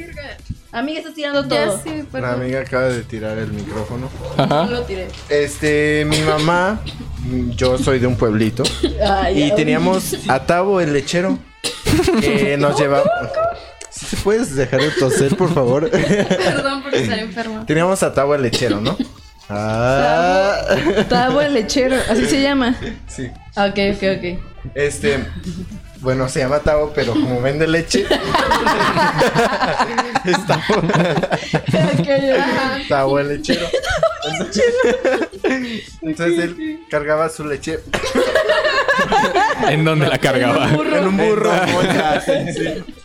Amiga, 0.79 0.99
estás 1.01 1.15
tirando 1.15 1.47
todo. 1.47 1.81
sí, 1.83 2.05
amiga 2.23 2.61
acaba 2.61 2.85
de 2.89 3.03
tirar 3.03 3.37
el 3.39 3.53
micrófono. 3.53 4.09
No 4.37 4.43
Ajá. 4.45 4.67
lo 4.67 4.83
tiré. 4.83 5.09
Este, 5.29 6.07
mi 6.09 6.19
mamá, 6.21 6.81
yo 7.57 7.79
soy 7.79 7.99
de 7.99 8.07
un 8.07 8.17
pueblito 8.17 8.63
Ay, 9.05 9.39
y 9.39 9.43
ay. 9.45 9.53
teníamos 9.57 10.17
a 10.29 10.47
Tavo 10.47 10.81
el 10.81 10.93
lechero 10.93 11.39
que 12.21 12.57
nos 12.57 12.79
llevaba. 12.79 13.11
¿Sí 13.91 14.07
te 14.15 14.17
puedes 14.23 14.55
dejar 14.55 14.81
de 14.81 14.91
toser, 14.91 15.37
por 15.37 15.53
favor? 15.53 15.91
Perdón 15.91 16.83
por 16.83 16.95
estar 16.95 17.19
enferma. 17.19 17.67
teníamos 17.67 18.03
a 18.03 18.13
Tavo 18.15 18.35
el 18.35 18.43
lechero, 18.43 18.81
¿no? 18.81 18.97
Ah, 19.51 20.61
Tabo 21.09 21.41
el 21.41 21.55
lechero, 21.55 21.97
así 22.09 22.27
se 22.27 22.43
llama. 22.43 22.77
sí. 23.09 23.27
Ok, 23.57 23.79
ok, 23.97 24.03
ok. 24.19 24.71
Este, 24.75 25.25
bueno, 26.01 26.29
se 26.29 26.41
llama 26.41 26.61
Tavo, 26.61 26.93
pero 26.95 27.13
como 27.13 27.41
vende 27.41 27.67
leche, 27.67 28.07
es 30.25 30.47
Tavo, 30.47 30.83
Tavo 32.89 33.19
el 33.19 33.29
lechero. 33.29 33.67
Entonces 36.03 36.39
él 36.39 36.81
cargaba 36.91 37.29
su 37.29 37.45
leche 37.45 37.81
¿En 39.69 39.85
dónde 39.85 40.07
la 40.09 40.19
cargaba? 40.19 40.69
en 40.71 41.07
un 41.07 41.17
burro. 41.17 41.51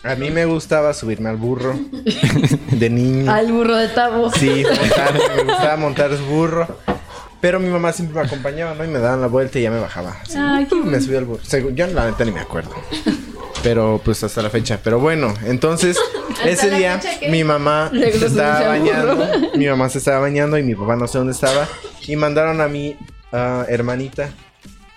A 0.04 0.16
mí 0.16 0.32
me 0.32 0.46
gustaba 0.46 0.94
subirme 0.94 1.30
al 1.30 1.38
burro 1.38 1.80
de 2.72 2.90
niño. 2.90 3.32
Al 3.32 3.52
burro 3.52 3.76
de 3.78 3.88
Tabo. 3.90 4.32
Sí, 4.32 4.64
montar, 4.66 5.14
me 5.38 5.44
gustaba 5.44 5.78
montar 5.78 6.18
su 6.18 6.26
burro. 6.26 6.80
Pero 7.44 7.60
mi 7.60 7.68
mamá 7.68 7.92
siempre 7.92 8.22
me 8.22 8.26
acompañaba, 8.26 8.74
¿no? 8.74 8.86
Y 8.86 8.88
me 8.88 9.00
daban 9.00 9.20
la 9.20 9.28
vuelta 9.28 9.60
y 9.60 9.64
ya 9.64 9.70
me 9.70 9.78
bajaba. 9.78 10.16
Así, 10.22 10.38
Ay, 10.38 10.66
qué 10.66 10.76
me 10.76 11.02
subí 11.02 11.18
al 11.18 11.26
burro. 11.26 11.44
Según- 11.44 11.76
yo 11.76 11.86
la 11.88 12.06
neta 12.06 12.24
ni 12.24 12.32
me 12.32 12.40
acuerdo. 12.40 12.72
Pero 13.62 14.00
pues 14.02 14.24
hasta 14.24 14.42
la 14.42 14.50
fecha. 14.50 14.80
Pero 14.82 15.00
bueno, 15.00 15.34
entonces 15.44 15.98
ese 16.46 16.72
día 16.74 17.02
mi 17.30 17.44
mamá 17.44 17.92
se 17.92 18.28
estaba 18.28 18.66
bañando. 18.70 19.28
Mi 19.58 19.68
mamá 19.68 19.90
se 19.90 19.98
estaba 19.98 20.20
bañando 20.20 20.58
y 20.58 20.64
mi 20.64 20.74
papá 20.74 20.96
no 20.96 21.06
sé 21.06 21.18
dónde 21.18 21.34
estaba. 21.34 21.68
Y 22.08 22.16
mandaron 22.16 22.62
a 22.62 22.70
mi 22.70 22.96
ah, 23.34 23.66
hermanita. 23.68 24.30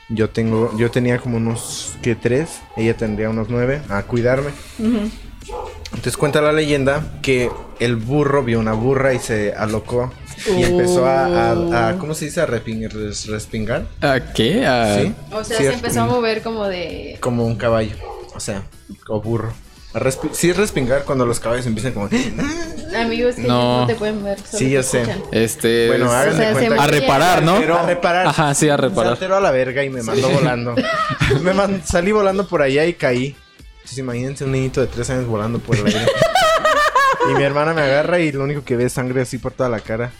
Yo 0.08 0.30
tengo, 0.30 0.70
yo 0.78 0.88
tenía 0.92 1.18
como 1.18 1.38
unos 1.38 1.94
que 2.00 2.14
tres, 2.14 2.60
ella 2.76 2.96
tendría 2.96 3.28
unos 3.28 3.48
nueve, 3.50 3.82
a 3.88 4.04
cuidarme. 4.04 4.50
Entonces 4.78 6.16
cuenta 6.16 6.40
la 6.40 6.52
leyenda 6.52 7.18
que 7.22 7.50
el 7.80 7.96
burro 7.96 8.44
vio 8.44 8.60
una 8.60 8.72
burra 8.72 9.14
y 9.14 9.18
se 9.18 9.52
alocó 9.52 10.12
y 10.56 10.62
empezó 10.62 11.06
a, 11.06 11.26
a- 11.26 11.88
a- 11.90 11.98
¿cómo 11.98 12.14
se 12.14 12.26
dice? 12.26 12.40
A 12.40 12.46
respingar. 12.46 13.86
¿A 14.00 14.20
qué? 14.34 14.66
¿A- 14.66 15.00
¿Sí? 15.02 15.14
O 15.32 15.44
sea, 15.44 15.56
Sí, 15.58 15.64
se 15.64 15.72
empezó 15.72 16.02
a 16.02 16.06
mover 16.06 16.42
como 16.42 16.66
de. 16.66 17.16
Como 17.20 17.46
un 17.46 17.56
caballo, 17.56 17.96
o 18.34 18.40
sea, 18.40 18.62
o 19.08 19.20
burro. 19.20 19.52
A 19.94 19.98
respi- 19.98 20.30
sí 20.32 20.50
es 20.50 20.56
respingar 20.58 21.04
cuando 21.04 21.24
los 21.24 21.40
caballos 21.40 21.64
empiezan 21.64 21.92
como... 21.92 22.10
Amigos 22.96 23.36
que 23.36 23.42
No. 23.42 23.84
te 23.86 23.94
pueden 23.94 24.22
ver. 24.22 24.38
Sí, 24.44 24.70
ya 24.70 24.82
sé. 24.82 25.00
escuchan. 25.02 25.22
Este. 25.32 25.86
Bueno, 25.88 26.06
es- 26.22 26.34
o 26.34 26.36
sea, 26.36 26.52
cuenta 26.52 26.82
a 26.82 26.86
reparar, 26.86 27.42
¿no? 27.42 27.58
Pero 27.60 27.78
a 27.78 27.86
reparar. 27.86 28.26
Ajá, 28.26 28.54
sí, 28.54 28.68
a 28.68 28.76
reparar. 28.76 29.12
Saltero 29.12 29.36
a 29.36 29.40
la 29.40 29.50
verga 29.50 29.82
y 29.84 29.88
me 29.90 30.02
mandó 30.02 30.28
volando. 30.28 30.74
me 31.42 31.52
man- 31.54 31.82
salí 31.84 32.12
volando 32.12 32.46
por 32.46 32.60
allá 32.60 32.84
y 32.84 32.92
caí. 32.94 33.34
Entonces 33.76 33.98
imagínense 33.98 34.44
un 34.44 34.52
niñito 34.52 34.80
de 34.82 34.86
tres 34.88 35.08
años 35.10 35.26
volando 35.26 35.58
por 35.60 35.76
el 35.76 35.86
aire. 35.86 36.00
y 37.30 37.34
mi 37.34 37.42
hermana 37.42 37.72
me 37.72 37.80
agarra 37.82 38.18
y 38.18 38.32
lo 38.32 38.44
único 38.44 38.64
que 38.64 38.76
ve 38.76 38.84
es 38.84 38.92
sangre 38.92 39.22
así 39.22 39.38
por 39.38 39.52
toda 39.52 39.68
la 39.70 39.80
cara. 39.80 40.10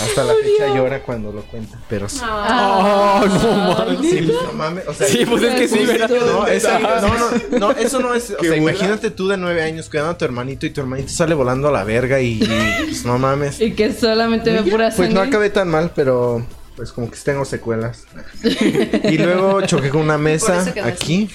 Hasta 0.00 0.24
la 0.24 0.34
fecha 0.34 0.74
llora 0.74 1.02
cuando 1.02 1.32
lo 1.32 1.42
cuenta. 1.42 1.78
Pero 1.88 2.08
sí. 2.08 2.20
Oh, 2.22 3.24
no 3.26 3.74
mames. 3.86 4.10
Sí, 4.10 4.22
pues, 4.26 4.42
no 4.42 4.52
mames. 4.52 4.86
O 4.88 4.94
sea, 4.94 5.06
Sí, 5.06 5.24
pues 5.26 5.42
es 5.42 5.54
que 5.54 5.68
sí, 5.68 5.86
¿verdad? 5.86 6.10
No, 6.10 6.46
esa- 6.46 6.78
no, 6.78 7.00
no, 7.00 7.58
no, 7.58 7.70
eso 7.72 8.00
no 8.00 8.14
es. 8.14 8.30
O 8.38 8.42
sea, 8.42 8.56
imagínate 8.56 9.10
tú 9.10 9.28
de 9.28 9.36
nueve 9.36 9.62
años 9.62 9.88
cuidando 9.88 10.12
a 10.12 10.18
tu 10.18 10.24
hermanito 10.24 10.66
y 10.66 10.70
tu 10.70 10.80
hermanito 10.80 11.08
sale 11.08 11.34
volando 11.34 11.68
a 11.68 11.72
la 11.72 11.84
verga 11.84 12.20
y, 12.20 12.42
y, 12.42 12.84
pues 12.84 13.04
no 13.04 13.18
mames. 13.18 13.60
Y 13.60 13.72
que 13.72 13.92
solamente 13.92 14.50
ve 14.52 14.62
pura 14.70 14.90
Pues 14.94 15.08
no 15.10 15.16
sangre. 15.16 15.28
acabé 15.28 15.50
tan 15.50 15.68
mal, 15.68 15.92
pero 15.94 16.44
pues 16.76 16.92
como 16.92 17.10
que 17.10 17.16
tengo 17.18 17.44
secuelas. 17.44 18.04
y 18.42 19.16
luego 19.18 19.60
choqué 19.62 19.90
con 19.90 20.00
una 20.02 20.18
mesa 20.18 20.64
aquí. 20.82 21.30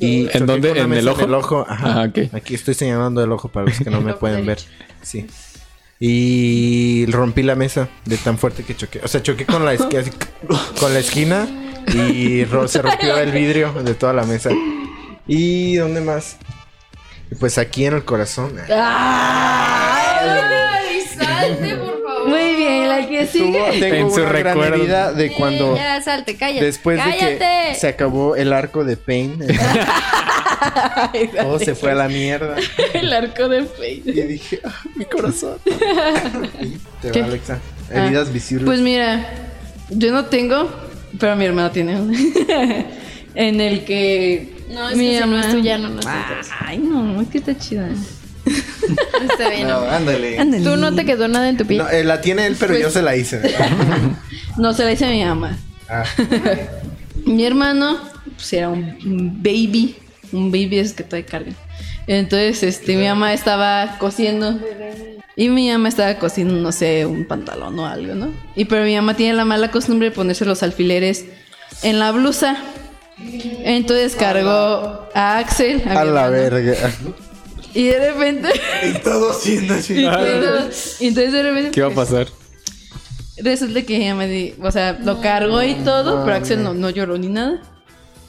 Y 0.00 0.28
¿En 0.36 0.46
dónde? 0.46 0.70
¿En 0.70 0.92
el 0.92 1.08
ojo? 1.08 1.20
En 1.22 1.28
el 1.28 1.34
ojo, 1.34 1.64
ajá. 1.68 2.02
Ah. 2.02 2.12
Aquí 2.32 2.54
estoy 2.54 2.74
señalando 2.74 3.22
el 3.22 3.30
ojo 3.32 3.48
para 3.48 3.66
los 3.66 3.78
que 3.78 3.88
no 3.90 4.00
me 4.00 4.12
pueden 4.20 4.44
ver. 4.44 4.58
Sí. 5.00 5.26
Y 5.98 7.06
rompí 7.06 7.42
la 7.42 7.54
mesa 7.54 7.88
de 8.04 8.16
tan 8.18 8.38
fuerte 8.38 8.62
que 8.64 8.76
choqué. 8.76 9.00
O 9.02 9.08
sea, 9.08 9.22
choqué 9.22 9.46
con 9.46 9.64
la, 9.64 9.74
esqui- 9.74 9.98
así, 9.98 10.10
con 10.78 10.92
la 10.92 10.98
esquina 11.00 11.46
y 11.92 12.44
ro- 12.44 12.68
se 12.68 12.82
rompió 12.82 13.16
el 13.16 13.32
vidrio 13.32 13.72
de 13.72 13.94
toda 13.94 14.12
la 14.12 14.24
mesa. 14.24 14.50
¿Y 15.26 15.76
dónde 15.76 16.00
más? 16.02 16.36
Pues 17.40 17.58
aquí 17.58 17.86
en 17.86 17.94
el 17.94 18.04
corazón. 18.04 18.56
La 23.00 23.08
que 23.08 23.26
sigue. 23.26 23.62
tengo 23.80 23.94
En 23.94 24.10
su 24.10 24.20
una 24.20 24.28
gran 24.32 24.44
recuerdo. 24.56 24.74
herida 24.82 25.12
de 25.12 25.32
cuando... 25.32 25.76
Ya, 25.76 26.00
salte, 26.02 26.36
cállate. 26.36 26.64
Después 26.64 27.02
de 27.04 27.12
que 27.18 27.74
se 27.74 27.88
acabó 27.88 28.36
el 28.36 28.52
arco 28.52 28.84
de 28.84 28.96
Pain, 28.96 29.38
todo 31.40 31.58
se 31.58 31.74
fue 31.74 31.92
a 31.92 31.94
la 31.94 32.08
mierda. 32.08 32.56
El 32.92 33.12
arco 33.12 33.48
de 33.48 33.64
Fate. 33.64 34.02
Y 34.06 34.12
dije, 34.22 34.60
ah, 34.64 34.74
mi 34.94 35.04
corazón. 35.04 35.58
Y 36.60 36.78
te 37.02 37.10
¿Qué? 37.12 37.20
va, 37.20 37.26
Alexa. 37.26 37.58
Heridas 37.90 38.32
visibles. 38.32 38.66
Pues 38.66 38.80
mira, 38.80 39.26
yo 39.90 40.10
no 40.12 40.24
tengo, 40.26 40.68
pero 41.20 41.36
mi 41.36 41.44
hermana 41.44 41.70
tiene 41.70 42.00
uno. 42.00 42.12
en 43.34 43.60
el 43.60 43.84
que. 43.84 44.64
No, 44.70 44.88
es 44.88 44.96
que 44.96 45.22
si 45.22 45.28
no 45.28 45.38
es 45.40 45.50
tuya, 45.50 45.78
no 45.78 45.88
nos 45.90 46.04
interesa. 46.04 46.54
Ay, 46.60 46.78
no, 46.78 47.20
es 47.20 47.28
que 47.28 47.38
está 47.38 47.56
chida. 47.56 47.88
Está 48.46 49.48
bien. 49.50 49.68
No, 49.68 49.80
ándale. 49.80 50.38
Ándale. 50.38 50.64
Tú 50.64 50.76
no 50.76 50.94
te 50.94 51.04
quedó 51.04 51.28
nada 51.28 51.48
en 51.48 51.56
tu 51.56 51.66
pie. 51.66 51.78
No, 51.78 51.88
eh, 51.88 52.04
la 52.04 52.20
tiene 52.20 52.46
él, 52.46 52.56
pero 52.58 52.72
Pues- 52.74 52.82
yo 52.82 52.90
se 52.90 53.02
la 53.02 53.16
hice. 53.16 53.40
No, 54.56 54.72
se 54.72 54.84
la 54.84 54.92
hice 54.92 55.04
a 55.04 55.10
mi 55.10 55.22
mamá. 55.22 55.58
Ah, 55.88 56.04
Mi 57.26 57.44
hermano, 57.44 57.98
pues 58.36 58.50
era 58.54 58.70
un, 58.70 58.96
baby. 59.42 59.96
Un 60.32 60.50
baby 60.50 60.78
es 60.78 60.94
que 60.94 61.02
todavía 61.04 61.26
carga. 61.26 61.52
Entonces, 62.06 62.62
este, 62.62 62.96
mi 62.96 63.04
mamá 63.06 63.34
estaba 63.34 63.98
cosiendo. 63.98 64.58
Y 65.36 65.50
mi 65.50 65.70
mamá 65.70 65.90
estaba 65.90 66.14
cosiendo, 66.18 66.54
no 66.54 66.72
sé, 66.72 67.04
un 67.04 67.26
pantalón 67.26 67.78
o 67.78 67.86
algo, 67.86 68.14
¿no? 68.14 68.32
Y 68.54 68.64
pero 68.64 68.84
mi 68.84 68.94
mamá 68.96 69.14
tiene 69.14 69.34
la 69.34 69.44
mala 69.44 69.70
costumbre 69.70 70.08
de 70.08 70.14
ponerse 70.16 70.46
los 70.46 70.62
alfileres 70.62 71.26
en 71.82 71.98
la 71.98 72.12
blusa. 72.12 72.56
Entonces 73.64 74.16
cargó 74.16 75.06
a 75.14 75.36
Axel. 75.38 75.82
a 75.84 75.88
mi 75.88 75.94
la 75.94 76.02
hermano, 76.02 76.30
verga. 76.30 76.74
Y 77.76 77.88
de 77.88 78.10
repente. 78.10 78.48
Y 78.88 78.92
todo 79.00 79.34
siendo 79.34 79.74
así. 79.74 79.94
y 80.00 80.06
entonces, 80.06 80.96
y 80.98 81.08
entonces 81.08 81.32
de 81.32 81.42
repente. 81.42 81.70
¿Qué 81.72 81.82
va 81.82 81.88
a 81.88 81.94
pasar? 81.94 82.28
Resulta 83.36 83.82
que 83.82 83.96
ella 83.98 84.14
me 84.14 84.26
di, 84.28 84.54
o 84.62 84.70
sea, 84.70 84.98
lo 84.98 85.20
cargó 85.20 85.62
y 85.62 85.74
todo, 85.74 86.24
pero 86.24 86.36
Axel 86.36 86.62
no, 86.62 86.72
no 86.72 86.88
lloró 86.88 87.18
ni 87.18 87.28
nada. 87.28 87.60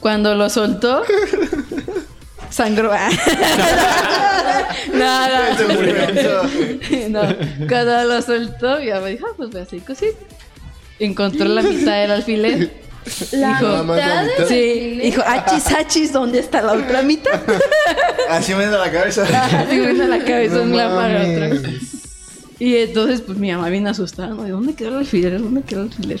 Cuando 0.00 0.34
lo 0.34 0.50
soltó, 0.50 1.02
sangró. 2.50 2.92
Murió. 5.74 6.42
no, 7.08 7.22
cuando 7.66 8.04
lo 8.04 8.20
soltó, 8.20 8.80
ya 8.82 9.00
me 9.00 9.12
dijo, 9.12 9.28
ah, 9.30 9.34
pues 9.34 9.48
voy 9.48 9.62
a 9.62 9.64
seguir 9.64 9.86
cosiendo. 9.86 10.18
Encontró 10.98 11.46
la 11.46 11.62
mitad 11.62 12.02
del 12.02 12.10
alfiler. 12.10 12.87
La 13.32 13.58
Dijo- 13.58 13.84
mitad 13.84 14.24
de 14.24 14.46
Sí, 14.48 15.00
dijo, 15.02 15.22
achis, 15.26 15.72
achis, 15.72 16.12
¿dónde 16.12 16.40
está 16.40 16.60
la 16.62 16.72
otra 16.72 17.02
mitad? 17.02 17.40
Así 18.30 18.54
me 18.54 18.66
da 18.66 18.78
la 18.78 18.90
cabeza. 18.92 19.22
Así 19.62 19.76
me 19.76 19.92
vino 19.92 20.04
a 20.04 20.08
la 20.08 20.24
cabeza 20.24 20.56
No 20.56 20.62
un 20.64 20.72
otra. 20.74 21.50
Y 22.58 22.76
entonces, 22.76 23.20
pues 23.22 23.38
mi 23.38 23.50
mamá 23.52 23.68
viene 23.68 23.90
asustada, 23.90 24.28
¿no? 24.28 24.42
¿De 24.42 24.50
dónde 24.50 24.74
quedó 24.74 24.88
el 24.90 24.96
alfiler? 24.96 25.40
¿Dónde 25.40 25.62
quedó 25.62 25.82
el 25.82 25.88
alfiler? 25.88 26.20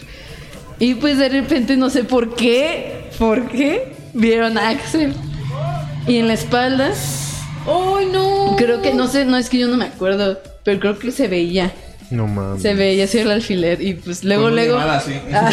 Y 0.78 0.94
pues 0.94 1.18
de 1.18 1.28
repente, 1.28 1.76
no 1.76 1.90
sé 1.90 2.04
por 2.04 2.36
qué, 2.36 3.10
por 3.18 3.48
qué, 3.48 3.92
vieron 4.14 4.56
a 4.56 4.68
Axel. 4.68 5.14
Y 6.06 6.18
en 6.18 6.28
la 6.28 6.34
espalda, 6.34 6.92
¡Ay, 7.66 8.06
no! 8.12 8.54
creo 8.56 8.80
que, 8.80 8.94
no 8.94 9.08
sé, 9.08 9.24
no 9.24 9.36
es 9.36 9.50
que 9.50 9.58
yo 9.58 9.66
no 9.68 9.76
me 9.76 9.86
acuerdo, 9.86 10.38
pero 10.64 10.78
creo 10.78 10.98
que 10.98 11.10
se 11.10 11.26
veía, 11.28 11.72
No 12.10 12.26
mames. 12.26 12.62
se 12.62 12.74
veía 12.74 13.04
así 13.04 13.18
el 13.18 13.30
alfiler. 13.30 13.82
Y 13.82 13.94
pues 13.94 14.24
luego, 14.24 14.50
luego, 14.50 14.74
llamada 14.78 14.98
así. 14.98 15.12
Ah, 15.32 15.50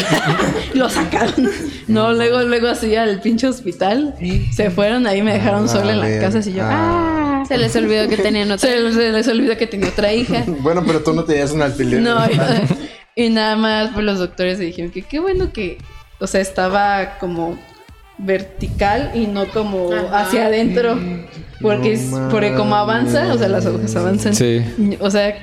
lo 0.73 0.89
sacaron. 0.89 1.49
No, 1.87 2.13
luego, 2.13 2.41
luego 2.43 2.67
así 2.67 2.95
al 2.95 3.19
pinche 3.21 3.47
hospital. 3.47 4.15
Se 4.53 4.69
fueron 4.71 5.05
ahí, 5.07 5.21
me 5.21 5.33
dejaron 5.33 5.65
A 5.65 5.67
sola 5.67 5.91
en 5.93 5.99
la 5.99 6.19
casa. 6.19 6.39
Así 6.39 6.53
yo, 6.53 6.63
Ah. 6.63 7.41
ah. 7.41 7.45
Se 7.47 7.57
les 7.57 7.75
olvidó 7.75 8.07
que 8.07 8.17
tenían 8.17 8.49
otra. 8.51 8.69
Se, 8.69 8.93
se 8.93 9.11
les 9.11 9.27
olvidó 9.27 9.55
que 9.57 9.67
tenía 9.67 9.89
otra 9.89 10.11
hija. 10.13 10.43
Bueno, 10.61 10.83
pero 10.85 11.01
tú 11.03 11.13
no 11.13 11.23
tenías 11.25 11.51
un 11.51 11.61
alfiler. 11.61 12.01
No, 12.01 12.17
y, 13.15 13.25
y 13.25 13.29
nada 13.29 13.55
más, 13.55 13.91
pues 13.93 14.03
los 14.05 14.17
doctores 14.19 14.57
dijeron 14.57 14.91
que 14.91 15.01
qué 15.03 15.19
bueno 15.19 15.51
que, 15.53 15.77
o 16.19 16.25
sea, 16.27 16.41
estaba 16.41 17.17
como 17.19 17.59
vertical 18.17 19.11
y 19.13 19.27
no 19.27 19.45
como 19.49 19.91
Ajá. 19.93 20.21
hacia 20.21 20.45
adentro. 20.47 20.97
Porque, 21.61 21.93
es, 21.93 22.03
No 22.09 22.29
porque 22.29 22.53
como 22.53 22.75
avanza, 22.75 23.33
o 23.33 23.37
sea, 23.37 23.47
las 23.47 23.65
agujas 23.65 23.95
avanzan. 23.95 24.35
Sí. 24.35 24.61
O 24.99 25.09
sea, 25.11 25.35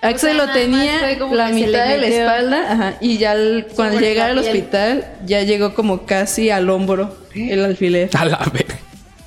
Axel 0.00 0.36
sea, 0.36 0.46
lo 0.46 0.52
tenía 0.52 1.00
la 1.32 1.48
mitad 1.48 1.88
de 1.88 1.98
la 1.98 2.06
espalda, 2.06 2.72
ajá, 2.72 2.94
y 3.00 3.18
ya 3.18 3.32
al- 3.32 3.66
cuando 3.74 3.98
llegara 4.00 4.30
al 4.30 4.38
hospital, 4.38 5.06
ya 5.26 5.42
llegó 5.42 5.74
como 5.74 6.06
casi 6.06 6.50
al 6.50 6.70
hombro 6.70 7.16
el 7.34 7.64
alfiler. 7.64 8.08
A 8.16 8.24
la 8.24 8.38
verga. 8.52 8.78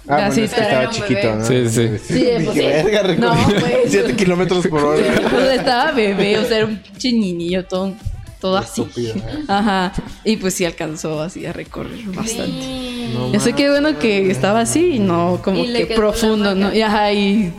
Ah, 0.07 0.27
bueno, 0.27 0.43
es 0.43 0.53
que 0.53 0.61
estaba 0.61 0.89
chiquito, 0.89 1.13
bebé. 1.21 1.35
¿no? 1.35 1.45
Sí, 1.45 1.69
sí. 1.69 1.89
Sí, 2.05 2.25
pues, 2.43 2.55
Dije, 2.55 2.79
sí. 2.83 2.85
verga, 2.91 3.15
No, 3.15 3.33
pues. 3.47 3.75
7 3.87 4.15
kilómetros 4.15 4.67
por 4.67 4.83
hora. 4.83 5.03
Pues 5.29 5.51
estaba 5.59 5.91
bebé, 5.91 6.37
o 6.39 6.45
sea, 6.45 6.57
era 6.57 6.65
un 6.65 6.77
pinche 6.77 7.11
niñillo 7.13 7.65
todo, 7.65 7.93
todo 8.39 8.57
así. 8.57 8.81
Estúpido, 8.81 9.15
¿eh? 9.15 9.43
Ajá. 9.47 9.93
Y 10.25 10.37
pues 10.37 10.53
sí 10.55 10.65
alcanzó 10.65 11.21
así 11.21 11.45
a 11.45 11.53
recorrer 11.53 11.99
bastante. 12.07 13.07
No 13.13 13.31
Yo 13.31 13.39
sé 13.39 13.53
que 13.53 13.69
bueno 13.69 13.99
que 13.99 14.31
estaba 14.31 14.61
así 14.61 14.95
y 14.95 14.99
no 14.99 15.39
como 15.43 15.63
Y 15.63 15.71
que 15.73 15.85
profundo, 15.95 16.55
¿no? 16.55 16.73
Y 16.73 16.81
ajá, 16.81 17.11
y 17.13 17.53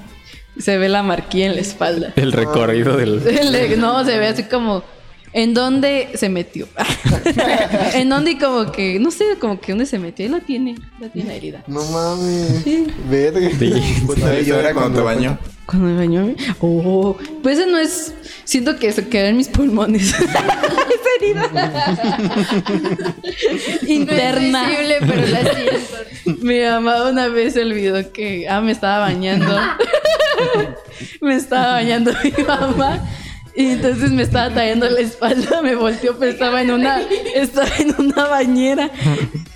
se 0.59 0.79
ve 0.79 0.89
la 0.89 1.03
marquilla 1.03 1.47
en 1.47 1.55
la 1.55 1.61
espalda. 1.61 2.13
El 2.17 2.33
recorrido 2.33 2.97
del. 2.97 3.23
No, 3.79 4.05
se 4.05 4.19
ve 4.19 4.27
así 4.29 4.45
como 4.45 4.83
en 5.33 5.55
dónde 5.55 6.11
se 6.15 6.29
metió. 6.29 6.69
en 7.95 8.09
dónde 8.09 8.33
y 8.33 8.39
como 8.39 8.71
que, 8.71 8.99
no 8.99 9.11
sé, 9.11 9.25
como 9.41 9.61
que 9.61 9.73
dónde 9.73 9.87
se 9.87 9.99
metió. 9.99 10.27
Y 10.27 10.29
la 10.29 10.41
tiene, 10.41 10.75
la 11.01 11.09
tiene 11.09 11.37
herida. 11.37 11.65
No 11.67 11.83
mames. 11.85 12.63
Sí. 12.65 12.87
Verga. 13.09 13.49
Sí. 13.59 13.73
Pues 14.07 14.47
llora 14.47 14.75
cuando 14.75 14.99
te 14.99 15.05
bañó. 15.05 15.39
Cuando 15.67 15.89
me 15.89 15.97
bañó. 15.97 16.35
Oh, 16.61 17.17
pues 17.43 17.59
ese 17.59 17.71
no 17.71 17.79
es. 17.79 18.15
Siento 18.45 18.79
que 18.79 18.93
se 18.93 19.09
queda 19.09 19.29
en 19.29 19.37
mis 19.37 19.49
pulmones. 19.49 20.13
Esa 20.21 21.09
herida. 21.21 21.51
Interna. 23.87 24.65
No 24.65 24.69
es 24.69 24.79
visible, 24.79 24.97
pero 25.01 25.27
la 25.27 25.55
siento. 25.55 26.45
Mi 26.45 26.61
mamá 26.61 27.09
una 27.09 27.29
vez 27.29 27.55
se 27.55 27.63
olvidó 27.63 28.13
que. 28.13 28.49
Ah, 28.49 28.61
me 28.61 28.73
estaba 28.73 28.99
bañando. 28.99 29.57
me 31.21 31.35
estaba 31.37 31.73
bañando 31.75 32.13
mi 32.23 32.45
mamá. 32.45 33.01
Y 33.55 33.73
entonces 33.73 34.11
me 34.11 34.23
estaba 34.23 34.55
tallando 34.55 34.89
la 34.89 35.01
espalda, 35.01 35.61
me 35.61 35.75
volteó, 35.75 36.17
pero 36.19 36.33
estaba 36.33 36.63
en 36.63 36.71
una, 36.71 37.03
estaba 37.35 37.69
en 37.79 37.95
una 37.99 38.27
bañera. 38.27 38.91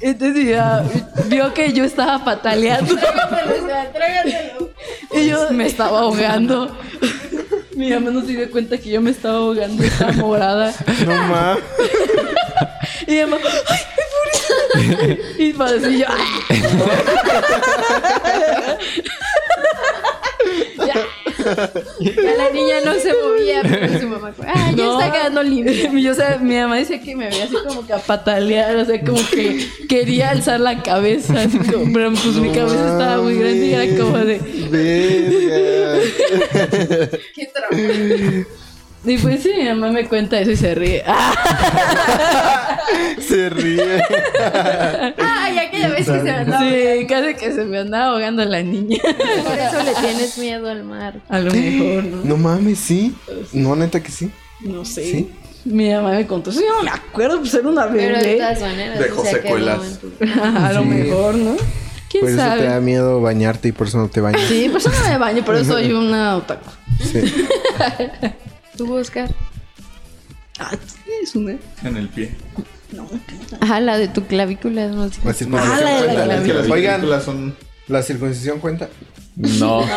Entonces 0.02 0.48
ya 0.48 0.84
vio 1.28 1.54
que 1.54 1.72
yo 1.72 1.84
estaba 1.84 2.22
pataleando. 2.24 2.94
Y 5.12 5.28
yo 5.28 5.50
me 5.50 5.66
estaba 5.66 6.00
ahogando. 6.00 6.76
Mi 7.74 7.90
mamá 7.90 8.10
no 8.10 8.20
se 8.20 8.28
dio 8.28 8.50
cuenta 8.50 8.76
que 8.76 8.90
yo 8.90 9.00
me 9.00 9.10
estaba 9.10 9.36
ahogando, 9.36 9.82
estaba 9.82 10.12
morada. 10.12 10.74
No 11.06 11.14
mames. 11.14 11.64
Y 13.06 13.12
mi 13.12 13.20
mamá, 13.22 13.36
¡ay, 13.68 13.80
pobrecita! 14.74 15.42
Y 15.42 15.52
para 15.52 15.76
así 15.76 15.98
yo, 15.98 16.06
¡ay! 16.08 16.26
Ya 22.00 22.36
la 22.36 22.50
niña 22.50 22.76
no 22.84 22.94
se 22.94 23.12
movía, 23.12 23.62
pero 23.62 24.00
su 24.00 24.08
mamá 24.08 24.32
fue, 24.36 24.46
ah, 24.48 24.72
ya 24.74 24.84
No. 24.84 25.00
está 25.00 25.12
quedando 25.12 25.42
limpia. 25.42 25.90
Y, 25.96 26.08
o 26.08 26.14
sea, 26.14 26.38
mi 26.38 26.56
mamá 26.56 26.76
decía 26.76 27.00
que 27.00 27.14
me 27.16 27.28
veía 27.28 27.44
así 27.44 27.56
como 27.66 27.86
que 27.86 27.92
a 27.92 27.98
patalear, 27.98 28.76
o 28.76 28.84
sea, 28.84 29.00
como 29.02 29.18
que 29.30 29.66
quería 29.88 30.30
alzar 30.30 30.60
la 30.60 30.82
cabeza, 30.82 31.34
así 31.40 31.58
como, 31.58 31.92
pero 31.92 32.10
pues 32.10 32.36
mi 32.36 32.50
cabeza 32.50 32.92
estaba 32.92 33.22
muy 33.22 33.38
grande 33.38 33.66
y 33.66 33.72
era 33.74 33.96
como 33.98 34.18
de... 34.18 34.38
Verga. 34.70 36.00
Qué 37.34 37.48
trauma. 37.52 38.46
Y 39.06 39.18
pues 39.18 39.42
sí, 39.42 39.52
mi 39.56 39.64
mamá 39.68 39.90
me 39.92 40.06
cuenta 40.08 40.38
eso 40.40 40.50
y 40.50 40.56
se 40.56 40.74
ríe. 40.74 41.02
¡Ah! 41.06 41.32
Se 43.20 43.48
ríe. 43.50 44.00
Ay, 45.18 45.58
aquella 45.58 45.88
vez 45.88 46.06
que 46.08 46.20
se 46.22 46.30
andaba. 46.30 46.60
Sí, 46.60 47.06
casi 47.08 47.34
que 47.34 47.52
se 47.52 47.64
me 47.64 47.78
andaba 47.78 48.12
ahogando 48.12 48.44
la 48.44 48.62
niña. 48.62 48.98
Por 49.02 49.58
eso 49.58 49.82
le 49.84 49.94
tienes 50.00 50.38
miedo 50.38 50.68
al 50.70 50.84
mar. 50.84 51.20
A 51.28 51.38
lo 51.40 51.52
mejor, 51.52 52.04
¿no? 52.04 52.24
No 52.24 52.36
mames, 52.36 52.78
sí. 52.78 53.14
No, 53.52 53.74
neta 53.74 54.00
que 54.02 54.10
sí. 54.12 54.30
No 54.60 54.84
sé. 54.84 55.04
¿Sí? 55.04 55.30
Mi 55.64 55.90
mamá 55.92 56.10
me 56.12 56.26
contó 56.26 56.50
eso, 56.50 56.60
yo 56.60 56.74
no 56.76 56.82
me 56.84 56.90
acuerdo, 56.90 57.40
pues 57.40 57.52
era 57.54 57.68
una 57.68 57.88
Pero 57.90 58.18
de 58.18 58.24
bebé. 58.24 58.36
todas 58.36 58.60
maneras, 58.60 58.98
Dejó 59.00 59.20
o 59.20 59.24
sea, 59.24 59.32
secuelas. 59.32 60.00
a 60.62 60.72
lo 60.72 60.82
Sí. 60.82 60.86
mejor, 60.88 61.34
¿no? 61.34 61.56
¿Quién 62.08 62.20
Por 62.22 62.30
eso 62.30 62.42
te 62.56 62.64
da 62.64 62.80
miedo 62.80 63.20
bañarte 63.20 63.68
y 63.68 63.72
por 63.72 63.88
eso 63.88 63.98
no 63.98 64.08
te 64.08 64.20
bañas. 64.20 64.42
Sí, 64.48 64.68
por 64.68 64.80
eso 64.80 64.90
no 64.90 65.08
me 65.10 65.18
baño, 65.18 65.44
por 65.44 65.56
eso 65.56 65.72
soy 65.72 65.92
una 65.92 66.36
otaku. 66.36 66.70
Sí. 67.02 67.20
¿Tú, 68.76 68.92
Oscar? 68.94 69.30
Ah, 70.58 70.72
es 71.22 71.34
una. 71.34 71.56
En 71.82 71.96
el 71.96 72.08
pie. 72.08 72.34
Ajá, 73.60 73.80
la 73.80 73.98
de 73.98 74.08
tu 74.08 74.26
clavícula. 74.26 74.88
No 74.88 75.08
sé. 75.08 75.20
La 75.24 75.32
circuncisión 75.32 75.78
Ah, 75.78 75.80
la 75.80 76.02
de 76.02 76.26
la. 76.26 76.36
Es 76.36 76.54
las 76.54 76.70
Oigan, 76.70 77.22
son... 77.22 77.56
¿la 77.88 78.02
circuncisión 78.02 78.58
cuenta? 78.60 78.88
No. 79.36 79.84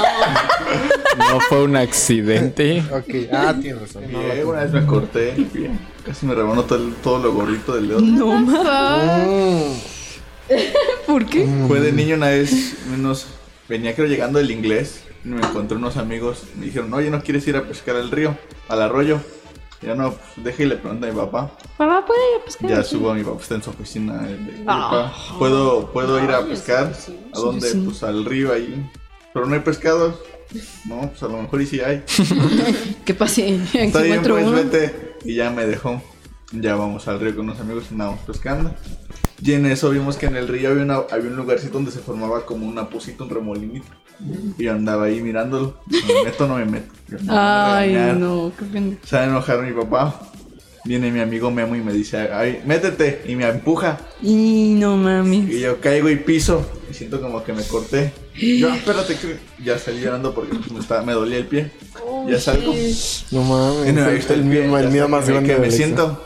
No 1.17 1.39
fue 1.41 1.63
un 1.63 1.75
accidente. 1.75 2.81
Ok. 2.91 3.27
Ah, 3.33 3.53
tienes 3.59 3.81
razón. 3.81 4.03
No, 4.11 4.21
Eh, 4.21 4.45
una 4.45 4.63
vez 4.63 4.71
me 4.71 4.85
corté 4.85 5.33
el 5.33 5.45
pie. 5.47 5.69
Casi 6.05 6.25
me 6.25 6.33
rebanó 6.33 6.63
todo, 6.63 6.87
todo 7.03 7.19
lo 7.19 7.33
gordito 7.33 7.75
del 7.75 7.89
dedo. 7.89 7.99
No 7.99 8.27
mames. 8.39 9.27
Mm, 10.49 10.55
¿Por 11.07 11.25
qué? 11.25 11.45
Fue 11.67 11.81
de 11.81 11.91
niño 11.91 12.15
una 12.15 12.27
vez, 12.29 12.75
menos 12.89 13.27
venía 13.67 13.93
creo 13.95 14.07
llegando 14.07 14.39
del 14.39 14.49
inglés, 14.51 15.01
me 15.23 15.37
encontré 15.45 15.77
unos 15.77 15.97
amigos, 15.97 16.43
me 16.57 16.65
dijeron, 16.65 16.93
oye, 16.93 17.09
¿no 17.09 17.21
quieres 17.21 17.47
ir 17.47 17.55
a 17.57 17.63
pescar 17.63 17.95
al 17.95 18.09
río, 18.11 18.35
al 18.67 18.81
arroyo? 18.81 19.19
Y 19.81 19.87
yo 19.87 19.95
no, 19.95 20.11
pues 20.11 20.21
deja 20.45 20.63
y 20.63 20.65
le 20.67 20.75
pregunto 20.75 21.07
a 21.07 21.09
mi 21.09 21.15
papá. 21.15 21.51
Papá 21.77 22.05
puede 22.05 22.19
ir 22.35 22.41
a 22.41 22.45
pescar. 22.45 22.69
Ya 22.69 22.83
subo 22.83 23.11
a 23.11 23.13
mi 23.13 23.23
papá, 23.23 23.41
está 23.41 23.55
en 23.55 23.63
su 23.63 23.69
oficina. 23.69 24.17
de- 24.23 24.37
de- 24.37 24.63
papá, 24.65 25.13
¿Puedo, 25.37 25.91
¿Puedo 25.91 26.21
ir 26.23 26.31
a 26.31 26.45
pescar? 26.45 26.93
¿A 27.33 27.39
dónde? 27.39 27.69
sí. 27.71 27.81
Pues 27.85 28.03
al 28.03 28.25
río 28.25 28.51
ahí. 28.53 28.89
Pero 29.33 29.45
no 29.45 29.53
hay 29.53 29.61
pescados. 29.61 30.15
No, 30.85 31.01
pues 31.09 31.21
a 31.23 31.27
lo 31.27 31.41
mejor 31.41 31.61
y 31.61 31.65
sí 31.67 31.79
hay. 31.79 32.03
¿Qué? 33.05 33.13
Aquí 33.13 33.51
Está 33.73 34.01
bien, 34.01 34.21
pues 34.23 34.45
uno. 34.47 34.55
vete. 34.55 35.15
Y 35.23 35.35
ya 35.35 35.49
me 35.51 35.65
dejó. 35.65 36.01
Ya 36.51 36.75
vamos 36.75 37.07
al 37.07 37.19
río 37.19 37.35
con 37.35 37.45
unos 37.45 37.59
amigos 37.59 37.85
y 37.89 37.93
andábamos 37.93 38.21
pescando. 38.21 38.73
Y 39.41 39.53
en 39.53 39.65
eso 39.65 39.89
vimos 39.89 40.17
que 40.17 40.25
en 40.25 40.35
el 40.35 40.47
río 40.47 40.69
había, 40.71 40.83
una, 40.83 40.95
había 41.11 41.29
un 41.29 41.35
lugarcito 41.37 41.73
donde 41.73 41.91
se 41.91 41.99
formaba 41.99 42.45
como 42.45 42.67
una 42.67 42.89
pusita, 42.89 43.23
un 43.23 43.29
remolinito. 43.29 43.87
Y 44.57 44.63
yo 44.65 44.73
andaba 44.73 45.05
ahí 45.05 45.21
mirándolo. 45.21 45.79
¿Me 45.87 46.23
meto 46.25 46.43
o 46.43 46.47
no 46.47 46.55
me 46.55 46.65
meto? 46.65 46.93
Yo, 47.07 47.17
"No, 47.19 47.33
me 47.33 47.39
Ay, 47.39 47.89
regañar". 47.93 48.17
no, 48.17 48.51
qué 48.57 48.65
pena. 48.65 48.97
Se 49.05 49.15
va 49.15 49.21
a 49.21 49.25
enojar 49.25 49.61
mi 49.61 49.71
papá. 49.71 50.19
Viene 50.85 51.11
mi 51.11 51.19
amigo 51.19 51.51
Memo 51.51 51.75
y 51.75 51.81
me 51.81 51.93
dice, 51.93 52.17
ay, 52.33 52.61
métete. 52.65 53.21
Y 53.27 53.35
me 53.35 53.47
empuja. 53.47 53.97
Y 54.21 54.75
no 54.77 54.97
mames. 54.97 55.49
Y 55.49 55.59
yo 55.61 55.79
caigo 55.79 56.09
y 56.09 56.15
piso. 56.17 56.65
Y 56.89 56.93
siento 56.93 57.21
como 57.21 57.43
que 57.43 57.53
me 57.53 57.63
corté. 57.63 58.11
Y 58.35 58.57
yo, 58.59 58.69
"Ah, 58.71 58.75
espérate, 58.75 59.15
que 59.15 59.37
ya 59.63 59.77
salí 59.77 60.01
llorando 60.01 60.33
porque 60.33 60.57
me, 60.73 60.79
estaba- 60.79 61.01
me 61.03 61.13
dolía 61.13 61.37
el 61.37 61.45
pie. 61.47 61.71
ya 62.27 62.39
salgo. 62.39 62.73
No 63.31 63.43
mames. 63.43 63.87
Y 63.87 63.91
no 63.91 63.93
me 63.95 64.01
había 64.01 64.15
visto 64.15 64.33
el, 64.33 64.41
el 64.41 64.49
pie. 64.49 64.61
miedo- 64.67 64.77
el 64.79 64.89
miedo 64.89 65.07
más 65.07 65.25
me- 65.27 65.33
grande 65.33 65.53
que 65.55 65.59
me 65.61 65.71
siento. 65.71 66.23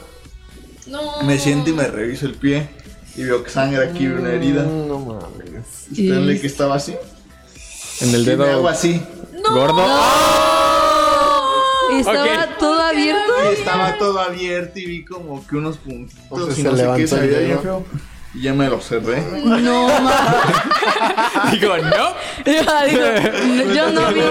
Me 1.26 1.38
siento 1.40 1.70
y 1.70 1.74
me 1.74 1.88
reviso 1.88 2.26
el 2.26 2.36
pie. 2.36 2.68
Y 3.16 3.24
veo 3.24 3.44
que 3.44 3.50
sangre 3.50 3.86
aquí, 3.88 4.08
veo 4.08 4.20
una 4.20 4.32
herida. 4.32 4.64
Mm, 4.64 4.88
No 4.88 5.00
mames. 5.00 5.88
Ustedes 5.92 6.42
que 6.42 6.48
estaba 6.48 6.76
así. 6.76 6.96
En 8.02 8.14
el 8.16 8.22
Y 8.24 8.26
me 8.26 8.32
hago 8.34 8.44
dedo 8.46 8.68
así. 8.68 9.02
gordo. 9.52 9.86
¿Estaba 12.00 12.24
Ok. 12.46 12.58
todo 12.60 12.82
abierto? 12.82 13.34
Y 13.50 13.54
estaba 13.54 13.98
todo 13.98 14.20
abierto 14.20 14.80
y 14.80 14.86
vi 14.86 15.06
como 15.06 15.46
que 15.46 15.56
unos 15.58 15.78
puntitos 15.78 16.18
O 16.32 16.46
sea, 16.46 16.54
y 16.54 16.56
se 16.56 16.64
no 16.64 16.76
sé 16.76 16.88
qué, 16.98 17.08
se 17.08 17.20
veía 17.20 17.40
bien 17.40 17.60
feo. 17.62 17.86
Y 18.36 18.42
ya 18.42 18.54
me 18.54 18.68
lo 18.68 18.82
cerré. 18.82 19.22
No 19.46 19.88
mames. 19.88 21.52
Digo, 21.52 21.78
no. 21.78 22.14
Ya, 22.46 22.84
digo, 22.86 23.74
yo 23.74 23.92
no 23.92 24.12
vi 24.12 24.20
Y 24.20 24.24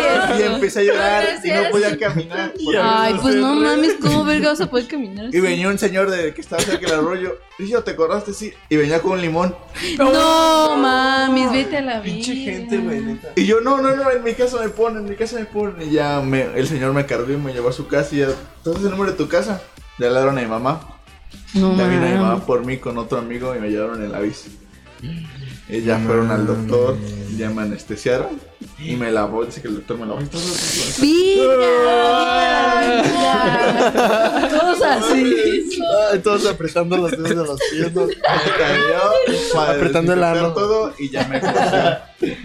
eso. 0.43 0.55
empecé 0.55 0.81
a 0.81 0.83
llorar 0.83 1.25
y 1.43 1.51
no 1.51 1.63
podía 1.71 1.97
caminar. 1.99 2.53
Ay, 2.83 3.15
pues 3.23 3.37
no 3.37 3.55
mames, 3.55 3.95
¿cómo 4.03 4.25
verga 4.27 4.51
vas 4.51 4.61
a 4.61 4.67
poder 4.69 4.87
caminar 4.89 5.27
así? 5.27 5.37
Y 5.37 5.41
venía 5.41 5.69
un 5.69 5.79
señor 5.79 6.11
de 6.11 6.35
que 6.35 6.41
estaba 6.41 6.61
cerca 6.63 6.85
del 6.91 6.99
arroyo. 6.99 7.39
Y 7.59 7.69
yo, 7.69 7.83
¿te 7.85 7.93
acordaste? 7.93 8.35
Sí. 8.35 8.53
Y 8.69 8.77
venía 8.77 9.01
con 9.01 9.13
un 9.13 9.21
limón. 9.23 9.55
No 9.99 10.77
mames, 10.77 11.53
vete 11.53 11.79
a 11.79 11.83
la 11.83 12.03
Pinche 12.03 12.33
vida. 12.33 12.53
gente, 12.53 12.79
güey. 12.79 13.19
Y 13.37 13.47
yo, 13.47 13.61
no, 13.61 13.79
no, 13.81 13.95
no, 13.95 14.11
en 14.11 14.23
mi 14.25 14.35
casa 14.35 14.59
me 14.61 14.69
ponen, 14.69 15.05
en 15.05 15.11
mi 15.11 15.17
casa 15.17 15.39
me 15.39 15.45
ponen. 15.47 15.89
Y 15.89 15.93
ya 15.93 16.21
me, 16.21 16.43
el 16.43 16.67
señor 16.67 16.93
me 16.93 17.07
cargó 17.07 17.33
y 17.33 17.37
me 17.37 17.53
llevó 17.53 17.69
a 17.69 17.73
su 17.73 17.87
casa. 17.87 18.15
Y 18.15 18.19
ya, 18.19 18.29
¿entonces 18.59 18.85
el 18.85 18.91
número 18.91 19.13
de 19.13 19.17
tu 19.17 19.29
casa? 19.29 19.63
Le 19.99 20.09
hablaron 20.09 20.37
a 20.39 20.41
mi 20.43 20.49
mamá. 20.49 20.81
No 21.55 21.73
mamá 21.75 22.23
mames. 22.31 22.45
por 22.45 22.65
mí 22.65 22.79
con 22.79 22.97
otro 22.99 23.19
amigo 23.19 23.55
y 23.55 23.61
me 23.61 23.69
llevaron 23.69 24.03
en 24.03 24.13
la 24.13 24.21
bici. 24.21 24.59
Y 25.69 25.81
ya 25.83 25.99
fueron 25.99 26.31
al 26.31 26.47
doctor, 26.47 26.97
ya 27.37 27.51
me 27.51 27.63
anestesiaron 27.63 28.41
y 28.79 28.95
me 28.97 29.11
lavó. 29.11 29.45
Dice 29.45 29.61
que 29.61 29.69
el 29.69 29.75
doctor 29.77 29.99
me 29.99 30.07
lavó. 30.07 30.21
Vida, 31.01 31.43
Todos 34.51 34.83
así. 34.83 35.79
Ay, 36.13 36.19
todos 36.21 36.47
apretando 36.47 36.97
los 36.97 37.11
dedos 37.11 37.29
de 37.29 37.35
los 37.35 37.61
pies. 37.71 37.93
cayó 38.59 39.61
Apretando 39.61 40.13
el 40.13 40.23
ano. 40.25 40.53
todo 40.53 40.93
y 40.99 41.11
ya 41.11 41.27
me 41.29 41.41
cosió. 41.41 41.99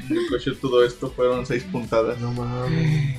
Me 0.09 0.27
cosió 0.29 0.57
todo 0.57 0.83
esto, 0.85 1.11
fueron 1.15 1.45
seis 1.45 1.63
puntadas. 1.63 2.19
No 2.19 2.31
mames. 2.33 3.15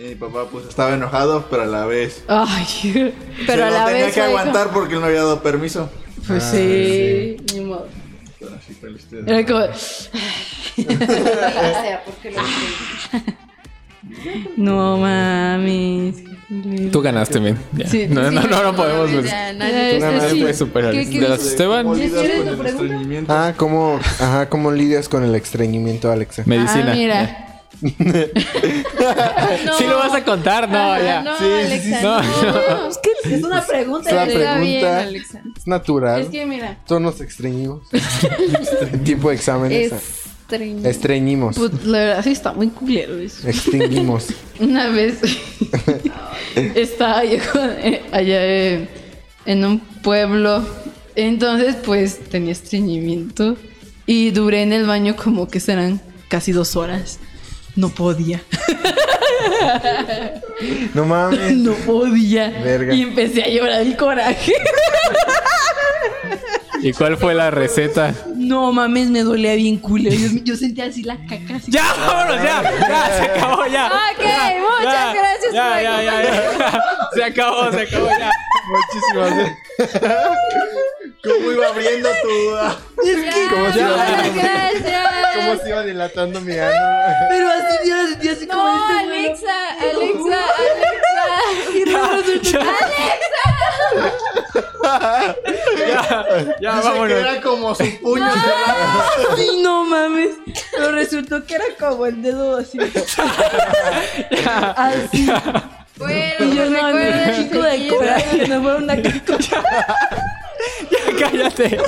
Y 0.00 0.08
mi 0.08 0.14
papá 0.14 0.46
pues 0.50 0.66
estaba 0.66 0.94
enojado, 0.94 1.44
pero 1.50 1.64
a 1.64 1.66
la 1.66 1.84
vez... 1.84 2.24
Ay, 2.26 3.12
Pero 3.46 3.46
se 3.46 3.52
a 3.64 3.70
lo 3.70 3.76
la 3.76 3.84
tenía 3.86 4.04
vez 4.06 4.14
que 4.14 4.20
fue 4.20 4.28
aguantar 4.30 4.70
porque 4.72 4.94
él 4.94 5.00
no 5.00 5.06
había 5.06 5.18
dado 5.18 5.42
permiso. 5.42 5.90
pues 6.26 6.42
sí. 6.42 7.36
Ni 7.52 7.60
modo. 7.60 7.86
Pero 8.38 8.54
así 8.54 8.72
fue 8.72 8.90
la 8.92 8.96
historia. 8.96 9.24
Era 9.26 9.46
como. 9.46 9.66
No 14.56 14.96
mames. 14.96 16.16
Tú 16.90 17.00
ganaste, 17.02 17.38
men. 17.38 17.58
Sí. 17.86 18.06
no, 18.08 18.30
no, 18.30 18.42
no, 18.42 18.62
no 18.62 18.74
podemos. 18.74 19.10
pues, 20.40 20.56
superar. 20.58 20.92
¿Qué- 20.92 21.10
qué 21.10 21.20
De 21.20 21.28
las? 21.28 21.44
Esteban, 21.44 21.84
¿Cómo 21.84 21.96
¿Ya 21.96 22.04
lidias 22.04 22.32
con 22.46 22.60
el 22.60 22.66
estreñimiento? 22.66 23.32
Ah, 23.32 23.54
¿cómo, 23.56 24.00
ajá, 24.18 24.48
¿cómo 24.48 24.72
lidias 24.72 25.08
con 25.10 25.22
el 25.24 25.34
estreñimiento, 25.34 26.10
Alexa? 26.10 26.42
medicina. 26.46 26.92
Ah, 26.92 26.94
mira. 26.94 27.46
¿Sí 29.78 29.84
lo 29.88 29.96
vas 29.98 30.14
a 30.14 30.24
contar? 30.24 30.68
No, 30.68 30.98
ya. 30.98 31.22
No, 31.22 31.38
Sí, 31.38 31.44
Alexa. 31.44 31.98
sí, 32.00 32.04
No, 32.04 32.22
no. 32.22 32.88
Es 32.88 32.98
que 32.98 33.10
es 33.34 33.42
una 33.42 33.64
pregunta. 33.66 34.08
Es 34.10 34.14
una. 34.14 34.24
Está 34.26 34.58
bien, 34.58 34.80
pregunta. 34.80 35.00
Alexa. 35.00 35.42
Es 35.56 35.66
natural. 35.66 36.20
Es 36.22 36.28
que 36.28 36.46
mira, 36.46 36.78
Todos 36.86 37.00
nos 37.02 37.20
estreñimos. 37.20 37.82
El 37.92 39.00
tipo 39.04 39.30
de 39.30 39.34
exámenes. 39.36 39.92
Estreñido. 40.42 40.88
Estreñimos. 40.90 41.56
pues, 41.56 41.84
la 41.84 41.98
verdad 41.98 42.24
sí 42.24 42.32
está 42.32 42.52
muy 42.52 42.68
culero 42.68 43.16
eso. 43.18 43.46
Extinguimos. 43.48 44.26
Una 44.60 44.88
vez 44.88 45.18
estaba 46.74 47.24
yo 47.24 47.38
con- 47.52 47.70
eh, 47.78 48.02
allá 48.12 48.44
eh, 48.46 48.88
en 49.46 49.64
un 49.64 49.78
pueblo. 49.80 50.64
Entonces, 51.14 51.76
pues 51.84 52.18
tenía 52.30 52.52
estreñimiento. 52.52 53.56
Y 54.06 54.30
duré 54.32 54.62
en 54.62 54.72
el 54.72 54.86
baño 54.86 55.14
como 55.14 55.46
que 55.48 55.60
serán 55.60 56.00
casi 56.28 56.50
dos 56.50 56.74
horas. 56.74 57.20
No 57.80 57.88
podía. 57.88 58.42
No 60.92 61.06
mames. 61.06 61.52
No 61.56 61.72
podía. 61.72 62.50
Verga. 62.62 62.92
Y 62.92 63.00
empecé 63.00 63.42
a 63.42 63.48
llorar 63.48 63.80
el 63.80 63.96
coraje. 63.96 64.52
¿Y 66.82 66.92
cuál 66.92 67.16
fue 67.16 67.32
la 67.34 67.50
receta? 67.50 68.14
No 68.36 68.70
mames, 68.70 69.08
me 69.08 69.22
dolía 69.22 69.54
bien 69.54 69.78
culero. 69.78 70.14
Yo, 70.14 70.28
yo 70.44 70.56
sentía 70.56 70.84
así 70.84 71.04
la 71.04 71.16
caca 71.26 71.56
así. 71.56 71.70
¡Ya, 71.72 71.84
vámonos, 71.94 72.42
ya! 72.42 72.62
¡Ya, 72.62 73.16
se 73.16 73.22
acabó, 73.22 73.66
ya! 73.66 73.86
Ok, 73.86 74.22
Ya, 74.22 74.54
muchas 74.60 74.92
ya, 74.92 75.12
gracias 75.14 75.52
ya, 75.54 75.72
por 75.72 75.82
ya, 75.82 76.02
ya, 76.02 76.22
ya. 76.22 76.82
Se 77.14 77.24
acabó, 77.24 77.72
se 77.72 77.80
acabó, 77.80 78.08
ya. 78.08 78.30
Muchísimas 78.68 79.52
¿Cómo 81.22 81.52
iba 81.52 81.66
abriendo 81.68 82.08
tu...? 82.22 82.56
ah? 82.56 82.76
¿Cómo 83.50 83.72
se 83.72 83.78
iba 83.80 83.90
iba 85.68 85.82
dilatando 85.82 86.40
mi 86.40 86.56
ano? 86.56 86.72
Pero 87.28 87.48
así 87.50 87.88
yo 87.88 87.96
la 87.96 88.06
sentía 88.08 88.32
así 88.32 88.46
como 88.46 88.62
No, 88.62 88.76
este. 88.76 88.98
Alexa, 89.00 89.68
Alexa, 89.80 90.38
Alexa. 90.58 91.72
Y 91.74 91.84
resultó- 91.84 92.60
Ya, 94.82 96.26
ya, 96.60 96.76
Dice 96.76 96.82
que 96.82 96.88
vámonos. 96.88 97.10
era 97.18 97.40
como 97.40 97.74
su 97.74 97.98
puño 98.00 98.32
cerrado. 98.32 99.36
Sí, 99.36 99.60
no 99.62 99.84
mames. 99.84 100.30
Pero 100.72 100.92
resultó 100.92 101.44
que 101.44 101.54
era 101.54 101.64
como 101.78 102.06
el 102.06 102.22
dedo 102.22 102.56
así. 102.58 102.78
Así. 104.76 105.30
Bueno, 105.96 106.34
Y 106.40 106.56
yo 106.56 106.62
pues 106.62 106.70
no, 106.70 106.86
recuerden 106.86 107.36
chico 107.36 107.62
de 107.62 107.88
coraje, 107.88 108.48
no 108.48 108.62
fue 108.62 108.76
una 108.76 108.96
caca. 109.02 109.36
Cállate. 111.18 111.78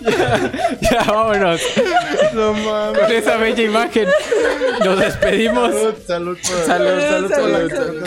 Ya, 0.00 0.50
ya, 0.80 1.04
vámonos. 1.04 1.60
No 2.34 2.52
mames. 2.52 2.98
Con 2.98 3.12
esa 3.12 3.36
bella 3.36 3.62
imagen 3.62 4.08
nos 4.84 4.98
despedimos. 4.98 5.72
Salud, 5.72 5.94
salud 6.06 6.38
por 6.42 6.64
Salud, 6.64 7.00
salud, 7.00 7.30
salud, 7.30 7.72
salud. 7.72 8.02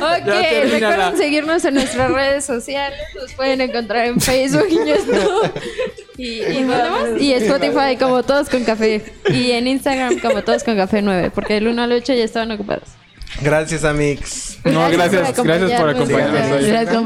Ok, 0.00 0.70
recuerden 0.70 1.16
seguirnos 1.16 1.64
en 1.64 1.74
nuestras 1.74 2.10
redes 2.12 2.44
sociales. 2.44 3.00
Nos 3.14 3.32
pueden 3.34 3.60
encontrar 3.60 4.06
en 4.06 4.20
Facebook 4.20 4.66
y 4.70 4.88
YouTube. 4.88 5.52
Y, 6.16 6.42
y 7.18 7.32
Spotify 7.34 7.96
como 7.98 8.22
todos 8.22 8.48
con 8.48 8.64
café. 8.64 9.02
Y 9.28 9.52
en 9.52 9.66
Instagram 9.66 10.18
como 10.20 10.42
todos 10.42 10.64
con 10.64 10.76
café 10.76 11.02
9. 11.02 11.30
Porque 11.34 11.56
el 11.56 11.66
1 11.66 11.82
al 11.82 11.92
8 11.92 12.14
ya 12.14 12.24
estaban 12.24 12.50
ocupados. 12.52 12.99
Gracias, 13.42 13.84
Amix. 13.84 14.58
No, 14.64 14.90
gracias, 14.90 15.42
gracias 15.42 15.80
por 15.80 15.88
acompañarnos 15.88 16.52
hoy. 16.52 16.66
Gracias, 16.66 17.02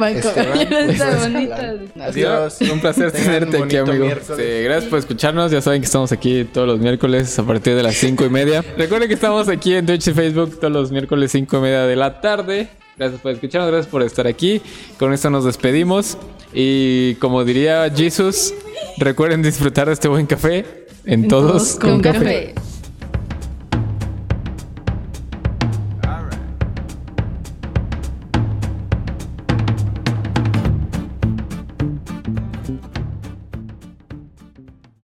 bonita. 1.20 1.74
Adiós. 2.06 2.58
Un 2.60 2.80
placer 2.80 3.12
tenerte 3.12 3.62
aquí, 3.62 3.76
amigo. 3.76 4.08
Sí, 4.36 4.62
gracias 4.64 4.84
por 4.90 4.98
escucharnos. 4.98 5.52
Ya 5.52 5.60
saben 5.60 5.80
que 5.80 5.86
estamos 5.86 6.10
aquí 6.12 6.44
todos 6.44 6.66
los 6.66 6.80
miércoles 6.80 7.38
a 7.38 7.42
partir 7.44 7.76
de 7.76 7.82
las 7.82 7.94
cinco 7.94 8.24
y 8.24 8.30
media. 8.30 8.64
Recuerden 8.76 9.08
que 9.08 9.14
estamos 9.14 9.48
aquí 9.48 9.74
en 9.74 9.86
Twitch 9.86 10.08
y 10.08 10.12
Facebook 10.12 10.58
todos 10.58 10.72
los 10.72 10.90
miércoles 10.90 11.30
cinco 11.30 11.58
y 11.58 11.60
media 11.60 11.82
de 11.82 11.96
la 11.96 12.20
tarde. 12.20 12.68
Gracias 12.96 13.20
por 13.20 13.32
escucharnos, 13.32 13.70
gracias 13.70 13.90
por 13.90 14.02
estar 14.02 14.26
aquí. 14.26 14.60
Con 14.98 15.12
esto 15.12 15.30
nos 15.30 15.44
despedimos. 15.44 16.16
Y 16.52 17.14
como 17.16 17.44
diría 17.44 17.90
Jesus, 17.94 18.54
recuerden 18.98 19.42
disfrutar 19.42 19.86
de 19.88 19.92
este 19.94 20.08
buen 20.08 20.26
café 20.26 20.64
en, 21.04 21.28
todos, 21.28 21.52
todos 21.52 21.70
con 21.76 22.02
con 22.02 22.02
Con 22.02 22.12
café. 22.12 22.52
café. 22.54 22.73